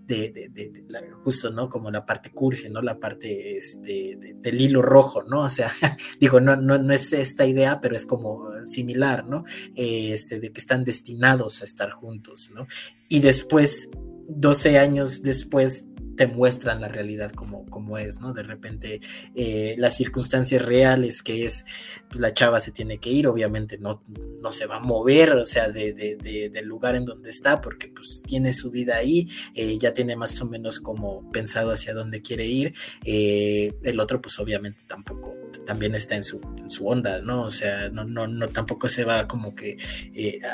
de, 0.06 0.32
de, 0.32 0.50
de, 0.50 0.86
justo, 1.24 1.50
¿no? 1.50 1.70
Como 1.70 1.89
la 1.91 2.06
parte 2.06 2.32
cursi, 2.32 2.70
¿no? 2.70 2.82
La 2.82 3.00
parte 3.00 3.58
este, 3.58 4.18
del 4.36 4.62
hilo 4.62 4.82
rojo, 4.82 5.24
¿no? 5.24 5.41
O 5.41 5.50
sea, 5.50 5.72
digo, 6.20 6.39
no, 6.39 6.56
no, 6.56 6.78
no 6.78 6.94
es 6.94 7.12
esta 7.13 7.46
idea, 7.46 7.82
pero 7.82 7.96
es 7.96 8.06
como 8.06 8.46
similar, 8.63 9.26
¿no? 9.26 9.44
Este, 9.76 10.39
de 10.39 10.52
que 10.52 10.60
están 10.60 10.84
destinados 10.84 11.62
a 11.62 11.65
estar 11.65 11.91
juntos, 11.91 12.52
¿no? 12.54 12.68
Y 13.10 13.20
después, 13.20 13.89
12 14.28 14.78
años 14.78 15.24
después, 15.24 15.86
te 16.15 16.28
muestran 16.28 16.82
la 16.82 16.88
realidad 16.88 17.32
como, 17.32 17.65
como 17.65 17.97
es, 17.97 18.19
¿no? 18.19 18.34
De 18.34 18.43
repente 18.43 19.01
eh, 19.36 19.75
las 19.78 19.95
circunstancias 19.95 20.63
reales 20.63 21.21
que 21.21 21.45
es, 21.45 21.65
pues 22.08 22.19
la 22.19 22.34
chava 22.34 22.60
se 22.60 22.71
tiene 22.71 22.97
que 22.97 23.10
ir, 23.10 23.28
obviamente 23.28 23.78
no, 23.78 24.04
no 24.41 24.51
se 24.51 24.65
va 24.65 24.78
a 24.78 24.80
mover, 24.80 25.34
o 25.34 25.45
sea, 25.45 25.69
de, 25.69 25.93
del 25.93 26.65
lugar 26.65 26.95
en 26.95 27.06
donde 27.06 27.30
está, 27.30 27.62
porque 27.62 27.88
pues 27.88 28.23
tiene 28.25 28.54
su 28.54 28.71
vida 28.71 28.95
ahí, 28.95 29.28
eh, 29.54 29.78
ya 29.78 29.93
tiene 29.93 30.15
más 30.15 30.39
o 30.41 30.45
menos 30.45 30.80
como 30.80 31.30
pensado 31.32 31.71
hacia 31.71 31.93
dónde 31.93 32.21
quiere 32.21 32.45
ir, 32.45 32.73
eh, 33.04 33.73
el 33.84 33.99
otro 33.99 34.21
pues 34.21 34.39
obviamente 34.39 34.84
tampoco, 34.88 35.34
también 35.65 35.95
está 35.95 36.15
en 36.15 36.23
su, 36.23 36.39
en 36.58 36.69
su 36.69 36.88
onda, 36.88 37.21
¿no? 37.21 37.43
O 37.43 37.51
sea, 37.51 37.89
no, 37.89 38.06
no, 38.06 38.28
no, 38.28 38.47
tampoco 38.49 38.89
se 38.89 39.04
va 39.04 39.28
como 39.28 39.56
que 39.56 39.78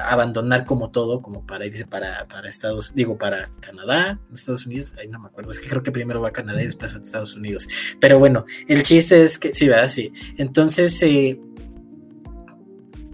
abandonar 0.04 0.66
como 0.66 0.92
todo, 0.92 1.22
como 1.22 1.46
para 1.46 1.66
irse 1.66 1.86
para, 1.86 2.28
para 2.28 2.50
Estados, 2.50 2.94
digo, 2.96 3.18
para 3.18 3.52
Canadá, 3.60 4.20
Estados 4.34 4.66
Unidos, 4.66 4.94
ahí 5.00 5.08
no 5.08 5.20
me 5.20 5.28
acuerdo 5.28 5.51
es 5.52 5.60
que 5.60 5.70
creo 5.70 5.84
que 5.84 5.92
primero 5.92 6.22
va 6.22 6.30
a 6.30 6.34
Canadá 6.34 6.62
y 6.62 6.66
después 6.66 6.94
a 6.94 6.98
Estados 6.98 7.36
Unidos. 7.36 7.68
Pero 8.00 8.20
bueno, 8.20 8.46
el 8.68 8.84
chiste 8.84 9.24
es 9.24 9.38
que 9.38 9.54
sí, 9.54 9.68
¿verdad? 9.68 9.90
Sí. 9.90 10.12
Entonces, 10.38 11.02
eh, 11.04 11.40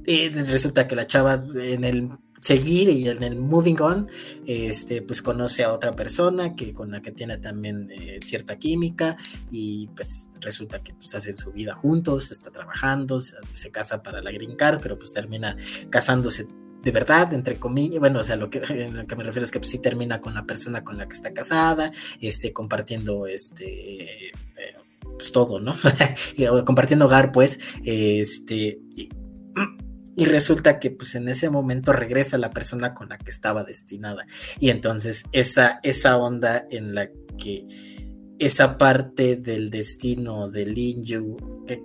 eh, 0.05 0.31
resulta 0.47 0.87
que 0.87 0.95
la 0.95 1.05
chava 1.05 1.43
en 1.55 1.83
el 1.83 2.09
seguir 2.39 2.89
y 2.89 3.09
en 3.09 3.23
el 3.23 3.35
moving 3.35 3.81
on, 3.81 4.07
este, 4.45 5.01
pues 5.01 5.21
conoce 5.21 5.63
a 5.63 5.73
otra 5.73 5.95
persona 5.95 6.55
que 6.55 6.73
con 6.73 6.91
la 6.91 7.01
que 7.01 7.11
tiene 7.11 7.37
también 7.39 7.89
eh, 7.91 8.19
cierta 8.23 8.57
química 8.57 9.17
y 9.51 9.87
pues 9.95 10.29
resulta 10.39 10.79
que 10.79 10.93
pues 10.93 11.13
hacen 11.15 11.35
su 11.35 11.51
vida 11.51 11.73
juntos, 11.73 12.31
está 12.31 12.51
trabajando, 12.51 13.19
se, 13.19 13.35
se, 13.49 13.71
casa 13.71 14.01
para 14.03 14.21
la 14.21 14.31
green 14.31 14.55
card, 14.55 14.79
pero 14.81 14.97
pues 14.97 15.13
termina 15.13 15.57
casándose 15.89 16.47
de 16.87 16.93
verdad, 16.93 17.33
entre 17.33 17.57
comillas, 17.57 17.99
bueno, 17.99 18.19
o 18.19 18.23
sea, 18.23 18.35
lo 18.37 18.49
que, 18.49 18.61
me 18.61 19.23
refiero 19.23 19.43
es 19.43 19.51
que 19.51 19.59
pues, 19.59 19.69
sí 19.69 19.79
termina 19.79 20.21
con 20.21 20.33
la 20.33 20.45
persona 20.45 20.85
con 20.85 20.97
la 20.97 21.05
que 21.05 21.11
está 21.11 21.33
casada, 21.33 21.91
este, 22.21 22.53
compartiendo, 22.53 23.27
este, 23.27 24.29
eh, 24.29 24.31
pues 25.01 25.33
todo, 25.33 25.59
¿no? 25.59 25.75
compartiendo 26.65 27.07
hogar, 27.07 27.33
pues, 27.33 27.59
este, 27.83 28.79
y, 28.95 29.09
y, 30.15 30.25
resulta 30.25 30.79
que, 30.79 30.91
pues, 30.91 31.15
en 31.15 31.27
ese 31.27 31.49
momento 31.49 31.91
regresa 31.91 32.37
la 32.37 32.51
persona 32.51 32.93
con 32.93 33.09
la 33.09 33.17
que 33.17 33.31
estaba 33.31 33.65
destinada, 33.65 34.25
y 34.57 34.69
entonces 34.69 35.25
esa, 35.33 35.81
esa 35.83 36.15
onda 36.15 36.65
en 36.69 36.95
la 36.95 37.09
que 37.37 37.67
esa 38.39 38.77
parte 38.77 39.35
del 39.35 39.71
destino 39.71 40.47
del 40.47 40.77
Inju, 40.77 41.65
eh, 41.67 41.81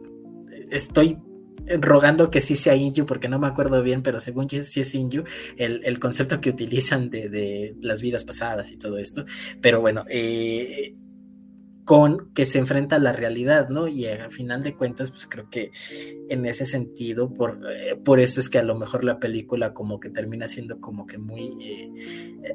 estoy 0.70 1.18
rogando 1.80 2.30
que 2.30 2.40
sí 2.40 2.56
sea 2.56 2.76
Inju, 2.76 3.06
porque 3.06 3.28
no 3.28 3.38
me 3.38 3.46
acuerdo 3.46 3.82
bien, 3.82 4.02
pero 4.02 4.20
según 4.20 4.48
yo 4.48 4.62
sí 4.62 4.80
es 4.80 4.94
Inju, 4.94 5.24
el, 5.56 5.98
concepto 5.98 6.40
que 6.40 6.50
utilizan 6.50 7.10
de, 7.10 7.28
de, 7.28 7.76
las 7.80 8.02
vidas 8.02 8.24
pasadas 8.24 8.72
y 8.72 8.76
todo 8.76 8.98
esto. 8.98 9.24
Pero 9.60 9.80
bueno, 9.80 10.04
eh, 10.08 10.94
con 11.84 12.32
que 12.32 12.46
se 12.46 12.58
enfrenta 12.58 12.96
a 12.96 13.00
la 13.00 13.12
realidad, 13.12 13.68
¿no? 13.68 13.88
Y 13.88 14.06
al 14.06 14.30
final 14.30 14.62
de 14.62 14.74
cuentas, 14.74 15.10
pues 15.10 15.26
creo 15.26 15.50
que 15.50 15.72
en 16.28 16.46
ese 16.46 16.64
sentido, 16.64 17.32
por, 17.34 17.60
eh, 17.70 17.96
por 17.96 18.20
eso 18.20 18.40
es 18.40 18.48
que 18.48 18.58
a 18.58 18.62
lo 18.62 18.76
mejor 18.76 19.04
la 19.04 19.18
película 19.18 19.74
como 19.74 19.98
que 19.98 20.08
termina 20.08 20.46
siendo 20.46 20.80
como 20.80 21.06
que 21.06 21.18
muy 21.18 21.50
eh, 21.60 21.90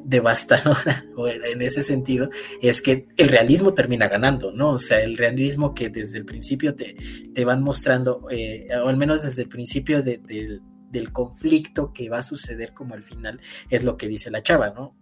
devastadora, 0.05 1.05
o 1.17 1.27
en 1.27 1.61
ese 1.61 1.83
sentido, 1.83 2.29
es 2.61 2.81
que 2.81 3.07
el 3.17 3.27
realismo 3.27 3.73
termina 3.73 4.07
ganando, 4.07 4.51
¿no? 4.51 4.71
O 4.71 4.79
sea, 4.79 5.01
el 5.01 5.17
realismo 5.17 5.73
que 5.73 5.89
desde 5.89 6.17
el 6.17 6.25
principio 6.25 6.75
te, 6.75 6.95
te 7.33 7.45
van 7.45 7.61
mostrando, 7.61 8.27
eh, 8.31 8.67
o 8.81 8.87
al 8.87 8.97
menos 8.97 9.23
desde 9.23 9.43
el 9.43 9.49
principio 9.49 10.03
del 10.03 11.11
conflicto 11.11 11.91
que 11.91 12.09
va 12.09 12.19
a 12.19 12.23
suceder 12.23 12.73
como 12.73 12.93
al 12.93 13.03
final, 13.03 13.41
es 13.69 13.83
lo 13.83 13.97
que 13.97 14.07
dice 14.07 14.31
la 14.31 14.41
chava, 14.41 14.69
¿no? 14.69 14.95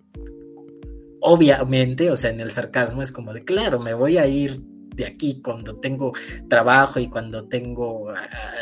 Obviamente, 1.26 2.12
o 2.12 2.16
sea, 2.16 2.30
en 2.30 2.40
el 2.40 2.52
sarcasmo 2.52 3.02
es 3.02 3.12
como 3.12 3.34
de, 3.34 3.44
claro, 3.44 3.80
me 3.80 3.96
voy 3.96 4.18
a 4.18 4.28
ir 4.28 4.62
de 4.96 5.06
aquí 5.06 5.42
cuando 5.42 5.76
tengo 5.78 6.14
trabajo 6.48 7.00
y 7.00 7.10
cuando 7.10 7.46
tengo, 7.46 8.14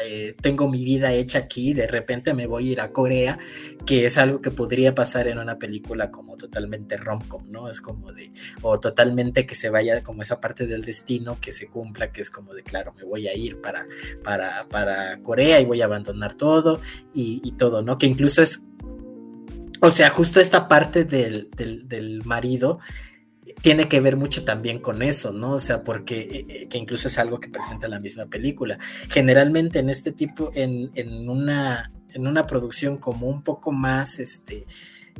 eh, 0.08 0.34
tengo 0.42 0.70
mi 0.70 0.84
vida 0.84 1.12
hecha 1.12 1.40
aquí, 1.40 1.74
de 1.74 1.88
repente 1.88 2.34
me 2.34 2.48
voy 2.48 2.70
a 2.70 2.72
ir 2.72 2.82
a 2.82 2.92
Corea, 2.92 3.38
que 3.86 4.06
es 4.06 4.18
algo 4.18 4.40
que 4.40 4.50
podría 4.50 4.96
pasar 4.96 5.28
en 5.28 5.40
una 5.40 5.60
película 5.60 6.10
como 6.10 6.38
totalmente 6.38 6.96
romcom, 6.96 7.44
¿no? 7.52 7.70
Es 7.70 7.82
como 7.82 8.14
de, 8.14 8.32
o 8.62 8.80
totalmente 8.80 9.46
que 9.46 9.56
se 9.56 9.70
vaya 9.70 10.02
como 10.02 10.22
esa 10.22 10.40
parte 10.40 10.66
del 10.66 10.86
destino 10.86 11.38
que 11.42 11.52
se 11.52 11.68
cumpla, 11.68 12.14
que 12.14 12.22
es 12.22 12.32
como 12.32 12.54
de, 12.54 12.64
claro, 12.64 12.94
me 12.98 13.04
voy 13.04 13.28
a 13.28 13.36
ir 13.36 13.60
para, 13.60 13.86
para, 14.24 14.68
para 14.70 15.18
Corea 15.18 15.60
y 15.60 15.66
voy 15.66 15.82
a 15.82 15.86
abandonar 15.86 16.34
todo 16.36 16.80
y, 17.14 17.42
y 17.44 17.52
todo, 17.52 17.82
¿no? 17.82 17.98
Que 17.98 18.08
incluso 18.08 18.42
es 18.42 18.66
o 19.86 19.92
sea, 19.92 20.10
justo 20.12 20.40
esta 20.40 20.70
parte 20.70 21.04
del, 21.04 21.50
del, 21.52 22.24
marido 22.24 22.80
tiene 23.62 23.90
que 23.90 24.00
ver 24.00 24.16
mucho 24.16 24.46
también 24.46 24.80
con 24.80 25.02
eso, 25.02 25.34
¿no? 25.34 25.52
O 25.52 25.60
sea, 25.60 25.84
porque 25.84 26.20
eh, 26.22 26.46
eh, 26.48 26.68
que 26.70 26.78
incluso 26.78 27.10
es 27.10 27.18
algo 27.18 27.42
que 27.42 27.50
presenta 27.50 27.90
la 27.90 28.00
misma 28.00 28.28
película. 28.28 28.80
Generalmente 29.10 29.80
en 29.80 29.90
este 29.90 30.14
tipo, 30.14 30.52
en, 30.56 30.90
en, 30.96 31.30
una, 31.30 31.92
en 32.14 32.28
una 32.28 32.48
producción 32.48 32.96
como 32.98 33.28
un 33.28 33.44
poco 33.44 33.74
más 33.74 34.20
este, 34.20 34.66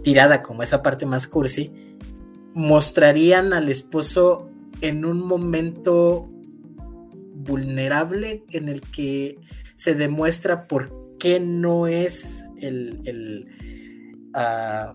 tirada, 0.02 0.42
como 0.42 0.64
esa 0.64 0.82
parte 0.82 1.06
más 1.06 1.28
cursi, 1.28 1.74
mostrarían 2.54 3.52
al 3.52 3.68
esposo 3.68 4.50
en 4.80 5.04
un 5.04 5.20
momento 5.20 6.30
vulnerable 7.36 8.46
en 8.50 8.70
el 8.70 8.80
que 8.80 9.40
se 9.76 9.94
demuestra 9.94 10.70
por 10.70 11.04
qué 11.20 11.42
no 11.42 11.88
es 11.88 12.46
el, 12.62 13.50
ah, 14.34 14.94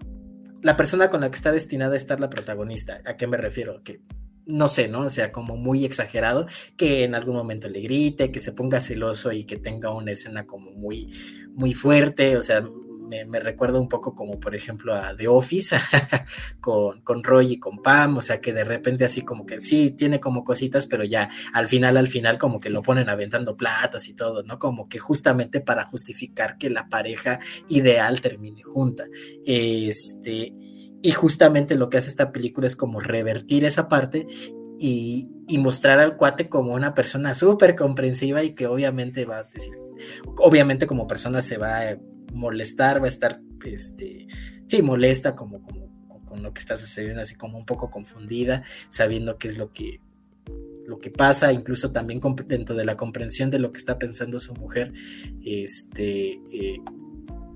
la 0.62 0.76
persona 0.76 1.10
con 1.10 1.20
la 1.20 1.30
que 1.30 1.36
está 1.36 1.52
destinada 1.52 1.94
a 1.94 1.96
estar 1.96 2.20
la 2.20 2.30
protagonista. 2.30 3.00
¿A 3.06 3.16
qué 3.16 3.26
me 3.26 3.36
refiero? 3.36 3.80
Que 3.84 4.00
no 4.46 4.68
sé, 4.68 4.88
¿no? 4.88 5.00
O 5.00 5.10
sea, 5.10 5.30
como 5.30 5.56
muy 5.56 5.84
exagerado, 5.84 6.46
que 6.76 7.04
en 7.04 7.14
algún 7.14 7.36
momento 7.36 7.68
le 7.68 7.80
grite, 7.80 8.32
que 8.32 8.40
se 8.40 8.52
ponga 8.52 8.80
celoso 8.80 9.30
y 9.30 9.44
que 9.44 9.58
tenga 9.58 9.92
una 9.92 10.12
escena 10.12 10.46
como 10.46 10.72
muy, 10.72 11.12
muy 11.52 11.74
fuerte, 11.74 12.36
o 12.36 12.40
sea, 12.40 12.64
me, 13.08 13.40
recuerda 13.40 13.80
un 13.80 13.88
poco 13.88 14.14
como 14.14 14.38
por 14.38 14.54
ejemplo 14.54 14.94
a 14.94 15.16
The 15.16 15.28
Office 15.28 15.76
con, 16.60 17.00
con, 17.02 17.24
Roy 17.24 17.54
y 17.54 17.58
con 17.58 17.82
Pam, 17.82 18.18
o 18.18 18.22
sea 18.22 18.40
que 18.40 18.52
de 18.52 18.64
repente 18.64 19.04
así 19.04 19.22
como 19.22 19.46
que 19.46 19.60
sí, 19.60 19.90
tiene 19.90 20.20
como 20.20 20.44
cositas, 20.44 20.86
pero 20.86 21.04
ya 21.04 21.30
al 21.52 21.66
final, 21.66 21.96
al 21.96 22.08
final 22.08 22.38
como 22.38 22.60
que 22.60 22.70
lo 22.70 22.82
ponen 22.82 23.08
aventando 23.08 23.56
platos 23.56 24.08
y 24.08 24.14
todo, 24.14 24.42
¿no? 24.42 24.58
Como 24.58 24.88
que 24.88 24.98
justamente 24.98 25.60
para 25.60 25.84
justificar 25.84 26.58
que 26.58 26.70
la 26.70 26.88
pareja 26.88 27.38
ideal 27.68 28.20
termine 28.20 28.62
junta. 28.62 29.06
Este, 29.44 30.52
y 31.02 31.12
justamente 31.12 31.76
lo 31.76 31.88
que 31.88 31.98
hace 31.98 32.10
esta 32.10 32.32
película 32.32 32.66
es 32.66 32.76
como 32.76 33.00
revertir 33.00 33.64
esa 33.64 33.88
parte 33.88 34.26
y, 34.80 35.28
y, 35.48 35.58
mostrar 35.58 35.98
al 35.98 36.16
cuate 36.16 36.48
como 36.48 36.74
una 36.74 36.94
persona 36.94 37.34
súper 37.34 37.74
comprensiva 37.74 38.44
y 38.44 38.54
que 38.54 38.66
obviamente 38.66 39.24
va 39.24 39.38
a 39.38 39.44
decir, 39.44 39.74
obviamente 40.36 40.86
como 40.86 41.08
persona 41.08 41.42
se 41.42 41.56
va 41.56 41.96
molestar, 42.32 43.00
va 43.00 43.06
a 43.06 43.08
estar, 43.08 43.40
este, 43.64 44.26
sí, 44.66 44.82
molesta 44.82 45.34
como, 45.34 45.62
como 45.62 45.88
con 46.24 46.42
lo 46.42 46.52
que 46.52 46.60
está 46.60 46.76
sucediendo, 46.76 47.22
así 47.22 47.34
como 47.34 47.58
un 47.58 47.66
poco 47.66 47.90
confundida, 47.90 48.62
sabiendo 48.88 49.38
qué 49.38 49.48
es 49.48 49.58
lo 49.58 49.72
que, 49.72 50.00
lo 50.86 50.98
que 50.98 51.10
pasa, 51.10 51.52
incluso 51.52 51.90
también 51.92 52.20
dentro 52.46 52.76
de 52.76 52.84
la 52.84 52.96
comprensión 52.96 53.50
de 53.50 53.58
lo 53.58 53.72
que 53.72 53.78
está 53.78 53.98
pensando 53.98 54.38
su 54.38 54.54
mujer, 54.54 54.92
este, 55.44 56.32
eh, 56.52 56.80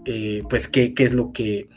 eh, 0.04 0.42
pues 0.48 0.68
qué, 0.68 0.94
qué, 0.94 1.04
es 1.04 1.12
lo 1.14 1.32
que, 1.32 1.68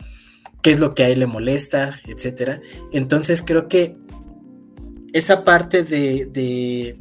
qué 0.61 0.71
es 0.71 0.79
lo 0.79 0.95
que 0.95 1.03
a 1.03 1.09
él 1.09 1.19
le 1.19 1.27
molesta, 1.27 2.01
etcétera. 2.07 2.61
Entonces 2.91 3.41
creo 3.41 3.67
que 3.67 3.97
esa 5.13 5.45
parte 5.45 5.83
de, 5.83 6.25
de, 6.25 6.97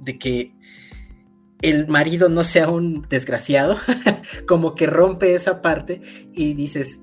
de 0.00 0.18
que 0.18 0.54
el 1.62 1.86
marido 1.86 2.28
no 2.28 2.44
sea 2.44 2.68
un 2.68 3.06
desgraciado, 3.08 3.78
como 4.46 4.74
que 4.74 4.86
rompe 4.86 5.34
esa 5.34 5.62
parte 5.62 6.02
y 6.34 6.54
dices, 6.54 7.00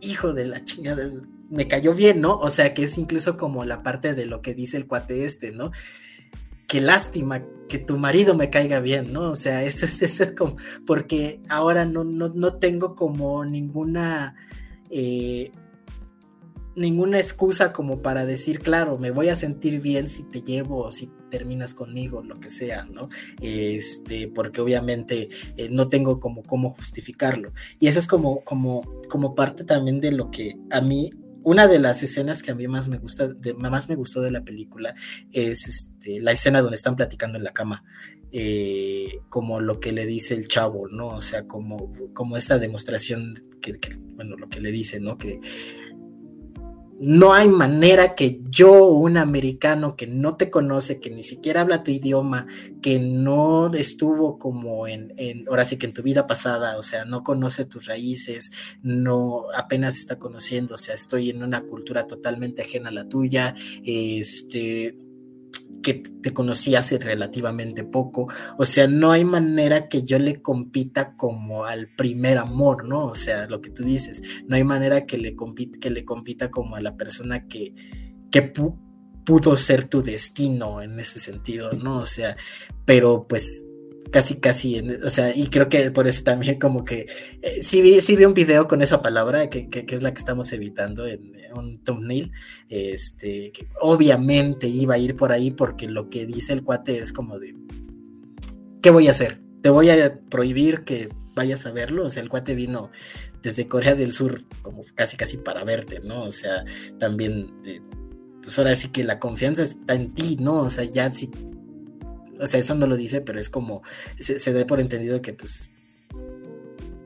hijo 0.00 0.34
de 0.34 0.46
la 0.46 0.62
chingada, 0.62 1.10
me 1.48 1.66
cayó 1.66 1.94
bien, 1.94 2.20
¿no? 2.20 2.38
O 2.38 2.50
sea, 2.50 2.74
que 2.74 2.84
es 2.84 2.96
incluso 2.98 3.36
como 3.36 3.64
la 3.64 3.82
parte 3.82 4.14
de 4.14 4.26
lo 4.26 4.42
que 4.42 4.54
dice 4.54 4.76
el 4.76 4.86
cuate 4.86 5.24
este, 5.24 5.52
¿no? 5.52 5.72
Qué 6.68 6.80
lástima 6.80 7.44
que 7.68 7.78
tu 7.78 7.98
marido 7.98 8.34
me 8.34 8.50
caiga 8.50 8.78
bien, 8.78 9.12
¿no? 9.12 9.30
O 9.30 9.34
sea, 9.34 9.64
eso 9.64 9.86
es, 9.86 10.02
eso 10.02 10.22
es 10.22 10.32
como, 10.32 10.56
porque 10.86 11.40
ahora 11.48 11.86
no, 11.86 12.04
no, 12.04 12.28
no 12.28 12.54
tengo 12.54 12.94
como 12.94 13.44
ninguna... 13.44 14.36
Eh, 14.90 15.52
ninguna 16.76 17.18
excusa 17.18 17.72
como 17.72 18.00
para 18.00 18.24
decir, 18.24 18.60
claro, 18.60 18.96
me 18.96 19.10
voy 19.10 19.28
a 19.28 19.36
sentir 19.36 19.80
bien 19.80 20.08
si 20.08 20.22
te 20.22 20.40
llevo 20.40 20.90
si 20.92 21.10
terminas 21.30 21.74
conmigo, 21.74 22.22
lo 22.22 22.40
que 22.40 22.48
sea, 22.48 22.86
¿no? 22.86 23.08
Este, 23.40 24.28
porque 24.28 24.60
obviamente 24.60 25.28
eh, 25.56 25.68
no 25.70 25.88
tengo 25.88 26.20
como 26.20 26.42
cómo 26.42 26.70
justificarlo. 26.70 27.52
Y 27.78 27.88
eso 27.88 27.98
es 27.98 28.06
como, 28.06 28.44
como, 28.44 28.82
como 29.08 29.34
parte 29.34 29.64
también 29.64 30.00
de 30.00 30.12
lo 30.12 30.30
que 30.30 30.56
a 30.70 30.80
mí 30.80 31.10
una 31.42 31.66
de 31.66 31.78
las 31.78 32.02
escenas 32.02 32.42
que 32.42 32.50
a 32.50 32.54
mí 32.54 32.68
más 32.68 32.88
me 32.88 32.98
gusta, 32.98 33.28
de, 33.28 33.54
más 33.54 33.88
me 33.88 33.96
gustó 33.96 34.20
de 34.20 34.30
la 34.30 34.44
película 34.44 34.94
es 35.32 35.66
este, 35.66 36.20
la 36.20 36.32
escena 36.32 36.60
donde 36.60 36.76
están 36.76 36.96
platicando 36.96 37.38
en 37.38 37.44
la 37.44 37.52
cama. 37.52 37.82
Eh, 38.32 39.22
como 39.28 39.60
lo 39.60 39.80
que 39.80 39.90
le 39.90 40.06
dice 40.06 40.34
el 40.34 40.46
chavo, 40.46 40.86
¿no? 40.86 41.08
O 41.08 41.20
sea, 41.20 41.48
como, 41.48 41.92
como 42.12 42.36
esta 42.36 42.58
demostración 42.58 43.42
que, 43.60 43.76
bueno, 44.14 44.36
lo 44.36 44.48
que 44.48 44.60
le 44.60 44.70
dice, 44.70 45.00
¿no? 45.00 45.18
Que 45.18 45.40
no 47.00 47.32
hay 47.32 47.48
manera 47.48 48.14
que 48.14 48.40
yo, 48.50 48.88
un 48.88 49.16
americano 49.16 49.96
que 49.96 50.06
no 50.06 50.36
te 50.36 50.50
conoce, 50.50 51.00
que 51.00 51.10
ni 51.10 51.24
siquiera 51.24 51.62
habla 51.62 51.82
tu 51.82 51.90
idioma, 51.90 52.46
que 52.82 52.98
no 52.98 53.72
estuvo 53.72 54.38
como 54.38 54.86
en, 54.86 55.14
en, 55.16 55.48
ahora 55.48 55.64
sí 55.64 55.78
que 55.78 55.86
en 55.86 55.94
tu 55.94 56.02
vida 56.02 56.26
pasada, 56.26 56.76
o 56.76 56.82
sea, 56.82 57.06
no 57.06 57.24
conoce 57.24 57.64
tus 57.64 57.86
raíces, 57.86 58.52
no 58.82 59.44
apenas 59.56 59.96
está 59.96 60.18
conociendo, 60.18 60.74
o 60.74 60.78
sea, 60.78 60.94
estoy 60.94 61.30
en 61.30 61.42
una 61.42 61.62
cultura 61.62 62.06
totalmente 62.06 62.62
ajena 62.62 62.90
a 62.90 62.92
la 62.92 63.08
tuya, 63.08 63.54
este 63.82 64.94
que 65.82 65.94
te 65.94 66.32
conocí 66.32 66.74
hace 66.74 66.98
relativamente 66.98 67.84
poco. 67.84 68.28
O 68.58 68.64
sea, 68.64 68.86
no 68.86 69.12
hay 69.12 69.24
manera 69.24 69.88
que 69.88 70.02
yo 70.02 70.18
le 70.18 70.42
compita 70.42 71.16
como 71.16 71.64
al 71.64 71.88
primer 71.88 72.38
amor, 72.38 72.86
¿no? 72.86 73.06
O 73.06 73.14
sea, 73.14 73.46
lo 73.46 73.60
que 73.60 73.70
tú 73.70 73.82
dices, 73.84 74.22
no 74.46 74.56
hay 74.56 74.64
manera 74.64 75.06
que 75.06 75.18
le, 75.18 75.34
compita, 75.34 75.78
que 75.78 75.90
le 75.90 76.04
compita 76.04 76.50
como 76.50 76.76
a 76.76 76.80
la 76.80 76.96
persona 76.96 77.46
que, 77.48 77.74
que 78.30 78.42
pudo 78.42 79.56
ser 79.56 79.86
tu 79.86 80.02
destino 80.02 80.82
en 80.82 80.98
ese 80.98 81.20
sentido, 81.20 81.72
¿no? 81.72 81.98
O 81.98 82.06
sea, 82.06 82.36
pero 82.84 83.26
pues 83.28 83.66
casi, 84.10 84.40
casi, 84.40 84.80
o 85.04 85.10
sea, 85.10 85.34
y 85.34 85.48
creo 85.48 85.68
que 85.68 85.90
por 85.90 86.08
eso 86.08 86.24
también 86.24 86.58
como 86.58 86.84
que 86.84 87.06
eh, 87.42 87.62
sí, 87.62 87.80
vi, 87.80 88.00
sí 88.00 88.16
vi 88.16 88.24
un 88.24 88.34
video 88.34 88.66
con 88.66 88.82
esa 88.82 89.02
palabra, 89.02 89.48
que, 89.50 89.68
es 89.88 90.02
la 90.02 90.12
que 90.12 90.18
estamos 90.18 90.52
evitando 90.52 91.06
en, 91.06 91.32
un 91.54 91.82
thumbnail, 91.82 92.30
este, 92.68 93.50
que 93.52 93.66
obviamente 93.80 94.68
iba 94.68 94.94
a 94.94 94.98
ir 94.98 95.16
por 95.16 95.32
ahí 95.32 95.50
porque 95.50 95.88
lo 95.88 96.08
que 96.08 96.24
dice 96.24 96.52
el 96.52 96.62
cuate 96.62 96.98
es 96.98 97.12
como 97.12 97.38
de, 97.38 97.56
¿qué 98.82 98.90
voy 98.90 99.08
a 99.08 99.12
hacer? 99.12 99.40
Te 99.60 99.68
voy 99.68 99.90
a 99.90 100.20
prohibir 100.30 100.84
que 100.84 101.08
vayas 101.34 101.66
a 101.66 101.72
verlo, 101.72 102.04
o 102.06 102.10
sea, 102.10 102.22
el 102.22 102.28
cuate 102.28 102.54
vino 102.54 102.90
desde 103.42 103.66
Corea 103.66 103.94
del 103.94 104.12
Sur 104.12 104.42
como 104.62 104.84
casi, 104.94 105.16
casi 105.16 105.38
para 105.38 105.64
verte, 105.64 106.00
¿no? 106.00 106.22
O 106.24 106.32
sea, 106.32 106.64
también... 106.98 107.52
Eh, 107.64 107.80
pues 108.42 108.58
ahora 108.58 108.74
sí 108.74 108.88
que 108.88 109.04
la 109.04 109.18
confianza 109.18 109.62
está 109.62 109.94
en 109.94 110.14
ti, 110.14 110.36
¿no? 110.40 110.62
O 110.62 110.70
sea, 110.70 110.84
ya 110.84 111.12
si 111.12 111.30
o 112.40 112.46
sea, 112.46 112.60
eso 112.60 112.74
no 112.74 112.86
lo 112.86 112.96
dice, 112.96 113.20
pero 113.20 113.38
es 113.38 113.50
como, 113.50 113.82
se, 114.18 114.52
dé 114.52 114.64
por 114.64 114.80
entendido 114.80 115.22
que 115.22 115.32
pues, 115.32 115.72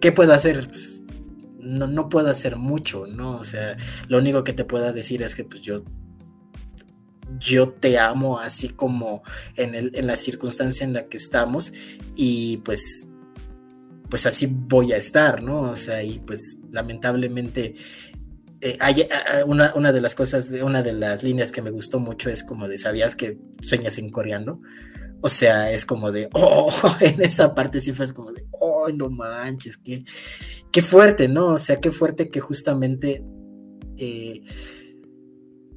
¿qué 0.01 0.13
puedo 0.13 0.33
hacer? 0.33 0.69
Pues, 0.69 1.03
no, 1.59 1.87
no 1.87 2.09
puedo 2.09 2.29
hacer 2.29 2.57
mucho, 2.57 3.07
¿no? 3.07 3.39
O 3.39 3.45
sea, 3.45 3.77
lo 4.09 4.19
único 4.19 4.45
que 4.45 4.53
te 4.53 4.65
pueda 4.65 4.93
decir 4.93 5.23
es 5.23 5.35
que 5.35 5.45
pues 5.45 5.63
yo 5.63 5.85
yo 7.39 7.71
te 7.71 7.99
amo 7.99 8.39
así 8.39 8.69
como 8.69 9.23
en, 9.57 9.75
el, 9.75 9.91
en 9.95 10.07
la 10.07 10.17
circunstancia 10.17 10.85
en 10.85 10.93
la 10.93 11.09
que 11.09 11.17
estamos 11.17 11.73
y 12.15 12.59
pues 12.59 13.09
pues 14.09 14.27
así 14.27 14.47
voy 14.47 14.93
a 14.93 14.97
estar, 14.97 15.43
¿no? 15.43 15.63
O 15.63 15.77
sea, 15.77 16.03
y 16.03 16.21
pues 16.21 16.61
lamentablemente 16.71 17.75
eh, 18.61 18.77
hay, 18.79 19.01
eh, 19.01 19.09
una, 19.47 19.75
una, 19.75 19.93
de 19.93 20.01
las 20.01 20.15
cosas, 20.15 20.51
una 20.63 20.83
de 20.83 20.93
las 20.93 21.23
líneas 21.23 21.51
que 21.51 21.63
me 21.63 21.71
gustó 21.71 21.99
mucho 21.99 22.31
es 22.31 22.45
como 22.45 22.69
de, 22.69 22.79
¿sabías 22.79 23.17
que 23.17 23.39
sueñas 23.61 23.99
en 23.99 24.11
coreano? 24.11 24.61
O 25.25 25.31
sea, 25.31 25.73
es 25.73 25.87
como 25.87 26.13
de, 26.13 26.29
oh, 26.35 26.71
en 27.01 27.23
esa 27.23 27.55
parte 27.55 27.81
sí 27.81 27.95
fue 27.95 28.13
como 28.13 28.31
de, 28.31 28.45
oh, 28.51 28.91
no 28.91 29.09
manches, 29.09 29.79
qué, 29.79 30.05
qué 30.71 30.83
fuerte, 30.83 31.29
¿no? 31.29 31.47
O 31.47 31.59
sea, 31.59 31.81
qué 31.81 31.91
fuerte 31.91 32.29
que 32.29 32.41
justamente 32.41 33.25
eh, 33.97 34.43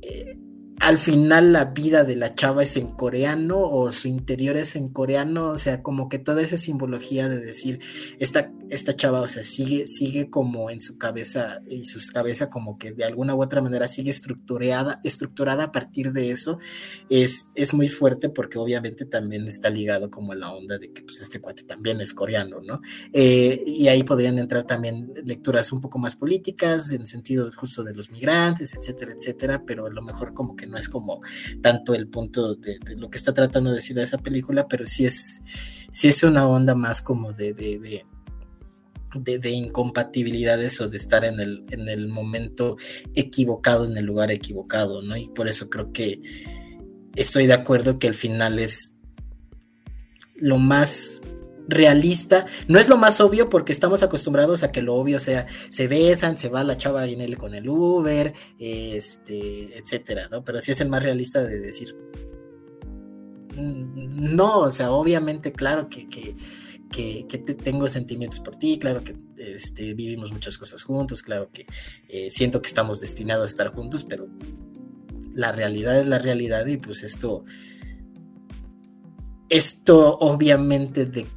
eh, 0.02 0.38
al 0.82 0.98
final 0.98 1.54
la 1.54 1.64
vida 1.64 2.04
de 2.04 2.18
la 2.18 2.36
chava 2.36 2.62
es 2.62 2.76
en 2.76 2.88
coreano 2.90 3.62
o 3.62 3.90
su 3.94 4.10
interior 4.10 4.58
es 4.58 4.76
en 4.76 4.90
coreano, 4.90 5.52
o 5.52 5.58
sea, 5.58 5.82
como 5.82 6.10
que 6.10 6.20
toda 6.20 6.42
esa 6.42 6.58
simbología 6.58 7.30
de 7.30 7.40
decir, 7.40 7.80
esta, 8.20 8.52
esta 8.70 8.96
chava, 8.96 9.22
o 9.22 9.28
sea, 9.28 9.44
sigue, 9.44 9.88
sigue 9.88 10.30
como 10.30 10.70
en 10.70 10.82
su 10.82 10.98
cabeza, 10.98 11.62
y 11.68 11.86
su 11.86 12.00
cabeza 12.12 12.50
como 12.50 12.78
que 12.78 12.92
de 12.92 13.04
alguna 13.04 13.36
u 13.36 13.42
otra 13.42 13.62
manera 13.62 13.88
sigue 13.88 14.10
estructurada, 14.10 15.00
estructurada 15.04 15.66
a 15.66 15.72
partir 15.72 16.12
de 16.12 16.32
eso, 16.32 16.60
es, 17.10 17.52
es 17.56 17.74
muy 17.74 17.88
fuerte 17.88 18.30
porque 18.30 18.60
obviamente 18.60 19.06
también 19.06 19.48
está 19.48 19.70
ligado 19.70 20.10
como 20.10 20.32
a 20.32 20.36
la 20.36 20.52
onda 20.52 20.78
de 20.78 20.92
que 20.92 21.04
pues 21.04 21.22
este 21.22 21.40
cuate 21.40 21.64
también 21.64 22.02
es 22.02 22.14
coreano, 22.14 22.62
¿no? 22.62 22.82
Eh, 23.14 23.64
y 23.66 23.88
ahí 23.88 24.04
podrían 24.04 24.38
entrar 24.40 24.64
también 24.64 25.14
lecturas 25.24 25.72
un 25.72 25.82
poco 25.82 26.00
más 26.00 26.16
políticas, 26.16 26.92
en 26.92 27.06
sentido 27.06 27.50
justo 27.56 27.84
de 27.84 27.94
los 27.94 28.10
migrantes, 28.12 28.74
etcétera, 28.74 29.14
etcétera, 29.14 29.64
pero 29.66 29.86
a 29.86 29.90
lo 29.90 30.02
mejor 30.02 30.34
como 30.34 30.56
que 30.56 30.68
no 30.68 30.78
es 30.78 30.90
como 30.90 31.22
tanto 31.62 31.94
el 31.94 32.08
punto 32.08 32.56
de, 32.56 32.80
lo 32.96 33.10
que 33.10 33.18
está 33.18 33.34
tratando 33.34 33.70
de 33.70 33.78
decir 33.78 33.98
esa 34.00 34.18
película, 34.18 34.68
pero 34.68 34.86
sí 34.86 35.06
es, 35.06 35.42
sí 35.92 36.08
es 36.08 36.24
una 36.24 36.48
onda 36.48 36.76
más 36.76 37.02
como 37.02 37.34
de, 37.34 37.54
de, 37.54 37.80
de, 37.80 38.06
incompatibilidades 39.50 40.80
o 40.82 40.90
de 40.90 40.98
estar 40.98 41.26
en 41.26 41.40
el, 41.40 41.66
en 41.72 41.90
el 41.90 42.08
momento 42.08 42.78
equivocado, 43.16 43.86
en 43.86 43.98
el 43.98 44.06
lugar 44.06 44.32
equivocado, 44.32 45.02
¿no? 45.02 45.16
Y 45.18 45.30
por 45.30 45.48
eso 45.48 45.70
creo 45.70 45.92
que 45.92 46.22
estoy 47.16 47.48
de 47.48 47.54
acuerdo 47.54 48.00
que 48.00 48.08
el 48.08 48.14
final 48.14 48.60
es 48.60 48.98
lo 50.36 50.58
más 50.58 51.22
realista. 51.68 52.46
No 52.68 52.80
es 52.80 52.90
lo 52.90 52.98
más 52.98 53.20
obvio 53.22 53.50
porque 53.50 53.74
estamos 53.74 54.04
acostumbrados 54.04 54.64
a 54.64 54.72
que 54.72 54.82
lo 54.82 54.96
obvio 54.96 55.20
sea 55.20 55.48
se 55.70 55.88
besan, 55.88 56.38
se 56.38 56.50
va 56.50 56.64
la 56.64 56.78
chava 56.78 57.06
él 57.06 57.38
con 57.38 57.54
el 57.54 57.68
Uber, 57.70 58.34
este, 58.60 59.78
etcétera, 59.78 60.28
¿no? 60.32 60.44
Pero 60.44 60.60
sí 60.60 60.72
es 60.72 60.82
el 60.82 60.90
más 60.90 61.04
realista 61.04 61.44
de 61.44 61.60
decir. 61.60 61.96
Mm, 63.56 64.36
no, 64.36 64.60
o 64.60 64.70
sea, 64.70 64.92
obviamente, 64.92 65.52
claro 65.52 65.90
que, 65.90 66.08
tengo 66.90 67.88
sentimientos 67.90 68.40
por 68.40 68.58
ti, 68.58 68.80
claro 68.80 69.04
que 69.04 69.16
este, 69.38 69.94
vivimos 69.94 70.32
muchas 70.32 70.58
cosas 70.58 70.84
juntos, 70.84 71.22
claro 71.22 71.50
que 71.52 71.66
eh, 72.08 72.30
siento 72.30 72.62
que 72.62 72.68
estamos 72.68 73.00
destinados 73.00 73.44
a 73.44 73.50
estar 73.50 73.68
juntos, 73.70 74.04
pero 74.04 74.28
la 75.34 75.52
realidad 75.52 76.00
es 76.00 76.08
la 76.08 76.20
realidad 76.20 76.66
y 76.66 76.78
pues 76.78 77.04
esto, 77.04 77.46
esto 79.50 80.18
obviamente 80.18 81.06
de 81.06 81.28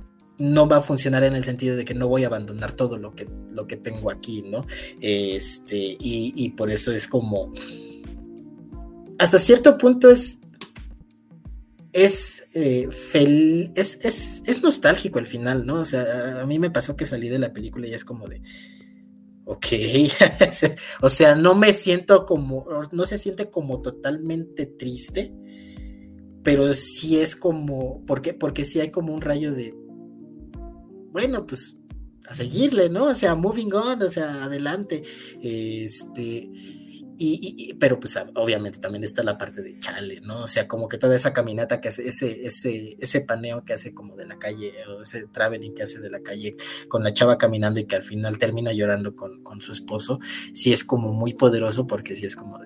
no 0.41 0.67
va 0.67 0.79
a 0.79 0.81
funcionar 0.81 1.23
en 1.23 1.37
el 1.37 1.45
sentido 1.45 1.77
de 1.77 1.85
que 1.85 1.95
no 1.95 2.09
voy 2.09 2.25
a 2.25 2.29
abandonar 2.29 2.73
todo 2.73 2.97
lo 2.97 3.15
que, 3.15 3.29
lo 3.51 3.67
que 3.67 3.77
tengo 3.77 4.11
aquí, 4.11 4.43
¿no? 4.43 4.67
Este, 4.99 5.97
y, 6.01 6.49
por 6.53 6.71
eso 6.71 6.93
es 6.93 7.07
como, 7.07 7.53
hasta 9.19 9.39
cierto 9.39 9.77
punto 9.77 10.11
es, 10.11 10.40
es, 11.93 12.45
eh, 12.55 12.89
es, 13.75 14.43
es, 14.45 14.63
nostálgico 14.63 15.19
el 15.19 15.27
final, 15.27 15.67
¿no? 15.67 15.77
O 15.77 15.85
sea, 15.85 16.41
a 16.41 16.47
mí 16.47 16.59
me 16.59 16.71
pasó 16.71 16.97
que 16.97 17.07
salí 17.07 17.29
de 17.29 17.39
la 17.39 17.53
película 17.53 17.87
y 17.89 17.95
es 17.95 18.05
como 18.05 18.29
de, 18.29 18.43
ok, 19.45 19.67
o 21.01 21.09
sea, 21.09 21.35
no 21.35 21.55
me 21.55 21.73
siento 21.73 22.27
como, 22.27 22.65
no 22.93 23.05
se 23.05 23.19
siente 23.19 23.51
como 23.51 23.83
totalmente 23.83 24.67
triste, 24.67 25.33
pero 26.43 26.73
sí 26.75 27.19
es 27.19 27.37
como, 27.37 28.05
¿por 28.07 28.23
qué? 28.23 28.35
Porque 28.35 28.65
sí 28.65 28.81
hay 28.81 28.91
como 28.91 29.13
un 29.13 29.21
rayo 29.21 29.53
de, 29.53 29.75
bueno, 31.13 31.45
pues 31.47 31.77
a 32.31 32.35
seguirle, 32.35 32.89
¿no? 32.89 33.07
O 33.07 33.15
sea, 33.15 33.35
moving 33.35 33.75
on, 33.75 34.03
o 34.03 34.09
sea, 34.09 34.45
adelante. 34.45 35.03
Este, 35.43 36.49
y, 37.23 37.75
pero 37.75 38.01
pues 38.01 38.19
obviamente 38.35 38.79
también 38.79 39.05
está 39.05 39.23
la 39.23 39.37
parte 39.37 39.63
de 39.63 39.79
chale, 39.79 40.21
¿no? 40.23 40.45
O 40.45 40.47
sea, 40.47 40.67
como 40.67 40.89
que 40.89 40.97
toda 40.97 41.15
esa 41.15 41.35
caminata 41.35 41.81
que 41.81 41.89
hace, 41.91 42.09
ese, 42.09 42.47
ese, 42.47 42.97
ese 42.99 43.21
paneo 43.21 43.63
que 43.65 43.75
hace 43.75 43.93
como 43.93 44.17
de 44.17 44.27
la 44.27 44.39
calle, 44.39 44.73
o 44.89 45.03
ese 45.03 45.27
traveling 45.27 45.75
que 45.75 45.83
hace 45.83 46.01
de 46.01 46.09
la 46.09 46.21
calle 46.21 46.57
con 46.89 47.05
la 47.05 47.13
chava 47.13 47.37
caminando 47.37 47.79
y 47.79 47.85
que 47.85 47.97
al 47.97 48.03
final 48.03 48.39
termina 48.39 48.73
llorando 48.73 49.15
con, 49.15 49.43
con 49.43 49.61
su 49.61 49.73
esposo, 49.73 50.19
sí 50.55 50.73
es 50.73 50.83
como 50.83 51.13
muy 51.13 51.35
poderoso 51.35 51.87
porque 51.87 52.17
sí 52.17 52.25
es 52.25 52.37
como 52.37 52.59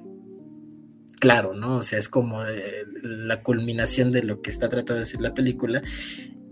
claro, 1.18 1.54
¿no? 1.54 1.78
O 1.78 1.82
sea, 1.82 1.98
es 1.98 2.08
como 2.08 2.44
eh, 2.44 2.84
la 3.02 3.42
culminación 3.42 4.12
de 4.12 4.22
lo 4.22 4.40
que 4.42 4.50
está 4.50 4.68
tratando 4.68 4.94
de 4.94 5.00
decir 5.00 5.20
la 5.20 5.34
película. 5.34 5.82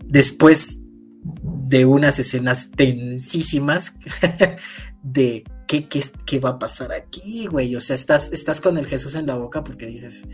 Después 0.05 0.79
de 1.23 1.85
unas 1.85 2.19
escenas 2.19 2.71
tensísimas 2.71 3.93
de 5.03 5.43
qué, 5.73 5.87
qué, 5.87 6.03
qué, 6.25 6.39
va 6.39 6.49
a 6.49 6.59
pasar 6.59 6.91
aquí, 6.91 7.47
güey. 7.47 7.75
O 7.75 7.79
sea, 7.79 7.95
estás, 7.95 8.31
estás 8.31 8.61
con 8.61 8.77
el 8.77 8.85
Jesús 8.85 9.15
en 9.15 9.25
la 9.25 9.35
boca 9.35 9.63
porque 9.63 9.87
dices, 9.87 10.27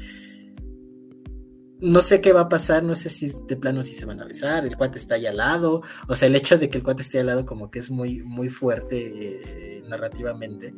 no 1.79 2.01
sé 2.01 2.19
qué 2.19 2.33
va 2.33 2.41
a 2.41 2.49
pasar, 2.49 2.83
no 2.83 2.93
sé 2.93 3.09
si 3.09 3.31
de 3.47 3.55
plano 3.55 3.83
si 3.83 3.93
se 3.93 4.05
van 4.05 4.19
a 4.19 4.25
besar, 4.25 4.65
el 4.65 4.75
cuate 4.75 4.99
está 4.99 5.15
ahí 5.15 5.25
al 5.27 5.37
lado, 5.37 5.81
o 6.09 6.15
sea, 6.15 6.27
el 6.27 6.35
hecho 6.35 6.57
de 6.57 6.69
que 6.69 6.79
el 6.79 6.83
cuate 6.83 7.03
esté 7.03 7.21
al 7.21 7.27
lado 7.27 7.45
como 7.45 7.71
que 7.71 7.79
es 7.79 7.89
muy, 7.89 8.21
muy 8.21 8.49
fuerte 8.49 8.97
eh, 8.97 9.83
narrativamente 9.87 10.73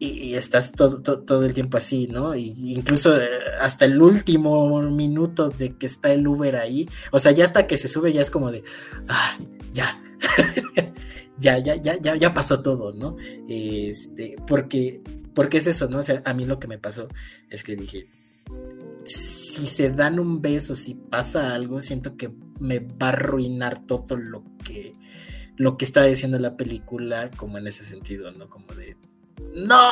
y, 0.00 0.34
estás 0.34 0.72
todo, 0.72 1.02
todo, 1.02 1.44
el 1.44 1.52
tiempo 1.52 1.76
así, 1.76 2.06
¿no? 2.06 2.34
Y 2.34 2.54
incluso 2.72 3.20
eh, 3.20 3.28
hasta 3.60 3.84
el 3.84 4.00
último 4.00 4.80
minuto 4.90 5.50
de 5.50 5.76
que 5.76 5.86
está 5.86 6.12
el 6.12 6.26
Uber 6.26 6.56
ahí, 6.56 6.88
o 7.10 7.18
sea, 7.18 7.32
ya 7.32 7.44
hasta 7.44 7.66
que 7.66 7.76
se 7.76 7.88
sube 7.88 8.12
ya 8.12 8.22
es 8.22 8.30
como 8.30 8.50
de, 8.50 8.62
ah, 9.08 9.38
ya, 9.72 10.00
ya, 11.38 11.58
ya, 11.58 11.76
ya, 11.76 11.98
ya, 12.00 12.16
ya 12.16 12.34
pasó 12.34 12.62
todo, 12.62 12.92
¿no? 12.92 13.16
Este, 13.48 14.36
porque, 14.46 15.00
porque 15.34 15.58
es 15.58 15.66
eso, 15.66 15.88
¿no? 15.88 15.98
O 15.98 16.02
sea, 16.02 16.22
a 16.24 16.34
mí 16.34 16.46
lo 16.46 16.58
que 16.58 16.68
me 16.68 16.78
pasó 16.78 17.08
es 17.50 17.64
que 17.64 17.76
dije, 17.76 18.08
si 19.04 19.66
se 19.66 19.90
dan 19.90 20.18
un 20.18 20.40
beso, 20.42 20.76
si 20.76 20.94
pasa 20.94 21.54
algo, 21.54 21.80
siento 21.80 22.16
que 22.16 22.30
me 22.60 22.80
va 22.80 23.08
a 23.08 23.10
arruinar 23.10 23.86
todo 23.86 24.16
lo 24.16 24.44
que 24.64 24.94
lo 25.56 25.76
que 25.76 25.84
está 25.84 26.04
diciendo 26.04 26.38
la 26.38 26.56
película, 26.56 27.32
como 27.32 27.58
en 27.58 27.66
ese 27.66 27.84
sentido, 27.84 28.30
¿no? 28.30 28.48
Como 28.48 28.68
de 28.74 28.96
no, 29.54 29.90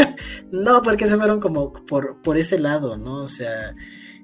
no, 0.50 0.82
porque 0.82 1.06
se 1.06 1.16
fueron 1.16 1.40
como 1.40 1.72
por, 1.72 2.22
por 2.22 2.38
ese 2.38 2.58
lado, 2.58 2.96
¿no? 2.96 3.22
O 3.22 3.28
sea, 3.28 3.76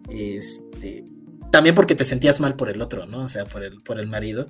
este, 0.08 1.04
también 1.50 1.74
porque 1.74 1.94
te 1.94 2.04
sentías 2.04 2.40
mal 2.40 2.54
por 2.54 2.70
el 2.70 2.80
otro, 2.80 3.06
¿no? 3.06 3.24
O 3.24 3.28
sea, 3.28 3.44
por 3.44 3.62
el, 3.62 3.80
por 3.82 3.98
el 3.98 4.06
marido. 4.06 4.48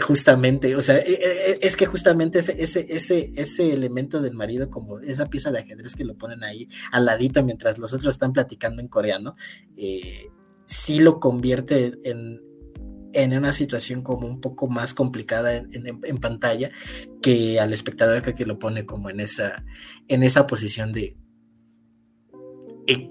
Justamente, 0.00 0.76
o 0.76 0.82
sea, 0.82 0.98
e, 0.98 1.12
e, 1.12 1.50
e, 1.50 1.58
es 1.62 1.76
que 1.76 1.86
justamente 1.86 2.38
ese, 2.38 2.62
ese, 2.62 2.86
ese, 2.88 3.30
ese 3.36 3.72
elemento 3.72 4.20
del 4.20 4.34
marido, 4.34 4.70
como 4.70 4.98
esa 5.00 5.26
pieza 5.26 5.50
de 5.50 5.60
ajedrez 5.60 5.94
que 5.94 6.04
lo 6.04 6.16
ponen 6.16 6.42
ahí 6.44 6.68
al 6.90 7.04
ladito 7.04 7.42
mientras 7.44 7.78
los 7.78 7.92
otros 7.92 8.14
están 8.14 8.32
platicando 8.32 8.80
en 8.80 8.88
coreano, 8.88 9.36
eh, 9.76 10.28
sí 10.66 11.00
lo 11.00 11.20
convierte 11.20 11.98
en, 12.04 12.40
en 13.12 13.36
una 13.36 13.52
situación 13.52 14.02
como 14.02 14.26
un 14.26 14.40
poco 14.40 14.68
más 14.68 14.94
complicada 14.94 15.54
en, 15.56 16.18
pantalla 16.18 16.70
que 17.22 17.60
al 17.60 17.72
espectador 17.72 18.22
que 18.34 18.46
lo 18.46 18.58
pone 18.58 18.86
como 18.86 19.10
en 19.10 19.20
esa, 19.20 19.64
en 20.08 20.22
esa 20.22 20.46
posición 20.46 20.92
de 20.92 21.16
eh, 22.86 23.10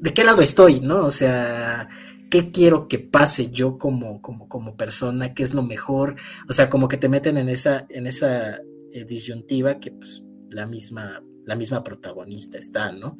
de 0.00 0.14
qué 0.14 0.24
lado 0.24 0.42
estoy, 0.42 0.80
¿no? 0.80 1.04
O 1.04 1.10
sea, 1.10 1.88
¿qué 2.30 2.50
quiero 2.50 2.88
que 2.88 2.98
pase 2.98 3.48
yo 3.48 3.78
como, 3.78 4.20
como, 4.20 4.48
como 4.48 4.76
persona? 4.76 5.34
¿Qué 5.34 5.42
es 5.42 5.54
lo 5.54 5.62
mejor? 5.62 6.16
O 6.48 6.52
sea, 6.52 6.70
como 6.70 6.88
que 6.88 6.96
te 6.96 7.08
meten 7.08 7.36
en 7.38 7.48
esa, 7.48 7.86
en 7.90 8.06
esa 8.06 8.56
eh, 8.92 9.04
disyuntiva 9.06 9.78
que 9.78 9.92
pues 9.92 10.22
la 10.48 10.66
misma, 10.66 11.22
la 11.44 11.56
misma 11.56 11.84
protagonista 11.84 12.58
está, 12.58 12.92
¿no? 12.92 13.18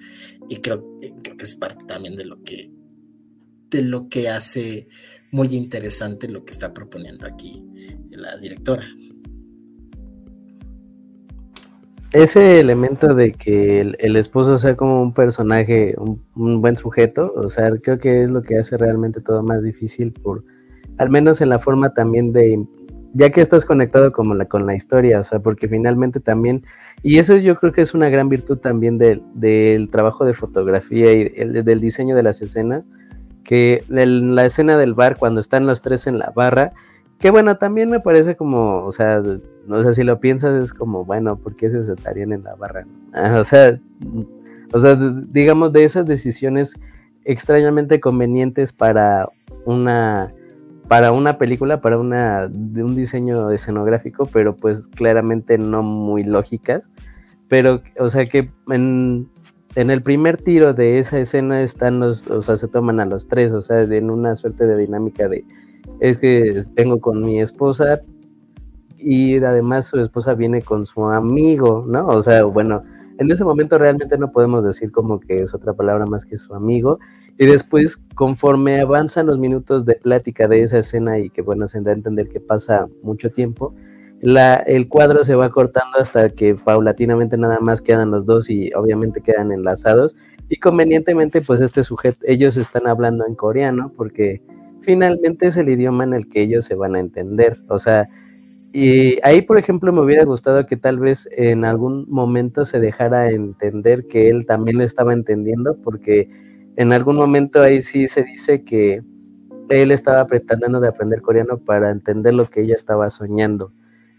Y 0.49 0.57
creo, 0.57 0.99
creo 1.23 1.37
que 1.37 1.45
es 1.45 1.57
parte 1.57 1.85
también 1.85 2.17
de 2.17 2.25
lo 2.25 2.43
que 2.43 2.71
de 3.71 3.83
lo 3.83 4.09
que 4.09 4.29
hace 4.29 4.89
muy 5.31 5.55
interesante 5.55 6.29
lo 6.29 6.45
que 6.45 6.53
está 6.53 6.75
proponiendo 6.75 7.25
aquí 7.27 7.65
la 8.21 8.37
directora. 8.37 8.87
Ese 12.13 12.59
elemento 12.59 13.15
de 13.15 13.33
que 13.33 13.81
el, 13.81 14.17
esposo 14.17 14.59
sea 14.59 14.75
como 14.75 15.01
un 15.01 15.15
personaje, 15.15 15.95
un, 15.97 16.61
buen 16.61 16.77
sujeto, 16.77 17.33
o 17.37 17.49
sea, 17.49 17.71
creo 17.83 17.99
que 18.01 18.25
es 18.25 18.31
lo 18.31 18.43
que 18.43 18.59
hace 18.59 18.77
realmente 18.77 19.21
todo 19.21 19.45
más 19.45 19.63
difícil 19.63 20.13
por, 20.13 20.43
al 20.99 21.09
menos 21.09 21.41
en 21.41 21.51
la 21.51 21.61
forma 21.61 21.95
también 21.95 22.33
de, 22.33 22.67
ya 23.13 23.31
que 23.31 23.41
estás 23.41 23.65
conectado 23.65 24.11
como 24.11 24.35
la, 24.35 24.47
con 24.47 24.67
la 24.67 24.75
historia, 24.75 25.21
o 25.21 25.25
sea, 25.25 25.39
porque 25.39 25.69
finalmente 25.69 26.19
también, 26.19 26.65
y 27.05 27.19
eso 27.19 27.37
yo 27.37 27.55
creo 27.57 27.73
que 27.73 27.83
es 27.83 27.95
una 27.95 28.09
gran 28.09 28.29
virtud 28.29 28.59
también 28.59 28.99
del, 28.99 29.23
del 29.35 29.89
trabajo 29.89 30.25
de 30.25 30.35
fotografía 30.35 31.13
y 31.13 31.33
el, 31.37 31.65
del 31.65 31.81
diseño 31.81 32.17
de 32.17 32.25
las 32.25 32.43
escenas, 32.43 32.89
que 33.45 33.85
la 33.89 34.45
escena 34.45 34.77
del 34.77 34.95
bar 34.95 35.17
cuando 35.17 35.41
están 35.41 35.67
los 35.67 35.81
tres 35.81 36.09
en 36.09 36.19
la 36.19 36.33
barra, 36.35 36.73
que 37.21 37.31
bueno, 37.31 37.59
también 37.59 37.91
me 37.91 38.01
parece 38.01 38.35
como, 38.35 38.85
o 38.85 38.93
sea, 38.93 39.23
no 39.67 39.83
sé 39.83 39.95
si 39.95 40.03
lo 40.03 40.19
piensas 40.21 40.65
es 40.65 40.73
como, 40.73 41.05
bueno, 41.05 41.37
¿por 41.37 41.55
qué 41.55 41.71
se 41.71 41.85
sentarían 41.85 42.33
en 42.33 42.43
la 42.43 42.55
barra? 42.55 42.87
o 43.39 43.45
sea, 43.45 43.79
o 44.73 44.81
sea, 44.81 44.97
digamos 45.29 45.73
de 45.73 45.85
esas 45.85 46.07
decisiones 46.07 46.75
extrañamente 47.25 48.01
convenientes 48.01 48.73
para 48.73 49.29
una 49.67 50.33
para 50.89 51.13
una 51.13 51.39
película, 51.39 51.81
para 51.81 51.99
una 51.99 52.49
de 52.49 52.83
un 52.83 52.97
diseño 52.97 53.53
escenográfico, 53.53 54.27
pero 54.27 54.57
pues 54.57 54.89
claramente 54.89 55.57
no 55.57 55.85
muy 55.85 56.25
lógicas, 56.25 56.91
pero 57.47 57.83
o 58.01 58.09
sea 58.09 58.27
que 58.27 58.51
en, 58.69 59.29
en 59.77 59.91
el 59.91 60.03
primer 60.03 60.37
tiro 60.39 60.75
de 60.75 60.99
esa 60.99 61.21
escena 61.21 61.63
están 61.63 62.01
los, 62.01 62.27
o 62.27 62.43
sea, 62.43 62.57
se 62.57 62.67
toman 62.67 62.99
a 62.99 63.05
los 63.05 63.29
tres, 63.29 63.53
o 63.53 63.63
sea, 63.63 63.83
en 63.83 64.11
una 64.11 64.35
suerte 64.35 64.67
de 64.67 64.77
dinámica 64.79 65.29
de, 65.29 65.45
es 66.01 66.19
que 66.19 66.63
vengo 66.75 67.01
con 67.01 67.25
mi 67.25 67.41
esposa 67.41 68.01
y 68.97 69.43
además 69.43 69.87
su 69.87 69.99
esposa 70.01 70.35
viene 70.35 70.63
con 70.63 70.87
su 70.87 71.05
amigo, 71.07 71.85
¿no? 71.87 72.07
O 72.09 72.23
sea, 72.23 72.45
bueno, 72.45 72.81
en 73.19 73.31
ese 73.31 73.45
momento 73.45 73.79
realmente 73.79 74.17
no 74.19 74.33
podemos 74.33 74.65
decir 74.65 74.91
como 74.93 75.21
que 75.21 75.43
es 75.43 75.55
otra 75.55 75.73
palabra 75.73 76.07
más 76.07 76.25
que 76.25 76.39
su 76.39 76.55
amigo. 76.55 76.99
Y 77.39 77.47
después, 77.47 77.97
conforme 78.15 78.81
avanzan 78.81 79.27
los 79.27 79.39
minutos 79.39 79.87
de 79.87 79.95
plática 79.95 80.49
de 80.49 80.63
esa 80.63 80.79
escena 80.79 81.19
y 81.19 81.31
que, 81.31 81.43
bueno, 81.43 81.67
se 81.69 81.81
da 81.81 81.91
a 81.91 81.95
entender 81.95 82.29
que 82.29 82.41
pasa 82.41 82.89
mucho 83.03 83.31
tiempo, 83.31 83.75
la, 84.21 84.57
el 84.57 84.89
cuadro 84.89 85.25
se 85.25 85.35
va 85.35 85.51
cortando 85.51 85.99
hasta 85.99 86.29
que 86.31 86.55
paulatinamente 86.55 87.39
nada 87.39 87.59
más 87.61 87.81
quedan 87.81 88.11
los 88.11 88.27
dos 88.27 88.51
y 88.51 88.73
obviamente 88.75 89.23
quedan 89.23 89.53
enlazados. 89.53 90.15
Y 90.51 90.57
convenientemente, 90.57 91.41
pues 91.41 91.61
este 91.61 91.85
sujeto, 91.85 92.19
ellos 92.27 92.57
están 92.57 92.87
hablando 92.87 93.27
en 93.27 93.35
coreano 93.35 93.93
porque 93.97 94.43
finalmente 94.83 95.47
es 95.47 95.57
el 95.57 95.69
idioma 95.69 96.05
en 96.05 96.15
el 96.15 96.29
que 96.29 96.43
ellos 96.43 96.65
se 96.65 96.75
van 96.75 96.95
a 96.97 97.01
entender. 97.01 97.63
O 97.69 97.79
sea, 97.79 98.09
y 98.73 99.19
ahí, 99.25 99.43
por 99.43 99.59
ejemplo, 99.59 99.93
me 99.93 100.01
hubiera 100.01 100.25
gustado 100.25 100.65
que 100.67 100.77
tal 100.77 100.99
vez 100.99 101.29
en 101.33 101.65
algún 101.65 102.07
momento 102.09 102.65
se 102.65 102.79
dejara 102.79 103.31
entender 103.31 104.07
que 104.07 104.29
él 104.29 104.47
también 104.47 104.79
lo 104.79 104.85
estaba 104.85 105.13
entendiendo, 105.13 105.77
porque 105.83 106.29
en 106.77 106.93
algún 106.93 107.17
momento 107.17 107.63
ahí 107.63 107.83
sí 107.83 108.07
se 108.07 108.23
dice 108.23 108.63
que 108.63 109.03
él 109.69 109.91
estaba 109.91 110.27
pretendiendo 110.27 110.81
de 110.81 110.89
aprender 110.89 111.21
coreano 111.21 111.59
para 111.59 111.91
entender 111.91 112.35
lo 112.35 112.49
que 112.49 112.63
ella 112.63 112.75
estaba 112.75 113.11
soñando. 113.11 113.73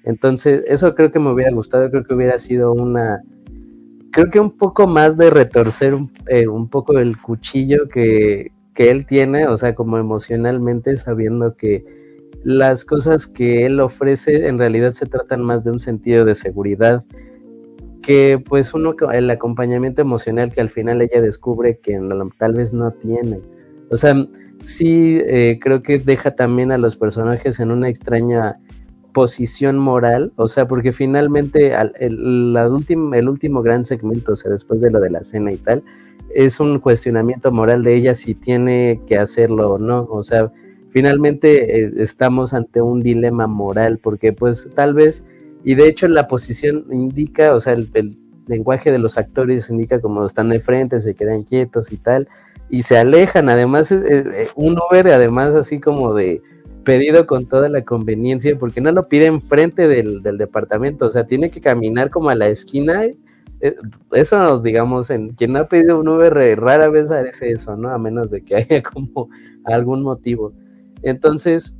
Entonces, 0.03 0.63
eso 0.67 0.95
creo 0.95 1.11
que 1.11 1.19
me 1.19 1.31
hubiera 1.31 1.51
gustado, 1.51 1.89
creo 1.89 2.03
que 2.03 2.13
hubiera 2.13 2.37
sido 2.37 2.73
una, 2.73 3.21
creo 4.11 4.29
que 4.29 4.39
un 4.39 4.51
poco 4.51 4.87
más 4.87 5.17
de 5.17 5.29
retorcer 5.29 5.93
un, 5.93 6.11
eh, 6.27 6.47
un 6.47 6.69
poco 6.69 6.97
el 6.99 7.17
cuchillo 7.21 7.87
que, 7.87 8.51
que 8.81 8.89
él 8.89 9.05
tiene, 9.05 9.47
o 9.47 9.55
sea, 9.57 9.75
como 9.75 9.99
emocionalmente, 9.99 10.97
sabiendo 10.97 11.55
que 11.55 11.85
las 12.43 12.83
cosas 12.83 13.27
que 13.27 13.67
él 13.67 13.79
ofrece 13.79 14.47
en 14.47 14.57
realidad 14.57 14.91
se 14.91 15.05
tratan 15.05 15.43
más 15.43 15.63
de 15.63 15.69
un 15.69 15.79
sentido 15.79 16.25
de 16.25 16.33
seguridad 16.33 17.03
que 18.01 18.43
pues 18.43 18.73
uno 18.73 18.95
el 19.13 19.29
acompañamiento 19.29 20.01
emocional 20.01 20.51
que 20.51 20.61
al 20.61 20.69
final 20.69 20.99
ella 21.03 21.21
descubre 21.21 21.77
que 21.77 21.99
tal 22.39 22.53
vez 22.53 22.73
no 22.73 22.89
tiene. 22.93 23.39
O 23.91 23.97
sea 23.97 24.15
sí 24.61 25.19
eh, 25.27 25.59
creo 25.61 25.83
que 25.83 25.99
deja 25.99 26.31
también 26.31 26.71
a 26.71 26.79
los 26.79 26.95
personajes 26.95 27.59
en 27.59 27.69
una 27.69 27.87
extraña 27.87 28.57
posición 29.13 29.77
moral 29.77 30.31
o 30.35 30.47
sea 30.47 30.67
porque 30.67 30.91
finalmente 30.91 31.73
el, 31.99 32.57
último, 32.69 33.13
el 33.13 33.29
último 33.29 33.61
gran 33.61 33.83
segmento 33.83 34.33
o 34.33 34.35
sea 34.35 34.51
después 34.51 34.81
de 34.81 34.91
lo 34.91 34.99
de 34.99 35.09
la 35.09 35.23
cena 35.23 35.51
y 35.51 35.57
tal 35.57 35.83
es 36.33 36.59
un 36.59 36.79
cuestionamiento 36.79 37.51
moral 37.51 37.83
de 37.83 37.95
ella 37.95 38.15
si 38.15 38.35
tiene 38.35 39.01
que 39.05 39.17
hacerlo 39.17 39.73
o 39.73 39.77
no. 39.77 40.07
O 40.09 40.23
sea 40.23 40.49
finalmente 40.91 41.83
eh, 41.83 41.91
estamos 41.97 42.53
ante 42.53 42.81
un 42.81 43.01
dilema 43.01 43.47
moral, 43.47 43.97
porque 43.97 44.33
pues 44.33 44.69
tal 44.75 44.93
vez, 44.93 45.23
y 45.63 45.75
de 45.75 45.87
hecho 45.87 46.07
la 46.07 46.27
posición 46.27 46.85
indica, 46.91 47.53
o 47.53 47.59
sea, 47.59 47.73
el, 47.73 48.17
lenguaje 48.47 48.91
de 48.91 48.97
los 48.97 49.17
actores 49.17 49.69
indica 49.69 50.01
como 50.01 50.25
están 50.25 50.49
de 50.49 50.59
frente, 50.59 50.99
se 50.99 51.15
quedan 51.15 51.43
quietos 51.43 51.91
y 51.91 51.97
tal, 51.97 52.27
y 52.69 52.81
se 52.83 52.97
alejan, 52.97 53.49
además, 53.49 53.91
eh, 53.91 54.47
un 54.55 54.77
Uber 54.77 55.07
además 55.09 55.53
así 55.55 55.79
como 55.79 56.13
de 56.13 56.41
pedido 56.83 57.25
con 57.27 57.45
toda 57.45 57.69
la 57.69 57.83
conveniencia, 57.83 58.57
porque 58.57 58.81
no 58.81 58.91
lo 58.91 59.07
piden 59.07 59.41
frente 59.41 59.87
del, 59.87 60.21
del 60.21 60.37
departamento, 60.37 61.05
o 61.05 61.09
sea, 61.09 61.25
tiene 61.25 61.49
que 61.49 61.61
caminar 61.61 62.09
como 62.09 62.29
a 62.29 62.35
la 62.35 62.49
esquina. 62.49 63.03
Eh, 63.05 63.75
eso, 64.13 64.59
digamos, 64.59 65.09
en 65.09 65.29
quien 65.29 65.55
ha 65.57 65.65
pedido 65.65 65.99
un 65.99 66.07
Uber 66.07 66.59
rara 66.59 66.89
vez 66.89 67.11
hace 67.11 67.51
eso, 67.51 67.75
¿no? 67.75 67.89
A 67.89 67.97
menos 67.97 68.31
de 68.31 68.41
que 68.41 68.55
haya 68.57 68.81
como 68.81 69.29
algún 69.65 70.03
motivo. 70.03 70.53
Entonces, 71.03 71.75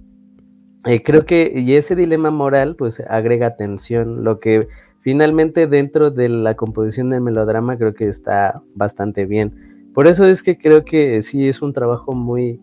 eh, 0.86 1.04
creo 1.04 1.26
que 1.26 1.52
y 1.56 1.74
ese 1.74 1.96
dilema 1.96 2.32
moral 2.32 2.76
pues 2.76 3.02
agrega 3.08 3.56
tensión, 3.56 4.24
lo 4.24 4.40
que 4.40 4.68
finalmente 5.02 5.68
dentro 5.68 6.10
de 6.10 6.30
la 6.30 6.56
composición 6.56 7.12
del 7.12 7.22
melodrama 7.22 7.78
creo 7.78 7.94
que 7.94 8.08
está 8.08 8.62
bastante 8.76 9.26
bien. 9.26 9.54
Por 9.94 10.08
eso 10.08 10.26
es 10.26 10.42
que 10.42 10.58
creo 10.58 10.86
que 10.86 11.22
sí 11.22 11.48
es 11.48 11.62
un 11.62 11.74
trabajo 11.74 12.14
muy, 12.14 12.60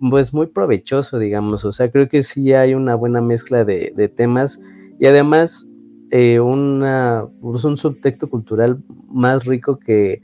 pues 0.00 0.34
muy 0.34 0.46
provechoso, 0.46 1.18
digamos, 1.18 1.64
o 1.64 1.72
sea, 1.72 1.90
creo 1.90 2.08
que 2.08 2.22
sí 2.22 2.52
hay 2.52 2.74
una 2.74 2.94
buena 2.94 3.20
mezcla 3.20 3.64
de, 3.64 4.12
temas 4.14 4.60
y 4.98 5.06
además 5.06 5.66
eh, 6.10 6.40
una, 6.40 7.24
pues, 7.40 7.64
un 7.64 7.76
subtexto 7.76 8.28
cultural 8.28 8.78
más 9.08 9.44
rico 9.44 9.78
que, 9.78 10.20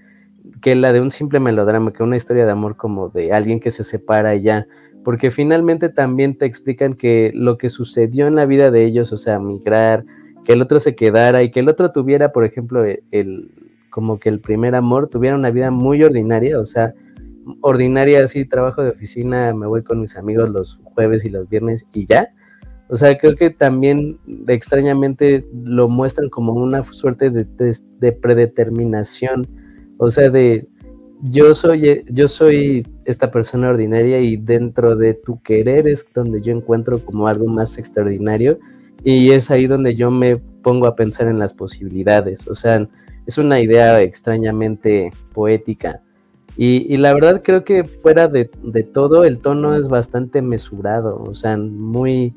que 0.60 0.74
la 0.76 0.92
de 0.92 1.00
un 1.00 1.10
simple 1.10 1.40
melodrama, 1.40 1.92
que 1.92 2.02
una 2.02 2.16
historia 2.16 2.46
de 2.46 2.52
amor 2.52 2.76
como 2.76 3.08
de 3.08 3.32
alguien 3.32 3.60
que 3.60 3.70
se 3.70 3.84
separa 3.84 4.34
y 4.34 4.42
ya. 4.42 4.66
Porque 5.04 5.30
finalmente 5.32 5.88
también 5.88 6.38
te 6.38 6.46
explican 6.46 6.94
que 6.94 7.32
lo 7.34 7.58
que 7.58 7.68
sucedió 7.68 8.28
en 8.28 8.36
la 8.36 8.46
vida 8.46 8.70
de 8.70 8.84
ellos, 8.84 9.12
o 9.12 9.18
sea, 9.18 9.40
migrar, 9.40 10.04
que 10.44 10.52
el 10.52 10.62
otro 10.62 10.78
se 10.80 10.94
quedara 10.94 11.42
y 11.42 11.50
que 11.50 11.60
el 11.60 11.68
otro 11.68 11.90
tuviera, 11.90 12.32
por 12.32 12.44
ejemplo, 12.44 12.84
e, 12.84 13.02
el, 13.10 13.50
como 13.90 14.18
que 14.18 14.28
el 14.28 14.40
primer 14.40 14.74
amor 14.74 15.08
tuviera 15.08 15.36
una 15.36 15.50
vida 15.50 15.70
muy 15.70 16.02
ordinaria, 16.02 16.58
o 16.58 16.64
sea, 16.64 16.94
ordinaria 17.60 18.22
así, 18.24 18.44
trabajo 18.44 18.82
de 18.82 18.90
oficina, 18.90 19.52
me 19.54 19.66
voy 19.66 19.82
con 19.82 20.00
mis 20.00 20.16
amigos 20.16 20.50
los 20.50 20.80
jueves 20.84 21.24
y 21.24 21.30
los 21.30 21.48
viernes 21.48 21.84
y 21.92 22.06
ya. 22.06 22.28
O 22.88 22.96
sea, 22.96 23.16
creo 23.16 23.36
que 23.36 23.50
también 23.50 24.18
extrañamente 24.48 25.46
lo 25.52 25.88
muestran 25.88 26.28
como 26.28 26.52
una 26.52 26.82
suerte 26.84 27.30
de, 27.30 27.46
de 27.98 28.12
predeterminación, 28.12 29.48
o 29.98 30.10
sea, 30.10 30.28
de 30.30 30.68
yo 31.22 31.54
soy, 31.54 32.04
yo 32.10 32.26
soy 32.26 32.86
esta 33.04 33.30
persona 33.30 33.68
ordinaria 33.70 34.20
y 34.20 34.36
dentro 34.36 34.96
de 34.96 35.14
tu 35.14 35.40
querer 35.40 35.86
es 35.86 36.06
donde 36.12 36.42
yo 36.42 36.52
encuentro 36.52 36.98
como 36.98 37.28
algo 37.28 37.46
más 37.46 37.78
extraordinario 37.78 38.58
y 39.04 39.30
es 39.30 39.50
ahí 39.50 39.66
donde 39.66 39.94
yo 39.94 40.10
me 40.10 40.36
pongo 40.36 40.86
a 40.86 40.96
pensar 40.96 41.28
en 41.28 41.38
las 41.38 41.54
posibilidades. 41.54 42.48
O 42.48 42.54
sea, 42.54 42.88
es 43.26 43.38
una 43.38 43.60
idea 43.60 44.00
extrañamente 44.00 45.12
poética. 45.32 46.02
Y, 46.56 46.96
la 46.98 47.14
verdad 47.14 47.42
creo 47.42 47.64
que 47.64 47.82
fuera 47.84 48.28
de, 48.28 48.50
de, 48.62 48.82
todo 48.82 49.24
el 49.24 49.38
tono 49.38 49.74
es 49.74 49.88
bastante 49.88 50.42
mesurado, 50.42 51.22
o 51.26 51.34
sea, 51.34 51.56
muy, 51.56 52.34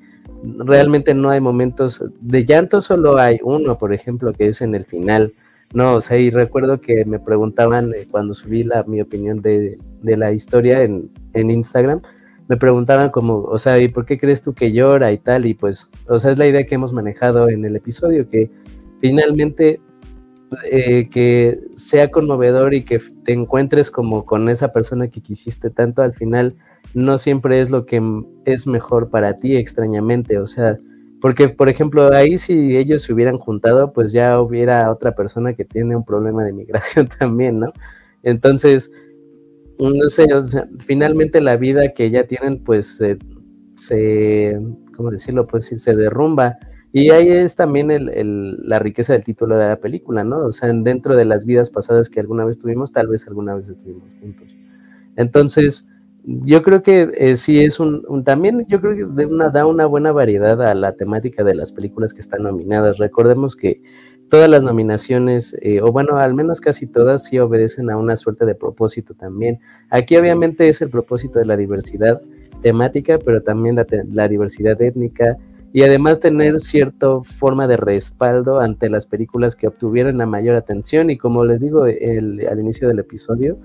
realmente 0.58 1.14
no 1.14 1.30
hay 1.30 1.42
momentos 1.42 2.04
de 2.22 2.46
llanto, 2.46 2.82
solo 2.82 3.18
hay 3.18 3.40
uno, 3.44 3.78
por 3.78 3.94
ejemplo, 3.94 4.32
que 4.32 4.48
es 4.48 4.62
en 4.62 4.74
el 4.74 4.86
final, 4.86 5.34
no, 5.74 5.96
o 5.96 6.02
sea, 6.02 6.18
y 6.18 6.30
recuerdo 6.30 6.80
que 6.80 7.04
me 7.06 7.20
preguntaban 7.20 7.94
eh, 7.94 8.08
cuando 8.10 8.34
subí 8.34 8.64
la, 8.64 8.84
mi 8.84 9.02
opinión 9.02 9.38
de, 9.38 9.78
la 10.04 10.32
historia 10.32 10.84
en, 10.84 11.10
Instagram, 11.34 12.02
me 12.48 12.58
preguntaban 12.58 13.10
como, 13.10 13.40
o 13.40 13.60
sea, 13.60 13.80
¿y 13.80 13.90
por 13.90 14.06
qué 14.06 14.18
crees 14.20 14.44
tú 14.44 14.54
que 14.54 14.72
llora 14.72 15.12
y 15.12 15.18
tal? 15.18 15.46
Y 15.46 15.54
pues, 15.54 15.90
o 16.08 16.20
sea, 16.20 16.32
es 16.32 16.38
la 16.38 16.48
idea 16.48 16.66
que 16.66 16.76
hemos 16.76 16.94
manejado 16.94 17.50
en 17.50 17.66
el 17.66 17.76
episodio, 17.76 18.30
que 18.30 18.50
finalmente 19.00 19.82
eh, 20.70 21.10
que 21.10 21.60
sea 21.76 22.12
conmovedor 22.12 22.74
y 22.74 22.84
que 22.84 23.00
te 23.24 23.34
encuentres 23.34 23.92
como 23.92 24.26
con 24.26 24.50
esa 24.50 24.72
persona 24.72 25.08
que 25.08 25.22
quisiste 25.22 25.70
tanto, 25.70 26.02
al 26.02 26.14
final 26.14 26.56
no 26.94 27.18
siempre 27.18 27.62
es 27.62 27.72
lo 27.72 27.86
que 27.86 28.02
es 28.46 28.68
mejor 28.68 29.10
para 29.10 29.38
ti 29.38 29.56
extrañamente, 29.56 30.40
o 30.40 30.48
sea, 30.48 30.78
porque, 31.22 31.50
por 31.50 31.70
ejemplo, 31.70 32.14
ahí 32.14 32.38
si 32.38 32.78
ellos 32.78 33.02
se 33.02 33.14
hubieran 33.14 33.38
juntado, 33.38 33.94
pues 33.94 34.12
ya 34.12 34.40
hubiera 34.40 34.92
otra 34.92 35.16
persona 35.16 35.54
que 35.54 35.66
tiene 35.66 35.96
un 35.96 36.06
problema 36.06 36.44
de 36.44 36.54
migración 36.54 37.08
también, 37.20 37.60
¿no? 37.60 37.72
Entonces, 38.22 38.92
no 39.80 40.08
sé, 40.10 40.28
finalmente 40.80 41.42
la 41.42 41.58
vida 41.58 41.94
que 41.94 42.12
ya 42.12 42.28
tienen, 42.28 42.64
pues 42.64 43.02
se, 43.76 44.60
¿cómo 44.96 45.12
decirlo? 45.12 45.48
Pues 45.48 45.66
se 45.66 45.96
derrumba. 45.96 46.58
Y 46.98 47.10
ahí 47.10 47.28
es 47.28 47.58
también 47.58 47.92
el, 47.92 48.56
la 48.66 48.80
riqueza 48.80 49.12
del 49.12 49.26
título 49.26 49.58
de 49.58 49.68
la 49.68 49.76
película, 49.82 50.24
¿no? 50.24 50.46
O 50.46 50.54
sea, 50.54 50.72
dentro 50.72 51.18
de 51.18 51.26
las 51.26 51.46
vidas 51.46 51.70
pasadas 51.70 52.10
que 52.10 52.22
alguna 52.22 52.46
vez 52.46 52.58
tuvimos, 52.58 52.94
tal 52.94 53.08
vez 53.08 53.28
alguna 53.28 53.54
vez 53.54 53.68
estuvimos 53.68 54.08
juntos. 54.22 54.48
Entonces, 55.18 55.86
yo 56.24 56.64
creo 56.64 56.84
que 56.84 57.12
eh, 57.18 57.36
sí 57.36 57.60
es 57.60 57.82
un, 57.82 58.24
también 58.24 58.66
yo 58.70 58.80
creo 58.80 58.96
que 58.96 59.28
da 59.52 59.66
una 59.66 59.86
buena 59.88 60.14
variedad 60.14 60.62
a 60.62 60.74
la 60.74 60.94
temática 60.94 61.44
de 61.44 61.56
las 61.56 61.74
películas 61.74 62.14
que 62.14 62.22
están 62.22 62.44
nominadas. 62.44 62.98
Recordemos 62.98 63.58
que 63.58 63.82
todas 64.30 64.50
las 64.50 64.64
nominaciones, 64.64 65.54
eh, 65.62 65.82
o 65.82 65.92
bueno, 65.92 66.16
al 66.16 66.34
menos 66.34 66.62
casi 66.62 66.88
todas, 66.88 67.26
sí 67.26 67.38
obedecen 67.40 67.90
a 67.90 67.98
una 67.98 68.16
suerte 68.16 68.46
de 68.46 68.56
propósito 68.56 69.16
también. 69.16 69.60
Aquí 69.90 70.16
obviamente 70.16 70.70
es 70.70 70.82
el 70.82 70.90
propósito 70.90 71.40
de 71.40 71.46
la 71.46 71.58
diversidad 71.58 72.22
temática, 72.62 73.20
pero 73.20 73.42
también 73.42 73.76
la, 74.14 74.28
diversidad 74.30 74.82
étnica 74.82 75.36
y 75.76 75.84
además 75.84 76.22
tener 76.22 76.62
cierta 76.62 77.20
forma 77.22 77.68
de 77.68 77.76
respaldo 77.76 78.62
ante 78.62 78.90
las 78.90 79.06
películas 79.06 79.58
que 79.58 79.68
obtuvieron 79.68 80.18
la 80.18 80.26
mayor 80.26 80.56
atención 80.56 81.10
y 81.10 81.18
como 81.18 81.44
les 81.44 81.60
digo 81.60 81.84
al 81.84 82.60
inicio 82.62 82.88
del 82.88 83.00
episodio, 83.00 83.58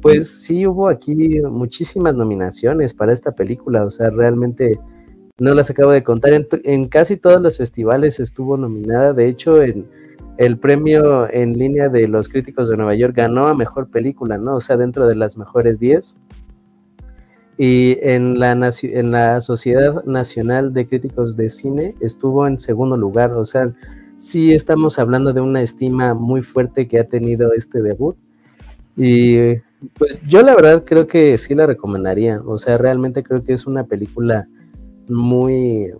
pues 0.00 0.30
sí 0.42 0.66
hubo 0.66 0.88
aquí 0.88 1.14
muchísimas 1.42 2.14
nominaciones 2.14 2.94
para 2.94 3.12
esta 3.12 3.32
película, 3.32 3.84
o 3.84 3.90
sea, 3.90 4.08
realmente 4.08 4.80
no 5.38 5.52
las 5.52 5.68
acabo 5.68 5.92
de 5.92 6.02
contar, 6.02 6.32
en, 6.64 6.88
casi 6.88 7.18
todos 7.18 7.42
los 7.42 7.58
festivales 7.58 8.20
estuvo 8.20 8.56
nominada, 8.56 9.12
de 9.12 9.28
hecho 9.28 9.60
en 9.60 9.86
el 10.38 10.56
premio 10.56 11.30
en 11.30 11.58
línea 11.58 11.90
de 11.90 12.08
los 12.08 12.30
críticos 12.30 12.70
de 12.70 12.78
Nueva 12.78 12.94
York 12.94 13.14
ganó 13.14 13.48
a 13.48 13.54
mejor 13.54 13.90
película, 13.90 14.38
¿no? 14.38 14.54
O 14.54 14.60
sea, 14.62 14.78
dentro 14.78 15.06
de 15.06 15.14
las 15.14 15.36
mejores 15.36 15.78
10. 15.78 16.16
Y 17.62 17.98
en 18.00 18.38
la, 18.38 18.52
en 18.52 19.10
la 19.10 19.42
Sociedad 19.42 20.02
Nacional 20.06 20.72
de 20.72 20.88
Críticos 20.88 21.36
de 21.36 21.50
Cine 21.50 21.94
estuvo 22.00 22.46
en 22.46 22.58
segundo 22.58 22.96
lugar, 22.96 23.32
o 23.32 23.44
sea, 23.44 23.70
sí 24.16 24.54
estamos 24.54 24.98
hablando 24.98 25.34
de 25.34 25.42
una 25.42 25.60
estima 25.60 26.14
muy 26.14 26.40
fuerte 26.40 26.88
que 26.88 26.98
ha 26.98 27.04
tenido 27.04 27.52
este 27.52 27.82
debut. 27.82 28.16
Y 28.96 29.56
pues 29.98 30.18
yo 30.26 30.40
la 30.40 30.54
verdad 30.54 30.84
creo 30.86 31.06
que 31.06 31.36
sí 31.36 31.54
la 31.54 31.66
recomendaría. 31.66 32.40
O 32.46 32.56
sea, 32.56 32.78
realmente 32.78 33.22
creo 33.22 33.44
que 33.44 33.52
es 33.52 33.66
una 33.66 33.84
película 33.84 34.48
muy, 35.10 35.92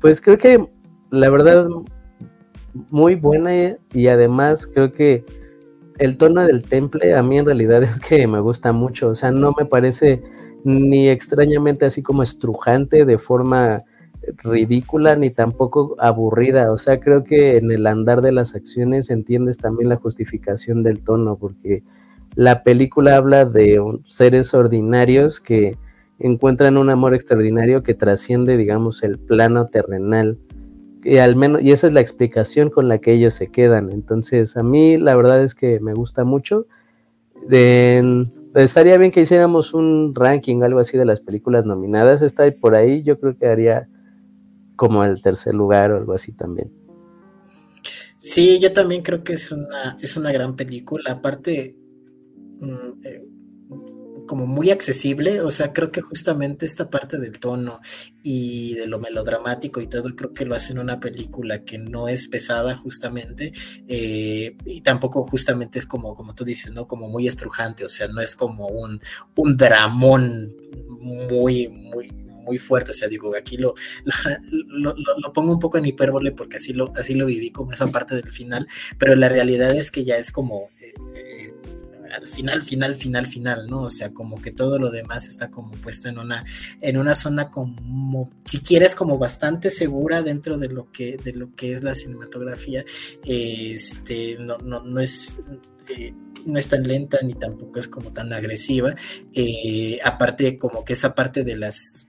pues 0.00 0.22
creo 0.22 0.38
que 0.38 0.66
la 1.10 1.28
verdad 1.28 1.68
muy 2.88 3.16
buena 3.16 3.76
y 3.92 4.06
además 4.06 4.66
creo 4.66 4.92
que 4.92 5.26
el 5.98 6.16
tono 6.16 6.46
del 6.46 6.62
temple 6.62 7.14
a 7.14 7.22
mí 7.22 7.36
en 7.36 7.44
realidad 7.44 7.82
es 7.82 8.00
que 8.00 8.26
me 8.26 8.40
gusta 8.40 8.72
mucho. 8.72 9.10
O 9.10 9.14
sea, 9.14 9.30
no 9.30 9.52
me 9.58 9.66
parece 9.66 10.22
ni 10.64 11.08
extrañamente 11.08 11.84
así 11.84 12.02
como 12.02 12.22
estrujante 12.22 13.04
de 13.04 13.18
forma 13.18 13.84
ridícula 14.42 15.16
ni 15.16 15.30
tampoco 15.30 15.94
aburrida. 15.98 16.72
O 16.72 16.78
sea, 16.78 16.98
creo 17.00 17.24
que 17.24 17.58
en 17.58 17.70
el 17.70 17.86
andar 17.86 18.22
de 18.22 18.32
las 18.32 18.54
acciones 18.54 19.10
entiendes 19.10 19.58
también 19.58 19.90
la 19.90 19.96
justificación 19.96 20.82
del 20.82 21.00
tono, 21.00 21.36
porque 21.36 21.82
la 22.34 22.62
película 22.62 23.16
habla 23.16 23.44
de 23.44 23.80
seres 24.04 24.54
ordinarios 24.54 25.40
que 25.40 25.76
encuentran 26.18 26.76
un 26.78 26.90
amor 26.90 27.14
extraordinario 27.14 27.82
que 27.82 27.94
trasciende, 27.94 28.56
digamos, 28.56 29.02
el 29.02 29.18
plano 29.18 29.66
terrenal. 29.66 30.38
Y 31.02 31.18
al 31.18 31.36
menos, 31.36 31.62
y 31.62 31.72
esa 31.72 31.88
es 31.88 31.92
la 31.92 32.00
explicación 32.00 32.70
con 32.70 32.88
la 32.88 32.98
que 32.98 33.12
ellos 33.12 33.34
se 33.34 33.48
quedan. 33.48 33.90
Entonces, 33.90 34.56
a 34.56 34.62
mí 34.62 34.96
la 34.96 35.14
verdad 35.14 35.42
es 35.42 35.54
que 35.54 35.78
me 35.80 35.92
gusta 35.92 36.24
mucho. 36.24 36.66
Estaría 38.54 38.96
bien 38.98 39.10
que 39.10 39.20
hiciéramos 39.20 39.74
un 39.74 40.14
ranking, 40.14 40.62
algo 40.62 40.80
así 40.80 40.96
de 40.96 41.04
las 41.04 41.20
películas 41.20 41.66
nominadas. 41.66 42.22
Está 42.22 42.50
por 42.52 42.74
ahí, 42.74 43.02
yo 43.02 43.18
creo 43.18 43.36
que 43.36 43.46
haría 43.46 43.88
como 44.76 45.04
el 45.04 45.20
tercer 45.22 45.54
lugar 45.54 45.92
o 45.92 45.96
algo 45.96 46.12
así 46.12 46.32
también. 46.32 46.72
Sí, 48.18 48.58
yo 48.58 48.72
también 48.72 49.02
creo 49.02 49.22
que 49.22 49.34
es 49.34 49.52
una, 49.52 49.98
es 50.00 50.16
una 50.16 50.32
gran 50.32 50.56
película. 50.56 51.12
Aparte, 51.12 51.76
mm, 52.60 53.04
eh, 53.04 53.28
como 54.26 54.46
muy 54.46 54.70
accesible, 54.70 55.40
o 55.40 55.50
sea, 55.50 55.72
creo 55.72 55.90
que 55.90 56.00
justamente 56.00 56.66
esta 56.66 56.90
parte 56.90 57.18
del 57.18 57.38
tono 57.38 57.80
y 58.22 58.74
de 58.74 58.86
lo 58.86 58.98
melodramático 58.98 59.80
y 59.80 59.86
todo, 59.86 60.14
creo 60.16 60.32
que 60.34 60.44
lo 60.44 60.54
hace 60.54 60.72
en 60.72 60.78
una 60.78 61.00
película 61.00 61.64
que 61.64 61.78
no 61.78 62.08
es 62.08 62.28
pesada 62.28 62.76
justamente, 62.76 63.52
eh, 63.88 64.56
y 64.64 64.80
tampoco 64.82 65.24
justamente 65.24 65.78
es 65.78 65.86
como, 65.86 66.14
como 66.14 66.34
tú 66.34 66.44
dices, 66.44 66.72
¿no? 66.72 66.86
Como 66.86 67.08
muy 67.08 67.28
estrujante, 67.28 67.84
o 67.84 67.88
sea, 67.88 68.08
no 68.08 68.20
es 68.20 68.36
como 68.36 68.66
un, 68.68 69.00
un 69.36 69.56
dramón 69.56 70.54
muy, 71.00 71.68
muy, 71.68 72.10
muy 72.44 72.58
fuerte, 72.58 72.92
o 72.92 72.94
sea, 72.94 73.08
digo, 73.08 73.34
aquí 73.36 73.56
lo, 73.56 73.74
lo, 74.68 74.94
lo, 74.96 75.32
pongo 75.32 75.52
un 75.52 75.58
poco 75.58 75.78
en 75.78 75.86
hipérbole 75.86 76.32
porque 76.32 76.58
así 76.58 76.72
lo, 76.72 76.92
así 76.96 77.14
lo 77.14 77.26
viví 77.26 77.50
como 77.50 77.72
esa 77.72 77.86
parte 77.88 78.14
del 78.14 78.30
final, 78.30 78.68
pero 78.98 79.14
la 79.16 79.28
realidad 79.28 79.74
es 79.74 79.90
que 79.90 80.04
ya 80.04 80.16
es 80.16 80.30
como... 80.30 80.68
Al 82.14 82.28
final, 82.28 82.62
final, 82.62 82.94
final, 82.94 83.26
final, 83.26 83.66
¿no? 83.66 83.82
O 83.82 83.88
sea, 83.88 84.12
como 84.12 84.40
que 84.40 84.50
todo 84.50 84.78
lo 84.78 84.90
demás 84.90 85.26
está 85.26 85.50
como 85.50 85.72
puesto 85.72 86.08
en 86.08 86.18
una, 86.18 86.44
en 86.80 86.96
una 86.96 87.14
zona 87.14 87.50
como, 87.50 88.30
si 88.44 88.60
quieres, 88.60 88.94
como 88.94 89.18
bastante 89.18 89.70
segura 89.70 90.22
dentro 90.22 90.58
de 90.58 90.68
lo 90.68 90.90
que, 90.92 91.16
de 91.16 91.32
lo 91.32 91.54
que 91.54 91.72
es 91.72 91.82
la 91.82 91.94
cinematografía. 91.94 92.84
Este, 93.24 94.36
no, 94.38 94.58
no, 94.58 94.82
no 94.82 95.00
es. 95.00 95.38
Eh, 95.88 96.14
no 96.46 96.58
es 96.58 96.68
tan 96.68 96.82
lenta 96.82 97.18
ni 97.22 97.34
tampoco 97.34 97.80
es 97.80 97.88
como 97.88 98.12
tan 98.12 98.32
agresiva. 98.32 98.94
Eh, 99.32 99.98
aparte, 100.04 100.58
como 100.58 100.84
que 100.84 100.92
esa 100.92 101.14
parte 101.14 101.42
de 101.42 101.56
las 101.56 102.06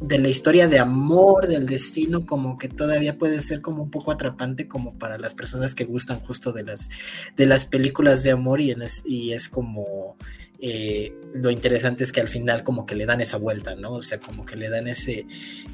de 0.00 0.18
la 0.18 0.28
historia 0.28 0.68
de 0.68 0.78
amor, 0.78 1.46
del 1.46 1.66
destino, 1.66 2.26
como 2.26 2.58
que 2.58 2.68
todavía 2.68 3.16
puede 3.16 3.40
ser 3.40 3.60
como 3.60 3.82
un 3.82 3.90
poco 3.90 4.10
atrapante 4.12 4.66
como 4.66 4.98
para 4.98 5.18
las 5.18 5.34
personas 5.34 5.74
que 5.74 5.84
gustan 5.84 6.20
justo 6.20 6.52
de 6.52 6.64
las, 6.64 6.90
de 7.36 7.46
las 7.46 7.66
películas 7.66 8.22
de 8.22 8.32
amor 8.32 8.60
y, 8.60 8.72
es, 8.72 9.02
y 9.06 9.32
es 9.32 9.48
como 9.48 10.16
eh, 10.60 11.12
lo 11.34 11.50
interesante 11.50 12.04
es 12.04 12.12
que 12.12 12.20
al 12.20 12.28
final 12.28 12.64
como 12.64 12.86
que 12.86 12.94
le 12.94 13.06
dan 13.06 13.20
esa 13.20 13.36
vuelta, 13.36 13.74
¿no? 13.76 13.92
O 13.92 14.02
sea, 14.02 14.18
como 14.18 14.44
que 14.44 14.56
le 14.56 14.68
dan 14.68 14.88
ese, 14.88 15.26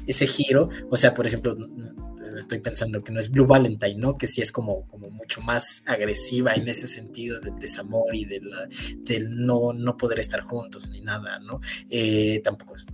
ese 0.05 0.27
giro, 0.27 0.69
o 0.89 0.97
sea, 0.97 1.13
por 1.13 1.27
ejemplo, 1.27 1.55
estoy 2.37 2.59
pensando 2.59 3.03
que 3.03 3.11
no 3.11 3.19
es 3.19 3.29
Blue 3.29 3.45
Valentine, 3.45 3.95
¿no? 3.95 4.17
Que 4.17 4.27
sí 4.27 4.41
es 4.41 4.51
como, 4.51 4.83
como 4.87 5.09
mucho 5.09 5.41
más 5.41 5.83
agresiva 5.85 6.53
en 6.53 6.67
ese 6.67 6.87
sentido 6.87 7.39
del 7.39 7.55
desamor 7.55 8.15
y 8.15 8.25
del 8.25 9.45
no, 9.45 9.73
no 9.73 9.97
poder 9.97 10.19
estar 10.19 10.41
juntos 10.41 10.89
ni 10.89 11.01
nada, 11.01 11.39
¿no? 11.39 11.61
Eh, 11.89 12.41
tampoco 12.43 12.75
es 12.75 12.85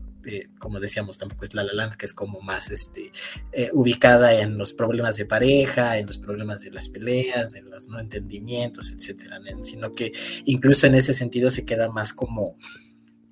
como 0.59 0.79
decíamos, 0.79 1.17
tampoco 1.17 1.45
es 1.45 1.53
La 1.53 1.63
La 1.63 1.73
Land, 1.73 1.95
que 1.95 2.05
es 2.05 2.13
como 2.13 2.41
más 2.41 2.71
este, 2.71 3.11
eh, 3.51 3.69
ubicada 3.73 4.39
en 4.39 4.57
los 4.57 4.73
problemas 4.73 5.17
de 5.17 5.25
pareja, 5.25 5.97
en 5.97 6.05
los 6.05 6.17
problemas 6.17 6.61
de 6.61 6.71
las 6.71 6.89
peleas, 6.89 7.51
de 7.51 7.61
los 7.61 7.87
no 7.87 7.99
entendimientos, 7.99 8.91
etcétera, 8.91 9.39
sino 9.63 9.93
que 9.93 10.13
incluso 10.45 10.87
en 10.87 10.95
ese 10.95 11.13
sentido 11.13 11.49
se 11.49 11.65
queda 11.65 11.89
más 11.89 12.13
como 12.13 12.55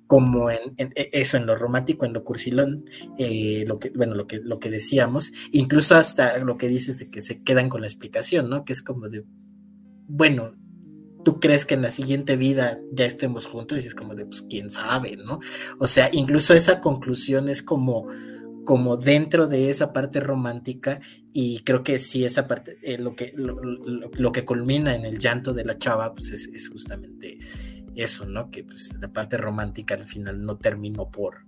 como 0.06 0.50
en, 0.50 0.76
e, 0.76 1.10
eso, 1.12 1.36
en 1.36 1.46
lo 1.46 1.56
romántico, 1.56 2.06
en 2.06 2.12
lo 2.12 2.24
cursilón, 2.24 2.84
eh, 3.18 3.64
lo 3.66 3.78
que, 3.78 3.90
bueno, 3.90 4.14
lo 4.14 4.26
que, 4.26 4.38
lo 4.38 4.60
que 4.60 4.70
decíamos, 4.70 5.32
incluso 5.52 5.96
hasta 5.96 6.38
lo 6.38 6.56
que 6.56 6.68
dices 6.68 6.98
de 6.98 7.10
que 7.10 7.20
se 7.20 7.42
quedan 7.42 7.68
con 7.68 7.80
la 7.80 7.86
explicación, 7.86 8.48
¿no? 8.48 8.64
Que 8.64 8.72
es 8.72 8.82
como 8.82 9.08
de, 9.08 9.24
bueno, 10.06 10.54
tú 11.26 11.40
crees 11.40 11.66
que 11.66 11.74
en 11.74 11.82
la 11.82 11.90
siguiente 11.90 12.36
vida 12.36 12.78
ya 12.92 13.04
estemos 13.04 13.46
juntos 13.46 13.84
y 13.84 13.88
es 13.88 13.96
como 13.96 14.14
de, 14.14 14.26
pues, 14.26 14.42
quién 14.42 14.70
sabe, 14.70 15.16
¿no? 15.16 15.40
O 15.80 15.88
sea, 15.88 16.08
incluso 16.12 16.54
esa 16.54 16.80
conclusión 16.80 17.48
es 17.48 17.64
como, 17.64 18.06
como 18.64 18.96
dentro 18.96 19.48
de 19.48 19.68
esa 19.68 19.92
parte 19.92 20.20
romántica 20.20 21.00
y 21.32 21.64
creo 21.64 21.82
que 21.82 21.98
sí, 21.98 22.24
esa 22.24 22.46
parte, 22.46 22.78
eh, 22.80 22.96
lo, 22.98 23.16
que, 23.16 23.32
lo, 23.34 24.30
que 24.30 24.44
culmina 24.44 24.94
en 24.94 25.04
el 25.04 25.18
llanto 25.18 25.52
de 25.52 25.64
la 25.64 25.76
chava, 25.76 26.14
pues 26.14 26.30
es, 26.30 26.68
justamente 26.68 27.40
eso, 27.96 28.24
¿no? 28.24 28.48
Que 28.52 28.62
pues 28.62 28.96
la 29.00 29.12
parte 29.12 29.36
romántica 29.36 29.96
al 29.96 30.06
final 30.06 30.44
no 30.44 30.58
terminó 30.58 31.10
por, 31.10 31.44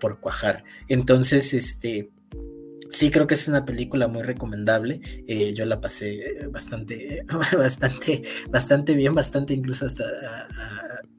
por 0.00 0.18
cuajar. 0.18 0.64
Entonces, 0.88 1.54
este 1.54 2.10
sí 2.92 3.10
creo 3.10 3.26
que 3.26 3.34
es 3.34 3.48
una 3.48 3.64
película 3.64 4.06
muy 4.06 4.22
recomendable. 4.22 5.00
Eh, 5.26 5.54
yo 5.54 5.64
la 5.64 5.80
pasé 5.80 6.46
bastante, 6.50 7.24
bastante, 7.58 8.22
bastante 8.50 8.94
bien, 8.94 9.14
bastante 9.14 9.54
incluso 9.54 9.86
hasta 9.86 10.04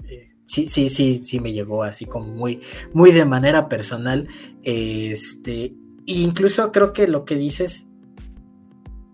eh, 0.07 0.27
sí, 0.45 0.67
sí, 0.67 0.89
sí, 0.89 1.17
sí 1.17 1.39
me 1.39 1.51
llegó 1.51 1.83
así 1.83 2.05
como 2.05 2.27
muy, 2.27 2.61
muy 2.93 3.11
de 3.11 3.25
manera 3.25 3.67
personal. 3.67 4.27
Este, 4.63 5.73
incluso 6.05 6.71
creo 6.71 6.93
que 6.93 7.07
lo 7.07 7.25
que 7.25 7.35
dices, 7.35 7.87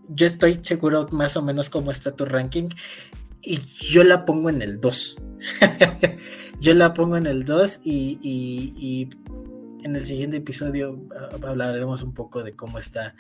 yo 0.10 0.26
estoy 0.26 0.60
seguro 0.62 1.07
más 1.12 1.38
o 1.38 1.41
menos 1.41 1.70
cómo 1.70 1.91
está 1.91 2.16
tu 2.16 2.26
ranking. 2.26 2.70
Y 3.41 3.62
yo 3.62 4.03
la 4.03 4.26
pongo 4.26 4.49
en 4.49 4.62
el 4.62 4.82
2. 4.82 5.18
yo 6.60 6.74
la 6.74 6.93
pongo 6.93 7.16
en 7.16 7.26
el 7.26 7.45
2 7.45 7.80
y 7.86 9.10
en 9.84 9.95
el 9.95 10.05
siguiente 10.05 10.38
episodio 10.38 11.07
ah, 11.15 11.38
hablaremos 11.47 12.01
un 12.01 12.13
poco 12.13 12.43
de 12.43 12.53
cómo 12.53 12.77
está 12.77 13.15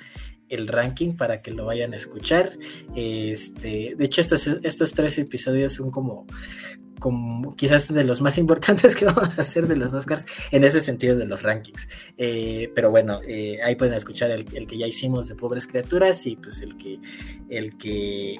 el 0.49 0.67
ranking 0.67 1.13
para 1.13 1.41
que 1.41 1.51
lo 1.51 1.65
vayan 1.65 1.93
a 1.93 1.97
escuchar. 1.97 2.57
Este, 2.95 3.95
de 3.95 4.05
hecho, 4.05 4.21
estos, 4.21 4.47
estos 4.47 4.93
tres 4.93 5.17
episodios 5.19 5.73
son 5.73 5.91
como, 5.91 6.25
quizás 7.55 7.93
de 7.93 8.03
los 8.03 8.19
más 8.21 8.37
importantes 8.39 8.95
que 8.95 9.05
vamos 9.05 9.37
a 9.37 9.41
hacer 9.41 9.67
de 9.67 9.77
los 9.77 9.93
Oscars 9.93 10.25
en 10.51 10.63
ese 10.63 10.81
sentido 10.81 11.15
de 11.15 11.25
los 11.25 11.43
rankings. 11.43 11.87
Eh, 12.17 12.71
pero 12.73 12.89
bueno, 12.89 13.21
eh, 13.27 13.59
ahí 13.63 13.75
pueden 13.75 13.93
escuchar 13.93 14.31
el, 14.31 14.45
que 14.45 14.77
ya 14.77 14.87
hicimos 14.87 15.27
de 15.27 15.35
Pobres 15.35 15.67
Criaturas 15.67 16.25
y 16.25 16.35
pues 16.35 16.61
el 16.61 16.75
que, 16.77 16.99
el 17.49 17.77
que, 17.77 18.35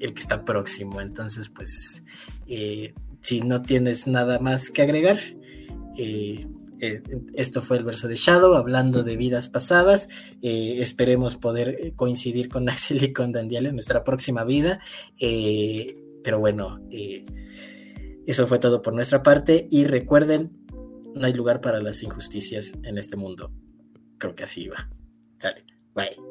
el 0.00 0.12
que 0.12 0.20
está 0.20 0.44
próximo. 0.44 1.00
Entonces, 1.00 1.48
pues, 1.48 2.04
eh, 2.46 2.92
si 3.20 3.40
no 3.40 3.62
tienes 3.62 4.06
nada 4.06 4.38
más 4.38 4.70
que 4.70 4.82
agregar, 4.82 5.18
eh, 5.98 6.46
esto 7.34 7.62
fue 7.62 7.78
el 7.78 7.84
verso 7.84 8.08
de 8.08 8.16
Shadow, 8.16 8.54
hablando 8.54 9.02
de 9.02 9.16
vidas 9.16 9.48
pasadas. 9.48 10.08
Eh, 10.42 10.76
esperemos 10.80 11.36
poder 11.36 11.68
eh, 11.68 11.92
coincidir 11.94 12.48
con 12.48 12.68
Axel 12.68 13.02
y 13.02 13.12
con 13.12 13.32
Daniel 13.32 13.66
en 13.66 13.74
nuestra 13.74 14.04
próxima 14.04 14.44
vida. 14.44 14.80
pero 15.18 16.38
bueno, 16.38 16.80
eso 18.26 18.46
fue 18.46 18.58
todo 18.58 18.82
por 18.82 18.94
nuestra 18.94 19.22
parte. 19.22 19.68
Y 19.70 19.84
recuerden, 19.84 20.52
no 21.14 21.26
hay 21.26 21.32
lugar 21.32 21.60
para 21.60 21.80
las 21.80 22.02
injusticias 22.02 22.74
en 22.82 22.98
este 22.98 23.16
mundo. 23.16 23.52
Creo 24.18 24.34
que 24.34 24.44
así 24.44 24.68
va. 24.68 24.88
Sale, 25.38 25.64
bye. 25.94 26.27